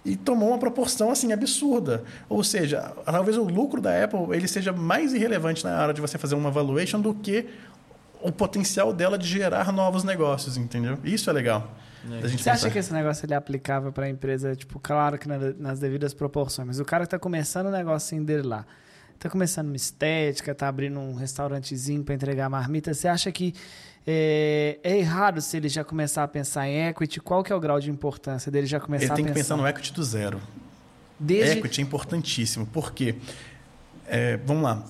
[0.07, 2.05] e tomou uma proporção assim absurda.
[2.29, 6.17] Ou seja, talvez o lucro da Apple ele seja mais irrelevante na hora de você
[6.17, 7.47] fazer uma valuation do que
[8.23, 10.97] o potencial dela de gerar novos negócios, entendeu?
[11.03, 11.75] Isso é legal.
[12.05, 12.21] É.
[12.21, 12.53] Você pensar.
[12.53, 16.15] acha que esse negócio ele é aplicável para a empresa, tipo, claro que nas devidas
[16.15, 18.65] proporções, mas o cara que está começando o negocinho dele lá,
[19.15, 23.55] está começando uma estética, está abrindo um restaurantezinho para entregar marmita, você acha que
[24.07, 27.21] é, é, errado se ele já começar a pensar em equity?
[27.21, 29.15] Qual que é o grau de importância dele já começar a pensar?
[29.15, 30.41] Ele tem que pensar no equity do zero.
[31.19, 31.59] Desde...
[31.59, 33.17] Equity é importantíssimo, porque,
[34.07, 34.85] é, vamos lá,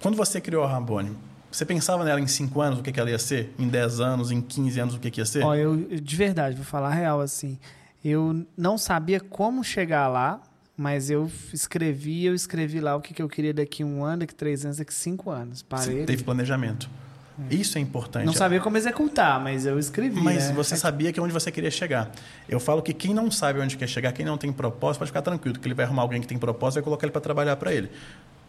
[0.00, 1.16] quando você criou a Rabone,
[1.50, 3.54] você pensava nela em 5 anos, o que, que ela ia ser?
[3.58, 5.44] Em 10 anos, em 15 anos, o que, que ia ser?
[5.44, 7.58] Ó, eu, de verdade, vou falar a real assim.
[8.04, 10.42] Eu não sabia como chegar lá,
[10.76, 14.34] mas eu escrevi, eu escrevi lá o que, que eu queria daqui um ano, daqui
[14.34, 15.62] três anos, daqui cinco anos.
[15.62, 16.00] Parei.
[16.00, 16.90] Você teve planejamento.
[17.50, 17.54] É.
[17.54, 18.24] Isso é importante.
[18.24, 20.20] Não sabia como executar, mas eu escrevi.
[20.20, 20.54] Mas né?
[20.54, 22.10] você sabia que é onde você queria chegar.
[22.48, 25.22] Eu falo que quem não sabe onde quer chegar, quem não tem propósito, pode ficar
[25.22, 27.56] tranquilo, que ele vai arrumar alguém que tem propósito e vai colocar ele para trabalhar
[27.56, 27.90] para ele.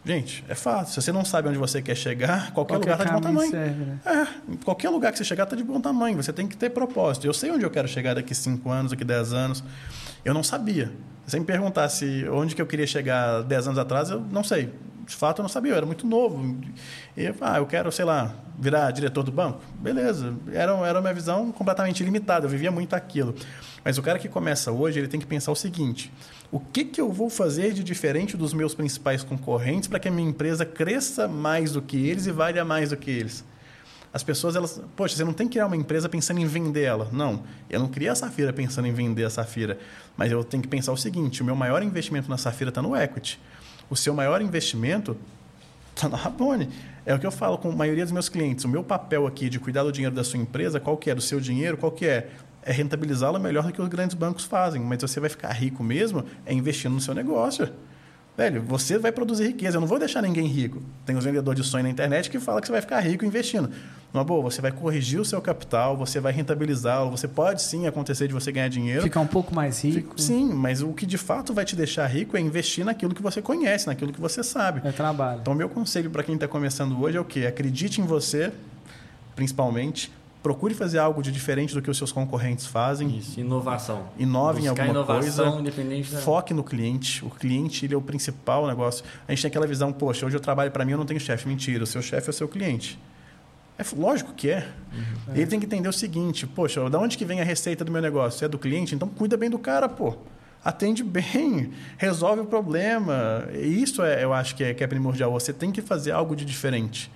[0.04, 0.94] Gente, é fácil.
[0.94, 3.50] Se você não sabe onde você quer chegar, qualquer, qualquer lugar está de bom tamanho.
[3.50, 3.98] Serve, né?
[4.06, 6.16] É, qualquer lugar que você chegar está de bom tamanho.
[6.22, 7.26] Você tem que ter propósito.
[7.26, 9.64] Eu sei onde eu quero chegar daqui 5 anos, daqui 10 anos.
[10.24, 10.92] Eu não sabia.
[11.24, 14.72] Se você me perguntasse onde que eu queria chegar 10 anos atrás, eu não sei.
[15.06, 15.72] De fato, eu não sabia.
[15.72, 16.56] Eu era muito novo.
[17.16, 19.60] E ah, eu quero, sei lá, virar diretor do banco.
[19.76, 20.34] Beleza.
[20.52, 22.46] Era, era uma visão completamente limitada.
[22.46, 23.34] Eu vivia muito aquilo.
[23.84, 26.12] Mas o cara que começa hoje, ele tem que pensar o seguinte
[26.50, 30.10] o que, que eu vou fazer de diferente dos meus principais concorrentes para que a
[30.10, 33.44] minha empresa cresça mais do que eles e valha mais do que eles?
[34.12, 37.08] As pessoas, elas, poxa, você não tem que criar uma empresa pensando em vender ela.
[37.12, 39.78] Não, eu não criei a Safira pensando em vender a Safira.
[40.16, 42.96] Mas eu tenho que pensar o seguinte: o meu maior investimento na Safira está no
[42.96, 43.38] equity.
[43.88, 45.16] O seu maior investimento
[45.94, 46.68] está na Rabone.
[47.04, 48.64] É o que eu falo com a maioria dos meus clientes.
[48.64, 51.14] O meu papel aqui de cuidar do dinheiro da sua empresa, qual que é?
[51.14, 52.28] Do seu dinheiro, qual que é?
[52.66, 54.82] é rentabilizá-lo melhor do que os grandes bancos fazem.
[54.82, 57.68] Mas você vai ficar rico mesmo é investindo no seu negócio.
[58.36, 59.76] Velho, você vai produzir riqueza.
[59.76, 60.82] Eu não vou deixar ninguém rico.
[61.06, 63.70] Tem os vendedores de sonho na internet que falam que você vai ficar rico investindo.
[64.16, 67.10] Uma boa, você vai corrigir o seu capital, você vai rentabilizá-lo.
[67.10, 69.02] Você pode sim acontecer de você ganhar dinheiro.
[69.02, 70.18] Ficar um pouco mais rico.
[70.18, 73.42] Sim, mas o que de fato vai te deixar rico é investir naquilo que você
[73.42, 74.80] conhece, naquilo que você sabe.
[74.88, 75.40] É trabalho.
[75.42, 77.44] Então, meu conselho para quem está começando hoje é o quê?
[77.44, 78.50] Acredite em você,
[79.34, 80.10] principalmente
[80.42, 83.18] procure fazer algo de diferente do que os seus concorrentes fazem.
[83.18, 84.04] Isso, inovação.
[84.16, 85.60] Inove em alguma inovação, coisa.
[85.60, 86.20] Independente da...
[86.20, 87.22] Foque no cliente.
[87.22, 89.04] O cliente ele é o principal negócio.
[89.26, 91.46] A gente tem aquela visão, poxa, hoje eu trabalho para mim, eu não tenho chefe.
[91.48, 92.98] Mentira, o seu chefe é o seu cliente.
[93.78, 94.66] É lógico que é.
[94.92, 95.34] Uhum.
[95.34, 98.00] Ele tem que entender o seguinte, poxa, da onde que vem a receita do meu
[98.00, 98.44] negócio?
[98.44, 98.94] É do cliente?
[98.94, 100.16] Então cuida bem do cara, pô.
[100.64, 103.46] Atende bem, resolve o problema.
[103.52, 105.30] Isso é, eu acho que é, que é primordial.
[105.32, 107.10] Você tem que fazer algo de diferente.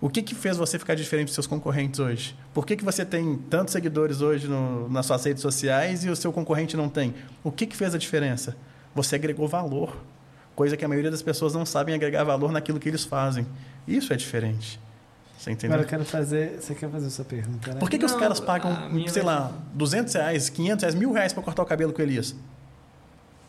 [0.00, 2.34] O que, que fez você ficar diferente dos seus concorrentes hoje?
[2.52, 6.16] Por que, que você tem tantos seguidores hoje no, nas suas redes sociais e o
[6.16, 7.14] seu concorrente não tem?
[7.44, 8.56] O que, que fez a diferença?
[8.96, 9.96] Você agregou valor.
[10.56, 13.46] Coisa que a maioria das pessoas não sabem agregar valor naquilo que eles fazem.
[13.86, 14.80] Isso é diferente.
[15.42, 15.74] Você entendeu?
[15.74, 16.60] Agora eu quero fazer.
[16.60, 17.80] Você quer fazer a sua pergunta, né?
[17.80, 18.72] Por que, que os Não, caras pagam,
[19.08, 22.04] sei vai- lá, 200 reais, 500 reais, mil reais para cortar o cabelo com o
[22.04, 22.34] Elias?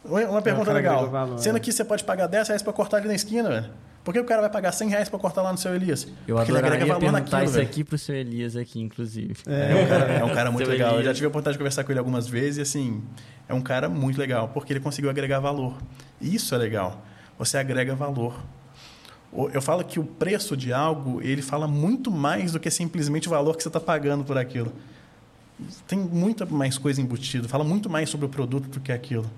[0.03, 1.07] Uma pergunta legal.
[1.09, 1.59] valor, Sendo é.
[1.59, 3.69] que você pode pagar 10 reais para cortar ali na esquina, velho.
[4.03, 6.05] Por que o cara vai pagar 100 reais para cortar lá no seu Elias?
[6.27, 7.67] Eu Porque ele adoraria agrega valor perguntar naquilo, isso velho.
[7.67, 9.35] aqui pro seu Elias aqui, inclusive.
[9.47, 10.89] É um cara, é um cara muito Seu legal.
[10.89, 11.15] Eu já Elias.
[11.17, 13.01] tive a oportunidade de conversar com ele algumas vezes e, assim,
[13.47, 15.77] é um cara muito legal, porque ele conseguiu agregar valor.
[16.19, 17.01] Isso é legal.
[17.37, 18.35] Você agrega valor.
[19.53, 23.31] Eu falo que o preço de algo, ele fala muito mais do que simplesmente o
[23.31, 24.71] valor que você está pagando por aquilo.
[25.87, 29.29] Tem muita mais coisa embutida, fala muito mais sobre o produto do que aquilo.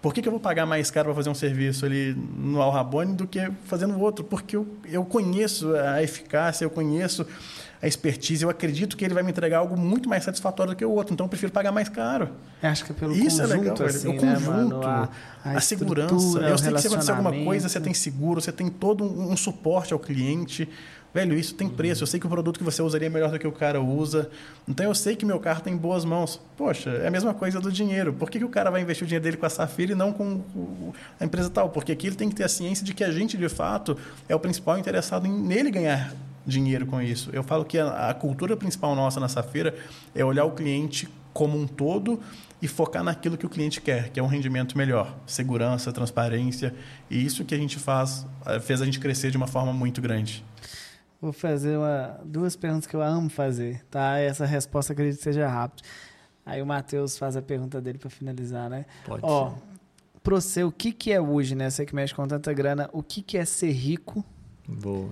[0.00, 2.72] Por que, que eu vou pagar mais caro para fazer um serviço ali no Al
[2.72, 4.24] Rabone do que fazendo outro?
[4.24, 7.24] Porque eu, eu conheço a eficácia, eu conheço
[7.82, 10.84] a expertise, eu acredito que ele vai me entregar algo muito mais satisfatório do que
[10.84, 12.30] o outro, então eu prefiro pagar mais caro.
[12.62, 14.86] Eu acho que é pelo Isso conjunto, é legal, assim, o né, conjunto, mano?
[14.86, 15.08] A,
[15.44, 16.38] a, a segurança.
[16.38, 19.36] Eu sei que se acontecer alguma coisa, você tem seguro, você tem todo um, um
[19.36, 20.68] suporte ao cliente.
[21.12, 22.04] Velho, isso tem preço.
[22.04, 24.30] Eu sei que o produto que você usaria é melhor do que o cara usa.
[24.66, 26.40] Então eu sei que meu carro tem boas mãos.
[26.56, 28.12] Poxa, é a mesma coisa do dinheiro.
[28.12, 30.12] Por que, que o cara vai investir o dinheiro dele com a Safira e não
[30.12, 30.40] com
[31.20, 31.68] a empresa tal?
[31.68, 33.98] Porque aqui ele tem que ter a ciência de que a gente, de fato,
[34.28, 36.14] é o principal interessado em nele ganhar
[36.46, 37.30] dinheiro com isso.
[37.32, 39.74] Eu falo que a, a cultura principal nossa na Safira
[40.14, 42.20] é olhar o cliente como um todo
[42.60, 46.74] e focar naquilo que o cliente quer, que é um rendimento melhor, segurança, transparência.
[47.10, 50.00] E isso que a gente faz, eh, fez a gente crescer de uma forma muito
[50.02, 50.44] grande.
[51.20, 54.18] Vou fazer uma, duas perguntas que eu amo fazer, tá?
[54.18, 55.88] Essa resposta acredito que seja rápida.
[56.44, 58.84] Aí o Matheus faz a pergunta dele para finalizar, né?
[59.06, 59.56] Pode Ó, ser.
[60.22, 61.70] pra você, o que, que é hoje, né?
[61.70, 64.24] Você que mexe com tanta grana, o que, que é ser rico,
[64.68, 65.10] Boa.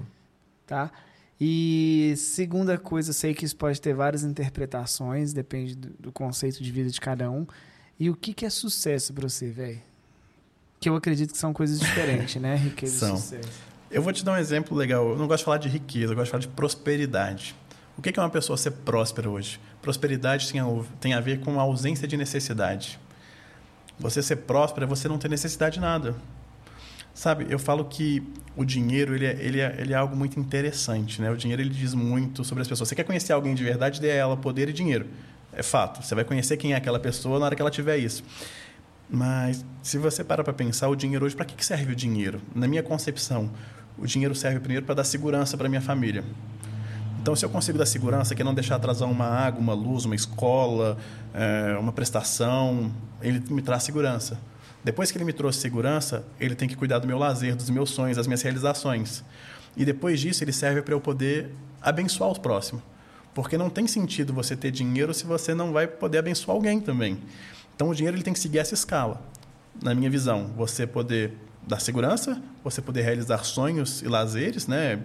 [0.66, 0.90] tá?
[1.40, 6.62] E segunda coisa, eu sei que isso pode ter várias interpretações, depende do, do conceito
[6.62, 7.46] de vida de cada um.
[7.98, 9.80] E o que, que é sucesso pra você, velho?
[10.78, 12.56] Que eu acredito que são coisas diferentes, né?
[12.60, 13.14] Riqueza São.
[13.14, 13.70] e sucesso.
[13.90, 15.08] Eu vou te dar um exemplo legal.
[15.08, 17.56] Eu não gosto de falar de riqueza, eu gosto de falar de prosperidade.
[17.96, 19.60] O que é uma pessoa ser próspera hoje?
[19.82, 20.64] Prosperidade tem a,
[21.00, 22.98] tem a ver com a ausência de necessidade.
[23.98, 26.14] Você ser próspero é você não ter necessidade de nada.
[27.14, 28.22] Sabe, eu falo que
[28.56, 31.20] o dinheiro ele é, ele é, ele é algo muito interessante.
[31.20, 31.30] Né?
[31.30, 32.88] O dinheiro ele diz muito sobre as pessoas.
[32.88, 35.06] Você quer conhecer alguém de verdade, dê a ela poder e dinheiro.
[35.52, 36.04] É fato.
[36.04, 38.22] Você vai conhecer quem é aquela pessoa na hora que ela tiver isso.
[39.08, 42.40] Mas se você parar para pensar, o dinheiro hoje, para que serve o dinheiro?
[42.54, 43.50] Na minha concepção,
[43.98, 46.24] o dinheiro serve primeiro para dar segurança para minha família.
[47.20, 50.14] Então, se eu consigo dar segurança, que não deixar atrasar uma água, uma luz, uma
[50.14, 50.96] escola,
[51.34, 54.38] eh, uma prestação, ele me traz segurança.
[54.82, 57.90] Depois que ele me trouxe segurança, ele tem que cuidar do meu lazer, dos meus
[57.90, 59.22] sonhos, das minhas realizações.
[59.76, 61.50] E depois disso, ele serve para eu poder
[61.80, 62.82] abençoar os próximos.
[63.34, 67.18] Porque não tem sentido você ter dinheiro se você não vai poder abençoar alguém também.
[67.74, 69.22] Então, o dinheiro ele tem que seguir essa escala.
[69.82, 71.32] Na minha visão, você poder
[71.66, 75.00] dar segurança, você poder realizar sonhos e lazeres, né?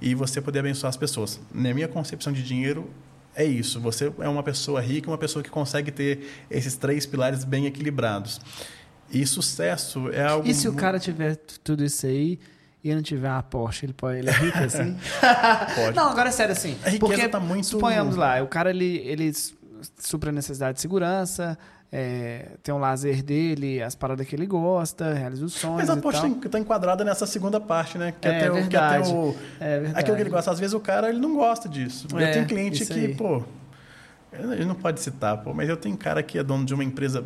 [0.00, 1.40] E você poder abençoar as pessoas.
[1.52, 2.90] Na minha concepção de dinheiro,
[3.36, 3.80] é isso.
[3.80, 8.40] Você é uma pessoa rica, uma pessoa que consegue ter esses três pilares bem equilibrados.
[9.10, 10.48] E sucesso é algo.
[10.48, 12.38] E se o cara tiver tudo isso aí
[12.82, 14.96] e não tiver a Porsche, ele, pode, ele é rico assim?
[15.74, 15.96] Pode.
[15.96, 16.76] Não, agora é sério assim.
[16.84, 19.32] A riqueza porque, tá muito- Suponhamos lá, o cara ele, ele
[19.98, 21.56] supra a necessidade de segurança,
[21.92, 25.76] é, tem um lazer dele, as paradas que ele gosta, realiza os sonhos.
[25.76, 28.12] Mas a Porsche está enquadrada nessa segunda parte, né?
[28.20, 30.00] Que É, até o, que até o, É verdade.
[30.00, 30.50] aquilo que ele gosta.
[30.50, 32.08] Às vezes o cara ele não gosta disso.
[32.18, 33.14] É, eu tenho cliente que, aí.
[33.14, 33.42] pô,
[34.32, 37.24] ele não pode citar, pô, mas eu tenho cara que é dono de uma empresa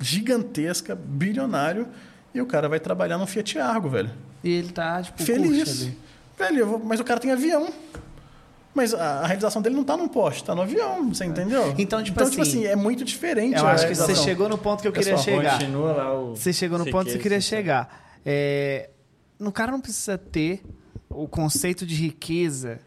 [0.00, 1.86] gigantesca, bilionário,
[2.34, 4.10] e o cara vai trabalhar no Fiat Argo, velho.
[4.42, 5.82] E ele tá, tipo, Feliz.
[5.82, 5.98] ali.
[6.38, 7.68] Velho, eu vou- mas o cara tem avião.
[8.72, 11.74] Mas a, a realização dele não tá num Porsche, tá no avião, você entendeu?
[11.76, 13.58] Então, tipo assim, é muito diferente.
[13.58, 15.58] Eu acho que você chegou no ponto que eu queria chegar.
[15.58, 16.36] Continua lá o.
[16.36, 18.20] Você chegou no ponto que você queria esse- chegar.
[18.24, 18.90] É,
[19.38, 20.62] no cara não precisa ter
[21.08, 22.78] o conceito de riqueza,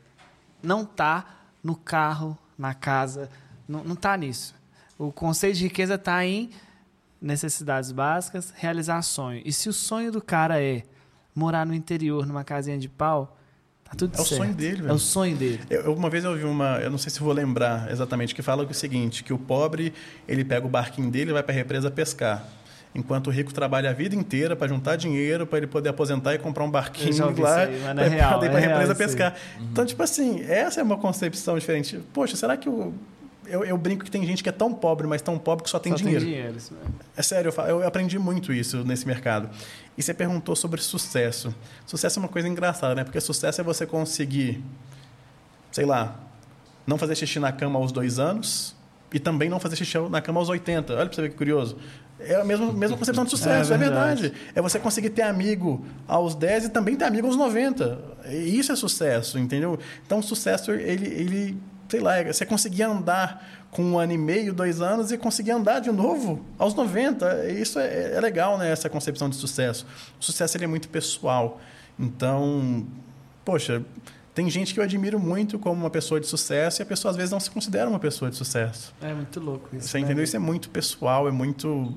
[0.62, 1.26] não tá
[1.62, 3.30] no carro, na casa,
[3.68, 4.56] não, não tá nisso.
[4.98, 6.50] O conceito de riqueza tá em
[7.24, 9.42] necessidades básicas, realizar sonho.
[9.46, 10.84] E se o sonho do cara é
[11.34, 13.38] morar no interior, numa casinha de pau,
[13.86, 14.42] tá tudo É o certo.
[14.42, 14.94] sonho dele, É velho.
[14.94, 15.62] o sonho dele.
[15.70, 18.64] Eu, uma vez eu vi uma, eu não sei se vou lembrar exatamente, que fala
[18.64, 19.94] o seguinte, que o pobre,
[20.28, 22.46] ele pega o barquinho dele e vai para a represa pescar.
[22.96, 26.38] Enquanto o rico trabalha a vida inteira para juntar dinheiro, para ele poder aposentar e
[26.38, 29.36] comprar um barquinho ouvi lá, é para ir é para a real represa pescar.
[29.60, 32.00] Então, tipo assim, essa é uma concepção diferente.
[32.14, 32.94] Poxa, será que o
[33.54, 35.80] eu, eu brinco que tem gente que é tão pobre, mas tão pobre que só
[35.80, 36.20] tem Só dinheiro.
[36.22, 36.58] tem dinheiro.
[36.58, 36.94] isso mesmo.
[37.16, 39.50] É sério, eu, fa- eu aprendi muito isso nesse mercado.
[39.98, 41.54] E você perguntou sobre sucesso.
[41.86, 43.04] Sucesso é uma coisa engraçada, né?
[43.04, 44.64] Porque sucesso é você conseguir,
[45.72, 46.20] sei lá,
[46.86, 48.76] não fazer xixi na cama aos dois anos
[49.14, 50.94] e também não fazer xixi na cama aos 80.
[50.94, 51.78] Olha pra você ver que curioso.
[52.20, 54.22] É a mesma, mesma concepção de sucesso, É é, verdade.
[54.22, 54.44] verdade.
[54.56, 58.00] É você conseguir ter amigo aos 10 e também ter amigo aos 90.
[58.30, 59.78] E isso é sucesso, entendeu?
[60.06, 61.58] Então, o sucesso, ele, ele
[61.94, 65.52] sei lá, é você conseguir andar com um ano e meio, dois anos e conseguir
[65.52, 67.52] andar de novo aos 90.
[67.52, 68.72] Isso é, é legal, né?
[68.72, 69.86] Essa concepção de sucesso.
[70.20, 71.62] O sucesso, ele é muito pessoal.
[72.00, 72.88] Então,
[73.46, 73.84] poxa,
[74.34, 77.16] tem gente que eu admiro muito como uma pessoa de sucesso e a pessoa às
[77.16, 78.92] vezes não se considera uma pessoa de sucesso.
[79.00, 79.88] É muito louco isso.
[79.88, 80.06] Você né?
[80.06, 80.24] entendeu?
[80.24, 81.94] Isso é muito pessoal, é muito.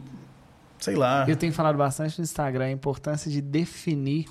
[0.79, 1.25] Sei lá.
[1.27, 4.27] Eu tenho falado bastante no Instagram a importância de definir.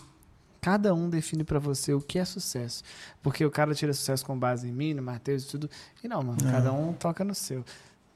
[0.66, 2.82] Cada um define pra você o que é sucesso.
[3.22, 5.70] Porque o cara tira sucesso com base em mim, no Matheus e tudo.
[6.04, 6.40] E não, mano.
[6.42, 7.64] Cada um toca no seu.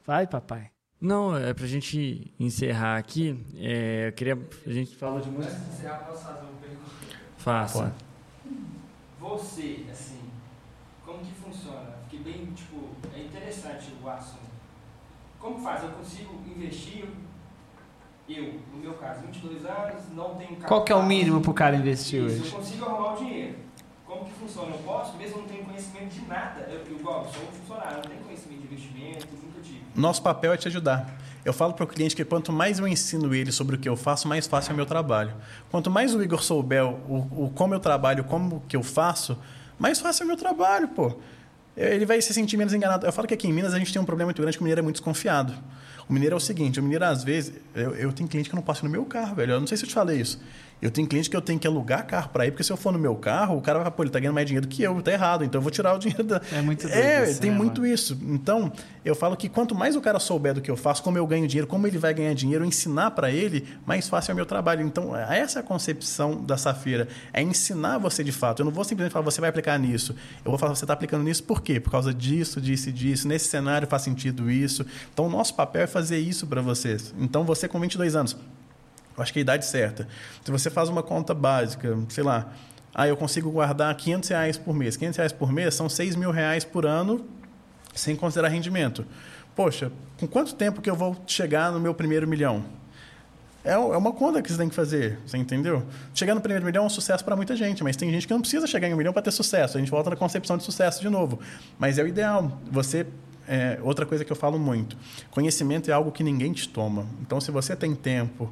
[0.04, 0.68] Vai, papai.
[1.00, 3.40] Não, é pra gente encerrar aqui.
[3.54, 4.36] é, eu queria.
[4.66, 5.54] A gente fala de música.
[5.54, 6.90] Antes de encerrar, posso fazer uma pergunta?
[7.36, 7.94] Faça.
[9.20, 9.38] Pode.
[9.38, 10.20] Você, assim,
[11.04, 11.98] como que funciona?
[12.08, 14.50] Fiquei bem, tipo, é interessante o assunto.
[15.38, 15.84] Como faz?
[15.84, 17.08] Eu consigo investir,
[18.28, 20.68] eu, no meu caso, 22 anos, não tenho capital.
[20.68, 22.52] Qual que é o mínimo pro cara investir Isso, hoje?
[22.52, 23.56] eu consigo arrumar o dinheiro.
[24.06, 24.70] Como que funciona?
[24.70, 26.60] Eu posso, mesmo não tenho conhecimento de nada.
[26.68, 29.80] Eu, eu, igual, sou um funcionário, não tenho conhecimento de investimento, nunca tive.
[29.94, 31.18] Nosso papel é te ajudar.
[31.44, 33.96] Eu falo para o cliente que quanto mais eu ensino ele sobre o que eu
[33.96, 35.32] faço, mais fácil é o meu trabalho.
[35.70, 39.38] Quanto mais o Igor souber o, o como eu trabalho, como que eu faço,
[39.78, 41.16] mais fácil é o meu trabalho, pô.
[41.76, 43.06] Ele vai se sentir menos enganado.
[43.06, 44.64] Eu falo que aqui em Minas a gente tem um problema muito grande que o
[44.64, 45.54] mineiro é muito desconfiado.
[46.10, 47.52] O mineiro é o seguinte, o mineiro às vezes...
[47.72, 49.52] Eu, eu tenho cliente que não passo no meu carro, velho.
[49.52, 50.40] Eu não sei se eu te falei isso.
[50.82, 52.92] Eu tenho cliente que eu tenho que alugar carro para ir, porque se eu for
[52.92, 54.82] no meu carro, o cara vai falar, pô, ele tá ganhando mais dinheiro do que
[54.82, 55.44] eu, tá errado.
[55.44, 56.40] Então eu vou tirar o dinheiro da...
[56.52, 57.92] É muito doido É, isso, tem né, muito mano?
[57.92, 58.18] isso.
[58.22, 58.72] Então,
[59.04, 61.46] eu falo que quanto mais o cara souber do que eu faço, como eu ganho
[61.46, 64.80] dinheiro, como ele vai ganhar dinheiro, ensinar para ele, mais fácil é o meu trabalho.
[64.82, 67.08] Então, essa é a concepção da Safira.
[67.32, 68.60] É ensinar você de fato.
[68.60, 70.14] Eu não vou simplesmente falar, você vai aplicar nisso.
[70.44, 71.78] Eu vou falar, você está aplicando nisso por quê?
[71.78, 73.28] Por causa disso, disso e disso.
[73.28, 74.86] Nesse cenário faz sentido isso.
[75.12, 77.14] Então, o nosso papel é fazer isso para vocês.
[77.18, 78.36] Então, você com 22 anos,
[79.16, 80.06] eu acho que é a idade certa.
[80.44, 82.52] Se você faz uma conta básica, sei lá,
[82.94, 84.96] ah, eu consigo guardar 500 reais por mês.
[84.96, 87.24] 500 reais por mês são 6 mil reais por ano,
[87.94, 89.06] sem considerar rendimento.
[89.54, 92.64] Poxa, com quanto tempo que eu vou chegar no meu primeiro milhão?
[93.62, 95.84] É é uma conta que você tem que fazer, você entendeu?
[96.14, 98.40] Chegar no primeiro milhão é um sucesso para muita gente, mas tem gente que não
[98.40, 99.76] precisa chegar em um milhão para ter sucesso.
[99.76, 101.38] A gente volta na concepção de sucesso de novo.
[101.78, 102.58] Mas é o ideal.
[102.70, 103.06] Você
[103.46, 104.96] é, outra coisa que eu falo muito:
[105.30, 107.06] conhecimento é algo que ninguém te toma.
[107.20, 108.50] Então, se você tem tempo,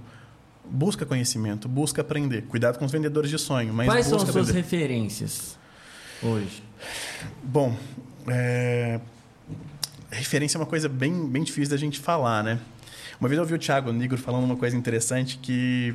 [0.71, 2.43] busca conhecimento, busca aprender.
[2.43, 4.53] Cuidado com os vendedores de sonho, mas Quais são as suas aprender.
[4.53, 5.59] referências
[6.23, 6.63] hoje?
[7.43, 7.77] Bom,
[8.29, 9.01] é,
[10.11, 12.59] referência é uma coisa bem, bem difícil da gente falar, né?
[13.21, 15.95] Uma vez eu ouvi o Thiago Negro falando uma coisa interessante que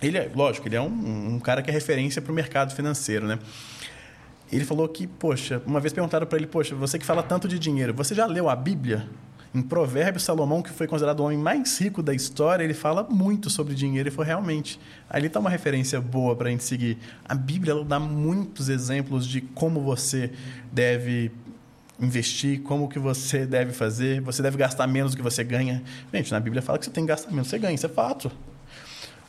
[0.00, 3.26] ele é, lógico, ele é um, um cara que é referência para o mercado financeiro,
[3.26, 3.38] né?
[4.52, 7.58] Ele falou que, poxa, uma vez perguntaram para ele, poxa, você que fala tanto de
[7.58, 9.08] dinheiro, você já leu a Bíblia?
[9.54, 13.48] Em Provérbios, Salomão, que foi considerado o homem mais rico da história, ele fala muito
[13.48, 14.80] sobre dinheiro e foi realmente.
[15.08, 16.98] Ali está uma referência boa para a gente seguir.
[17.24, 20.32] A Bíblia dá muitos exemplos de como você
[20.72, 21.30] deve
[22.00, 24.20] investir, como que você deve fazer.
[24.22, 25.84] Você deve gastar menos do que você ganha.
[26.12, 27.88] Gente, na Bíblia fala que você tem que gastar menos do você ganha, isso é
[27.88, 28.32] fato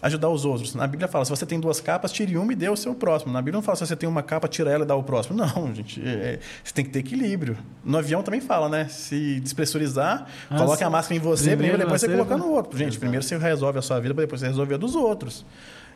[0.02, 0.76] ajudar os outros.
[0.76, 3.32] Na Bíblia fala, se você tem duas capas, tire uma e dê o seu próximo.
[3.34, 5.36] Na Bíblia não fala, se você tem uma capa, tira ela e dá o próximo.
[5.36, 7.58] Não, gente, é- você tem que ter equilíbrio.
[7.84, 8.88] No avião também fala, né?
[8.88, 12.50] Se despressurizar, Ah, coloque a máscara em você, Primeiro primeiro, depois você, você, coloca no
[12.52, 12.78] outro.
[12.78, 15.46] Gente, primeiro você resolve a sua vida, depois você resolve a dos outros.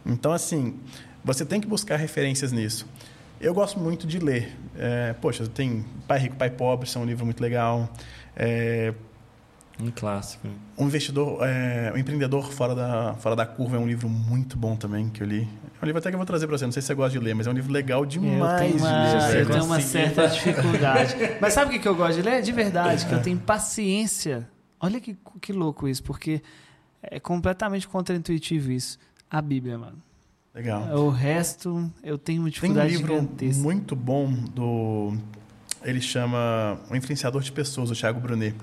[0.05, 0.75] Então, assim,
[1.23, 2.87] você tem que buscar referências nisso.
[3.41, 4.55] Eu gosto muito de ler.
[4.77, 7.89] É, poxa, tem Pai Rico, Pai Pobre, isso é um livro muito legal.
[8.35, 8.93] É,
[9.81, 10.47] Um clássico.
[10.75, 14.75] o investidor, é, o empreendedor fora da, fora da curva é um livro muito bom
[14.75, 15.47] também que eu li.
[15.81, 16.65] É um livro até que eu vou trazer para você.
[16.65, 18.75] Não sei se você gosta de ler, mas é um livro legal Eu demais tenho
[18.77, 19.41] de uma, ler.
[19.41, 21.15] eu tenho uma certa dificuldade.
[21.39, 22.41] Mas sabe o que eu gosto de ler?
[22.41, 24.47] De verdade, que eu tenho paciência.
[24.81, 26.41] Olha que, que louco isso, porque
[27.01, 28.99] é completamente contraintuitivo isso.
[29.31, 29.97] A Bíblia, mano.
[30.53, 30.81] Legal.
[30.97, 33.63] O resto, eu tenho uma Tem um dificuldade livro gigantesca.
[33.63, 35.13] muito bom do.
[35.83, 38.55] Ele chama O Influenciador de Pessoas, do Thiago Brunet.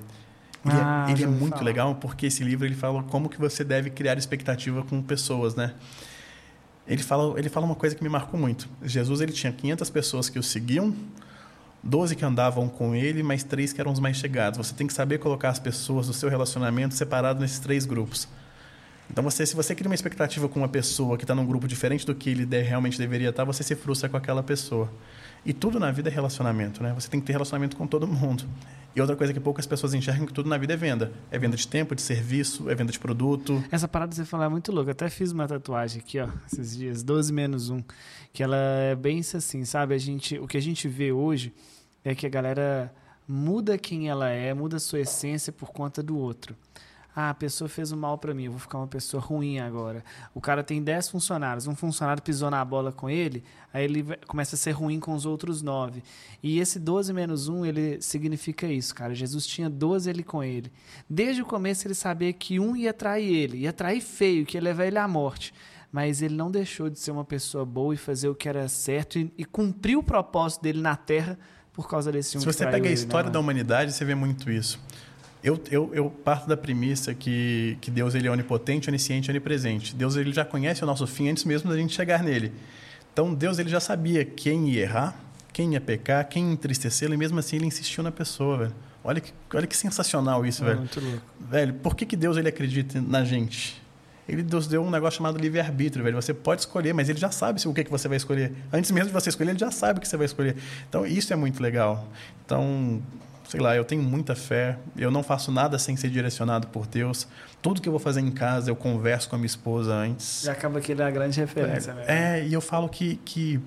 [0.67, 1.65] Ele, é- Ah, ele é muito falar.
[1.65, 5.75] legal porque esse livro ele fala como que você deve criar expectativa com pessoas, né?
[6.87, 8.69] Ele fala, ele fala uma coisa que me marcou muito.
[8.83, 10.95] Jesus ele tinha 500 pessoas que o seguiam,
[11.83, 14.57] 12 que andavam com ele, mais três que eram os mais chegados.
[14.59, 18.29] Você tem que saber colocar as pessoas do seu relacionamento separado nesses três grupos.
[19.11, 22.05] Então, você, se você cria uma expectativa com uma pessoa que está num grupo diferente
[22.05, 24.91] do que ele de- realmente deveria estar, você se frustra com aquela pessoa.
[25.47, 26.93] E tudo na vida é relacionamento, né?
[26.95, 28.45] Você tem que ter relacionamento com todo mundo.
[28.97, 31.13] E outra coisa que poucas pessoas enxergam que tudo na vida é venda.
[31.31, 33.63] É venda de tempo, de serviço, é venda de produto.
[33.71, 34.91] Essa parada que você falar é muito louca.
[34.91, 37.81] Até fiz uma tatuagem aqui, ó, esses dias, 12 menos 1,
[38.33, 39.95] que ela é bem assim, sabe?
[39.95, 41.55] A gente, o que a gente vê hoje
[42.05, 42.93] é que a galera
[43.29, 46.57] muda quem ela é, muda sua essência por conta do outro.
[47.19, 50.05] Ah, a pessoa fez um mal para mim, eu vou ficar uma pessoa ruim agora.
[50.35, 54.55] O cara tem 10 funcionários, um funcionário pisou na bola com ele, aí ele começa
[54.55, 56.03] a ser ruim com os outros 9.
[56.43, 59.15] E esse 12 menos 1, ele significa isso, cara.
[59.15, 60.71] Jesus tinha 12 ele com ele.
[61.09, 64.63] Desde o começo ele sabia que um ia trair ele, ia trair feio, que ia
[64.63, 65.55] levar ele à morte
[65.93, 69.19] mas ele não deixou de ser uma pessoa boa e fazer o que era certo
[69.19, 71.39] e, e cumpriu o propósito dele na Terra
[71.73, 74.15] por causa desse um Se você pega a história ele, né, da humanidade, você vê
[74.15, 74.79] muito isso.
[75.47, 79.95] Eu, eu, eu, parto da premissa que, que Deus ele é onipotente, onisciente, onipresente.
[79.95, 82.53] Deus ele já conhece o nosso fim antes mesmo da gente chegar nele.
[83.13, 85.17] Então Deus ele já sabia quem ia errar,
[85.53, 88.75] quem ia pecar, quem ia entristecê-lo e mesmo assim ele insistiu na pessoa, velho.
[89.05, 90.79] Olha que, olha que sensacional isso, é, velho.
[90.81, 91.23] Muito louco.
[91.39, 93.81] Velho, por que, que Deus ele acredita na gente?
[94.29, 96.21] Ele nos deu um negócio chamado livre-arbítrio, velho.
[96.21, 98.53] Você pode escolher, mas ele já sabe o que, que você vai escolher.
[98.73, 100.57] Antes mesmo de você escolher, ele já sabe o que você vai escolher.
[100.89, 102.09] Então, isso é muito legal.
[102.45, 103.01] Então,
[103.49, 104.79] sei lá, eu tenho muita fé.
[104.97, 107.27] Eu não faço nada sem ser direcionado por Deus.
[107.63, 110.43] Tudo que eu vou fazer em casa, eu converso com a minha esposa antes.
[110.45, 112.05] Já acaba que ele é a grande referência, é, né?
[112.07, 113.61] É, e eu falo que, que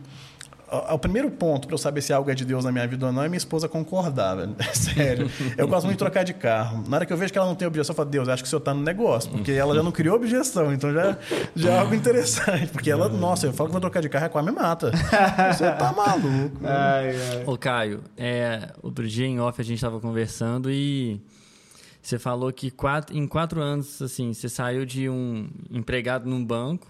[0.91, 3.11] o primeiro ponto para eu saber se algo é de Deus na minha vida ou
[3.11, 4.55] não é minha esposa concordar, velho.
[4.59, 5.29] É sério.
[5.57, 6.83] Eu gosto muito de trocar de carro.
[6.87, 8.47] Na hora que eu vejo que ela não tem objeção, eu falo, Deus, acho que
[8.47, 9.31] o senhor está no negócio.
[9.31, 11.17] Porque ela já não criou objeção, então já,
[11.55, 12.67] já é algo interessante.
[12.67, 14.91] Porque ela, nossa, eu falo que vou trocar de carro, a quase me mata.
[14.91, 16.59] Você tá maluco.
[16.63, 17.43] Ai, ai.
[17.45, 21.19] Ô, Caio, é, outro dia em off a gente estava conversando e
[22.01, 26.87] você falou que quatro, em quatro anos, assim, você saiu de um empregado num banco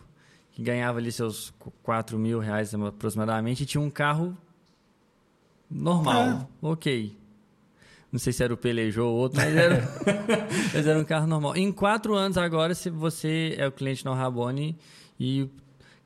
[0.60, 4.38] que ganhava ali seus 4 mil reais aproximadamente e tinha um carro
[5.72, 6.48] normal, é.
[6.62, 7.18] ok.
[8.12, 9.90] Não sei se era o Peugeot ou outro, mas era,
[10.74, 11.56] mas era um carro normal.
[11.56, 14.78] Em quatro anos agora, se você é o cliente no Rabone
[15.18, 15.48] e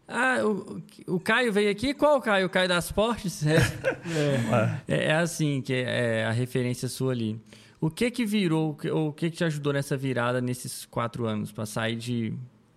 [0.08, 0.84] ah, o,
[1.16, 1.94] o Caio veio aqui.
[1.94, 2.46] Qual o Caio?
[2.46, 3.44] O Caio das Portes?
[4.88, 7.42] É, é, é assim que é, é, a referência sua ali.
[7.82, 11.66] O que que virou, o que que te ajudou nessa virada nesses quatro anos para
[11.66, 12.34] sair de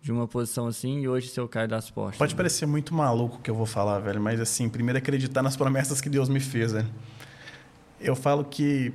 [0.07, 2.17] de uma posição assim e hoje ser o Caio das Portas.
[2.17, 2.37] Pode né?
[2.37, 6.01] parecer muito maluco o que eu vou falar, velho, mas assim, primeiro acreditar nas promessas
[6.01, 6.87] que Deus me fez, velho.
[8.01, 8.93] Eu falo que,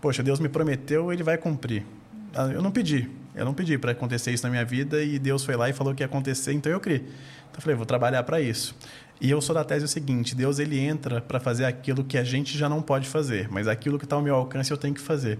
[0.00, 1.86] poxa, Deus me prometeu, ele vai cumprir.
[2.34, 5.44] Ah, eu não pedi, eu não pedi para acontecer isso na minha vida e Deus
[5.44, 7.02] foi lá e falou que ia acontecer, então eu criei.
[7.02, 8.74] Então eu falei, vou trabalhar para isso.
[9.20, 12.24] E eu sou da tese o seguinte: Deus ele entra para fazer aquilo que a
[12.24, 15.00] gente já não pode fazer, mas aquilo que está ao meu alcance eu tenho que
[15.00, 15.38] fazer.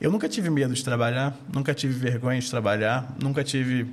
[0.00, 3.86] Eu nunca tive medo de trabalhar, nunca tive vergonha de trabalhar, nunca tive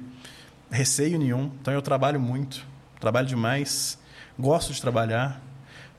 [0.70, 1.52] receio nenhum.
[1.62, 2.66] Então eu trabalho muito,
[3.00, 3.98] trabalho demais,
[4.38, 5.42] gosto de trabalhar.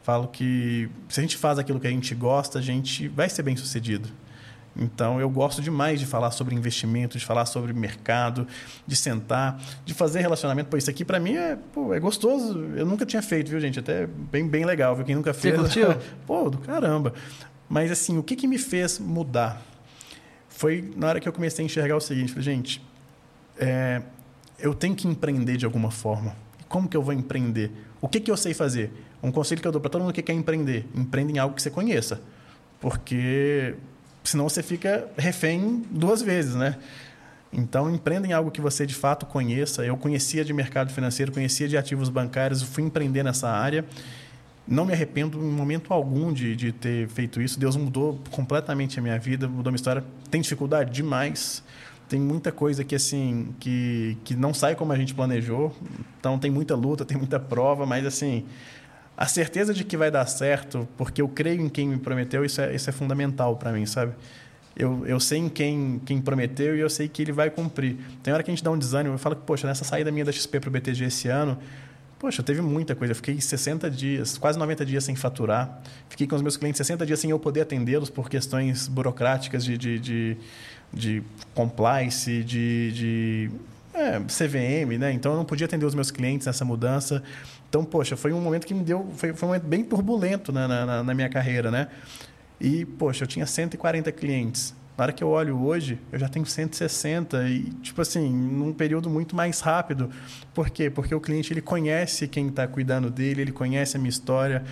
[0.03, 3.43] Falo que se a gente faz aquilo que a gente gosta, a gente vai ser
[3.43, 4.09] bem sucedido.
[4.78, 8.47] Então eu gosto demais de falar sobre investimento, de falar sobre mercado,
[8.86, 10.70] de sentar, de fazer relacionamento.
[10.70, 12.59] Pô, isso aqui para mim é, pô, é gostoso.
[12.77, 13.81] Eu nunca tinha feito, viu, gente?
[13.81, 15.05] Até bem, bem legal, viu?
[15.05, 15.57] Quem nunca fez.
[15.57, 16.03] Você curtiu?
[16.27, 17.12] pô, do caramba.
[17.69, 19.61] Mas assim, o que, que me fez mudar?
[20.49, 22.82] Foi na hora que eu comecei a enxergar o seguinte, falei, gente,
[23.59, 24.03] é,
[24.59, 26.37] eu tenho que empreender de alguma forma.
[26.69, 27.71] Como que eu vou empreender?
[28.01, 28.93] O que, que eu sei fazer?
[29.23, 31.63] Um conselho que eu dou para todo mundo que quer empreender: empreenda em algo que
[31.63, 32.21] você conheça.
[32.81, 33.75] Porque
[34.23, 36.77] senão você fica refém duas vezes, né?
[37.53, 39.85] Então, empreenda em algo que você de fato conheça.
[39.85, 43.85] Eu conhecia de mercado financeiro, conhecia de ativos bancários, fui empreender nessa área.
[44.67, 47.59] Não me arrependo em momento algum de, de ter feito isso.
[47.59, 50.05] Deus mudou completamente a minha vida, mudou a minha história.
[50.31, 51.65] Tem dificuldade demais
[52.09, 55.75] tem muita coisa que assim que, que não sai como a gente planejou.
[56.19, 58.45] Então tem muita luta, tem muita prova, mas assim
[59.19, 62.61] a certeza de que vai dar certo, porque eu creio em quem me prometeu, isso
[62.61, 64.13] é, isso é fundamental para mim, sabe?
[64.77, 67.97] Eu, eu sei em quem, quem prometeu e eu sei que ele vai cumprir.
[68.23, 70.25] Tem hora que a gente dá um desânimo, eu falo que, poxa, nessa saída minha
[70.25, 71.59] da XP para o BTG esse ano,
[72.17, 73.11] poxa, teve muita coisa.
[73.11, 75.83] Eu fiquei 60 dias, quase 90 dias sem faturar.
[76.09, 79.77] Fiquei com os meus clientes 60 dias sem eu poder atendê-los por questões burocráticas de,
[79.77, 80.37] de, de
[80.93, 81.23] de
[81.55, 83.51] compliance, de, de
[83.94, 85.12] é, CVM, né?
[85.12, 87.23] Então eu não podia atender os meus clientes nessa mudança.
[87.69, 89.09] Então, poxa, foi um momento que me deu.
[89.16, 91.89] Foi, foi um momento bem turbulento né, na, na, na, minha carreira, né?
[92.60, 94.74] E, poxa, eu tinha 140 clientes.
[94.97, 99.09] Na hora que eu olho hoje, eu já tenho 160 e, tipo assim, num período
[99.09, 100.10] muito mais rápido.
[100.52, 100.90] Por quê?
[100.90, 104.65] Porque o cliente ele conhece quem está cuidando dele, ele conhece a minha história.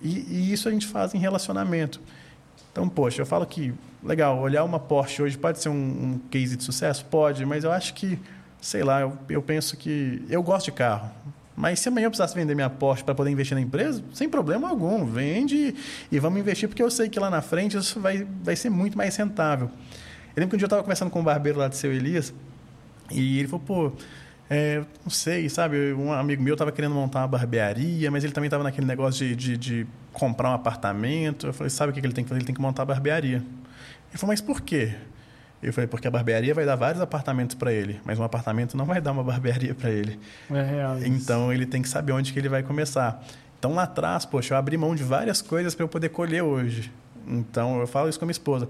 [0.00, 2.00] E, e isso a gente faz em relacionamento.
[2.78, 3.74] Então, poxa, eu falo que,
[4.04, 7.04] legal, olhar uma Porsche hoje pode ser um, um case de sucesso?
[7.06, 8.16] Pode, mas eu acho que,
[8.60, 10.24] sei lá, eu, eu penso que.
[10.30, 11.10] Eu gosto de carro.
[11.56, 14.68] Mas se amanhã eu precisasse vender minha Porsche para poder investir na empresa, sem problema
[14.68, 15.74] algum, vende
[16.08, 18.96] e vamos investir, porque eu sei que lá na frente isso vai, vai ser muito
[18.96, 19.68] mais rentável.
[20.36, 22.32] Eu lembro que um dia eu estava conversando com um barbeiro lá de seu Elias,
[23.10, 23.92] e ele falou, pô,
[24.48, 25.92] é, não sei, sabe?
[25.94, 29.34] Um amigo meu estava querendo montar uma barbearia, mas ele também estava naquele negócio de,
[29.34, 31.46] de, de, comprar um apartamento.
[31.46, 32.40] Eu falei, sabe o que ele tem que fazer?
[32.40, 33.36] Ele tem que montar a barbearia.
[33.38, 34.94] Ele falou, mas por quê?
[35.62, 38.84] Eu falei, porque a barbearia vai dar vários apartamentos para ele, mas um apartamento não
[38.84, 40.18] vai dar uma barbearia para ele.
[40.50, 40.98] É real.
[41.02, 43.22] Então ele tem que saber onde que ele vai começar.
[43.58, 46.92] Então lá atrás, poxa, eu abri mão de várias coisas para eu poder colher hoje.
[47.26, 48.68] Então eu falo isso com a minha esposa.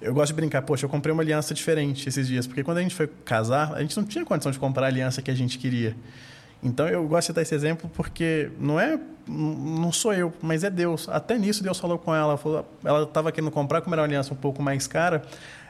[0.00, 2.82] Eu gosto de brincar, poxa, eu comprei uma aliança diferente esses dias, porque quando a
[2.82, 5.58] gente foi casar, a gente não tinha condição de comprar a aliança que a gente
[5.58, 5.96] queria.
[6.62, 10.70] Então eu gosto de dar esse exemplo porque não é não sou eu, mas é
[10.70, 11.08] Deus.
[11.08, 14.32] Até nisso Deus falou com ela, falou, ela estava querendo comprar como era uma aliança
[14.32, 15.22] um pouco mais cara.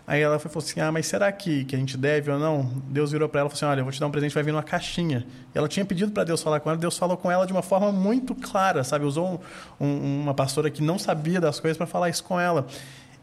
[0.06, 3.10] Aí ela falou assim: "Ah, mas será que, que a gente deve ou não?" Deus
[3.10, 4.52] virou para ela e falou assim: "Olha, eu vou te dar um presente, vai vir
[4.52, 5.26] numa caixinha".
[5.54, 7.62] E ela tinha pedido para Deus falar com ela, Deus falou com ela de uma
[7.62, 9.04] forma muito clara, sabe?
[9.04, 9.40] Usou
[9.80, 12.66] um, um, uma pastora que não sabia das coisas para falar isso com ela.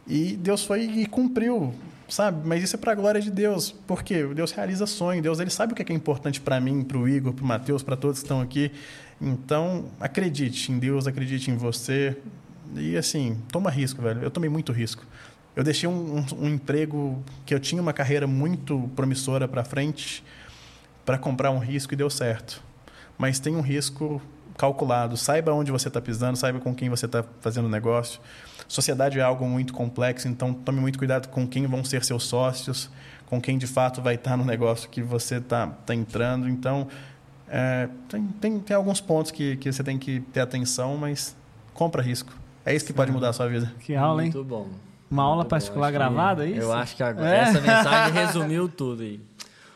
[0.06, 1.73] E Deus foi e cumpriu,
[2.14, 2.48] sabe?
[2.48, 5.73] Mas isso é para a glória de Deus, porque Deus realiza sonho, Deus ele sabe
[5.73, 8.26] o que é importante para mim, para o Igor, para o Mateus, para todos que
[8.26, 8.72] estão aqui.
[9.19, 12.15] Então, acredite em Deus, acredite em você.
[12.76, 14.22] E assim, toma risco, velho.
[14.22, 15.03] Eu tomei muito risco.
[15.56, 20.23] Eu deixei um, um, um emprego que eu tinha uma carreira muito promissora para frente
[21.03, 22.61] para comprar um risco e deu certo.
[23.18, 24.22] Mas tem um risco
[24.57, 25.17] calculado.
[25.17, 28.19] Saiba onde você está pisando, saiba com quem você está fazendo negócio.
[28.67, 32.89] Sociedade é algo muito complexo, então tome muito cuidado com quem vão ser seus sócios,
[33.27, 36.47] com quem de fato vai estar no negócio que você está tá entrando.
[36.49, 36.88] Então,
[37.47, 41.35] é, tem, tem, tem alguns pontos que, que você tem que ter atenção, mas
[41.73, 42.31] compra risco.
[42.65, 43.71] É isso que pode mudar a sua vida.
[43.81, 44.31] Que aula, hein?
[44.34, 44.69] Muito bom.
[45.11, 45.49] Uma aula Muito bom.
[45.49, 46.61] particular que- gravada, é isso?
[46.61, 47.39] Eu acho que agora É.
[47.41, 49.19] essa mensagem resumiu tudo aí.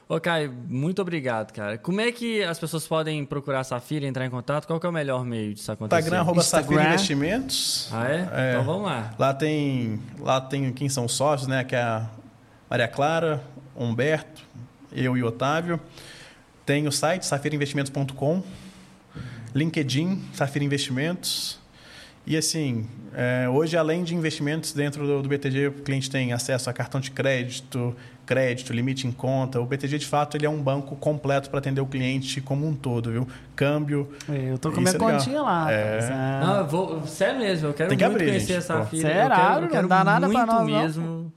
[0.10, 1.78] Ô, Caio, muito obrigado, cara.
[1.78, 4.66] Como é que as pessoas podem procurar a Safira entrar em contato?
[4.66, 6.00] Qual que é o melhor meio disso acontecer?
[6.00, 6.68] Instagram, arroba Instagram.
[6.68, 7.90] Safira Investimentos.
[7.92, 8.30] Ah, é?
[8.32, 8.52] É.
[8.52, 9.14] Então vamos lá.
[9.20, 11.66] Lá tem, lá tem quem são sócios, né?
[11.66, 12.10] Que é a
[12.70, 13.44] Maria Clara,
[13.76, 14.44] Humberto,
[14.94, 15.78] eu e o Otávio.
[16.66, 18.44] Tem o site safirainvestimentos.com,
[19.54, 21.60] LinkedIn, Safira Investimentos.
[22.26, 26.70] E assim, é, hoje além de investimentos dentro do, do BTG, o cliente tem acesso
[26.70, 27.96] a cartão de crédito,
[28.28, 29.60] crédito, limite em conta.
[29.60, 32.76] O BTG de fato ele é um banco completo para atender o cliente como um
[32.76, 33.28] todo, viu?
[33.56, 34.12] Câmbio.
[34.30, 35.72] É, Eu tô com minha é continha lá.
[35.72, 36.00] É.
[36.12, 36.42] Ah.
[36.46, 38.84] Não, eu vou, sério mesmo, eu quero Tem que muito abrir, conhecer gente, a pô.
[38.84, 39.08] Safira.
[39.10, 39.24] Será?
[39.24, 41.32] Eu quero, eu Não quero dá nada muito nós, não,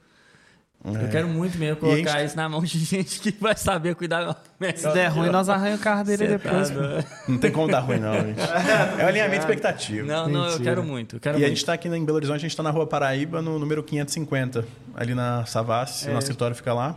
[0.83, 1.01] mesmo.
[1.01, 1.11] Eu É.
[1.11, 4.35] quero muito mesmo a colocar gente- isso na mão de gente que vai saber cuidar
[4.75, 6.69] Se der ruim, nós arranhamos o carro dele Cê depois.
[6.69, 6.75] tá.
[7.27, 8.39] Não tem como dar ruim, não, gente.
[8.99, 10.07] É o alinhamento expectativo.
[10.07, 11.15] Não, não, eu quero muito.
[11.17, 11.49] Eu quero E a muito.
[11.49, 14.65] gente está aqui em Belo Horizonte, a gente está na Rua Paraíba, no número 550,
[14.95, 16.11] ali na Savassi, É.
[16.11, 16.95] o nosso escritório fica lá.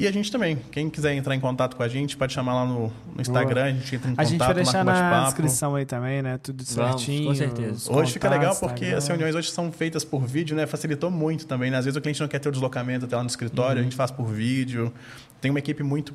[0.00, 2.64] E a gente também, quem quiser entrar em contato com a gente, pode chamar lá
[2.64, 5.26] no, no Instagram, a gente entra em A contato, gente vai deixar marca na bate-papo.
[5.26, 6.38] descrição aí também, né?
[6.38, 7.26] Tudo Vamos, certinho.
[7.28, 7.92] com certeza.
[7.92, 8.96] Hoje fica legal porque Instagram.
[8.98, 10.66] as reuniões hoje são feitas por vídeo, né?
[10.66, 11.76] Facilitou muito também, né?
[11.78, 13.80] Às vezes o cliente não quer ter o deslocamento até lá no escritório, Uhum.
[13.80, 14.92] a gente faz por vídeo.
[15.40, 16.14] Tem uma equipe muito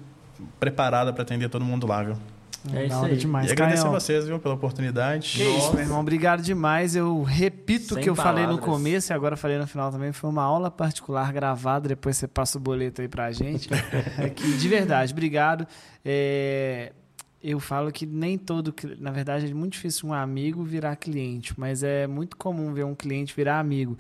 [0.60, 2.18] preparada para atender todo mundo lá, viu?
[2.74, 3.18] É isso aí.
[3.18, 3.50] demais.
[3.50, 5.38] e agradecer Caião, vocês, viu, pela oportunidade.
[5.38, 6.00] Que isso, meu irmão.
[6.00, 6.96] Obrigado demais.
[6.96, 8.66] Eu repito o que eu falei no palavras.
[8.66, 10.12] começo e agora falei no final também.
[10.12, 11.90] Foi uma aula particular gravada.
[11.90, 13.70] Depois você passa o boleto aí pra gente.
[14.18, 15.68] É que, de verdade, obrigado.
[16.04, 16.92] É,
[17.44, 18.74] eu falo que nem todo.
[19.00, 22.96] Na verdade, é muito difícil um amigo virar cliente, mas é muito comum ver um
[22.96, 23.98] cliente virar amigo.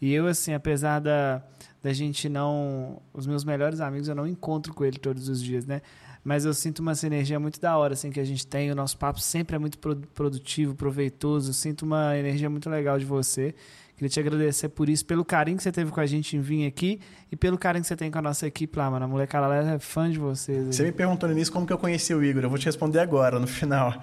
[0.00, 1.42] E eu, assim, apesar da,
[1.82, 3.00] da gente não.
[3.12, 5.82] Os meus melhores amigos eu não encontro com ele todos os dias, né?
[6.26, 8.68] Mas eu sinto uma sinergia muito da hora, assim, que a gente tem.
[8.72, 11.50] O nosso papo sempre é muito produ- produtivo, proveitoso.
[11.50, 13.54] Eu sinto uma energia muito legal de você.
[13.96, 16.66] Queria te agradecer por isso, pelo carinho que você teve com a gente em vir
[16.66, 16.98] aqui
[17.30, 19.04] e pelo carinho que você tem com a nossa equipe lá, mano.
[19.04, 20.74] A molecada lá é fã de vocês.
[20.74, 22.42] Você me perguntou início como que eu conheci o Igor.
[22.42, 23.94] Eu vou te responder agora, no final.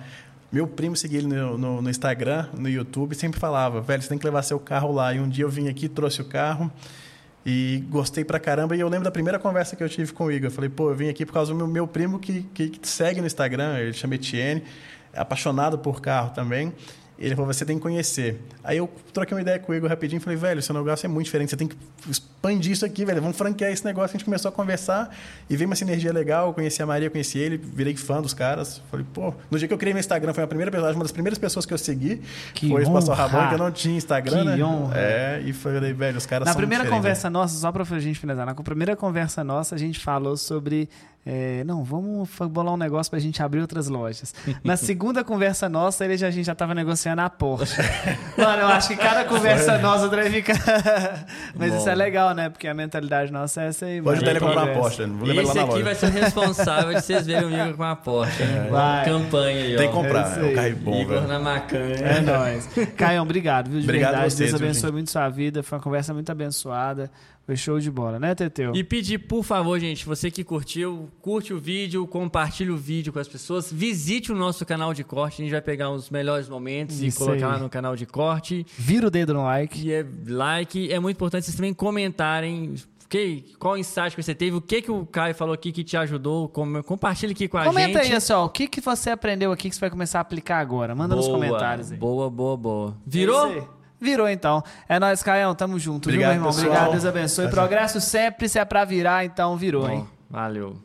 [0.49, 4.07] Meu primo seguia ele no, no- no Instagram, no YouTube, e sempre falava, velho, você
[4.07, 5.13] tem que levar seu carro lá.
[5.13, 6.71] E um dia eu vim aqui, trouxe o carro
[7.45, 8.76] e gostei pra caramba.
[8.76, 10.48] E eu lembro da primeira conversa que eu tive com o Igor.
[10.48, 12.88] Eu falei, pô, eu vim aqui por causa do meu, meu primo que, que, que
[12.88, 14.64] segue no Instagram, ele chama Etienne,
[15.11, 16.74] é apaixonado por carro também.
[17.23, 18.39] Ele falou, você tem que conhecer.
[18.63, 21.09] Aí eu troquei uma ideia com o Igor rapidinho e falei, velho, seu negócio é
[21.09, 21.77] muito diferente, você tem que
[22.09, 23.21] expandir isso aqui, velho.
[23.21, 24.15] Vamos franquear esse negócio.
[24.15, 25.15] A gente começou a conversar
[25.49, 26.47] e veio uma sinergia legal.
[26.47, 28.81] Eu conheci a Maria, conheci ele, virei fã dos caras.
[28.91, 31.11] Falei, pô, no dia que eu criei meu Instagram, foi a primeira pessoa, uma das
[31.11, 32.21] primeiras pessoas que eu segui.
[32.53, 33.15] Que foi o honra!
[33.15, 34.63] Rabão, que eu não tinha Instagram, Que né?
[34.63, 34.93] honra!
[34.97, 38.53] É, e falei, velho, os caras Na primeira conversa nossa, só pra gente finalizar, na
[38.53, 40.89] primeira conversa nossa, a gente falou sobre.
[41.25, 44.33] É, não, vamos bolar um negócio pra gente abrir outras lojas.
[44.63, 47.77] Na segunda conversa nossa, ele já, a gente já tava negociando a Porsche.
[48.37, 50.55] Mano, eu acho que cada conversa nossa deve ficar.
[51.55, 51.77] Mas Bom.
[51.77, 52.49] isso é legal, né?
[52.49, 54.01] Porque a mentalidade nossa é essa aí.
[54.01, 54.73] Pode até ele comprar uma.
[54.73, 55.83] Porsche, não vou levar Esse lá na aqui loja.
[55.85, 58.43] vai ser o responsável de vocês verem o Igor com a Porsche.
[58.43, 58.49] hein?
[58.69, 59.05] Vai.
[59.05, 59.89] Campanha aí, Tem ó.
[59.91, 60.55] que comprar, É é aí.
[60.55, 61.27] carro bom, Igor velho.
[61.27, 61.95] na macanha.
[61.95, 62.69] É nóis.
[62.97, 63.79] Caião, obrigado, viu?
[63.79, 64.33] De Obrigado a verdade.
[64.33, 64.91] vocês, Deus abençoe gente?
[64.93, 65.63] muito sua vida.
[65.63, 67.09] Foi uma conversa muito abençoada.
[67.45, 68.74] Foi show de bola, né, Teteu?
[68.74, 73.20] E pedir, por favor, gente, você que curtiu, curte o vídeo, compartilhe o vídeo com
[73.20, 77.02] as pessoas, visite o nosso canal de corte, a gente vai pegar os melhores momentos
[77.02, 77.52] Isso e colocar aí.
[77.53, 78.65] lá no canal de corte.
[78.78, 79.86] Vira o dedo no like.
[79.86, 82.76] E é like, é muito importante vocês também comentarem,
[83.10, 84.56] Que, qual insight que você teve?
[84.56, 86.48] O que, que o Caio falou aqui que te ajudou?
[86.49, 88.11] Com- Compartilha aqui com a Comenta gente.
[88.11, 90.57] aí, assim, ó, o que, que você aprendeu aqui que você vai começar a aplicar
[90.60, 90.95] agora?
[90.95, 91.98] Manda nos Boa, comentários aí.
[91.98, 92.98] Boa, boa, boa.
[93.06, 93.82] Virou?
[94.03, 94.63] Virou, então.
[94.88, 95.55] É nóis, Caião.
[95.55, 96.53] Tamo junto, Obrigado, viu, meu irmão?
[96.53, 96.67] pessoal.
[96.71, 97.47] Obrigado, Deus abençoe.
[97.49, 100.05] Progresso sempre, se é pra virar, então virou, hein?
[100.31, 100.77] Ó, Valeu.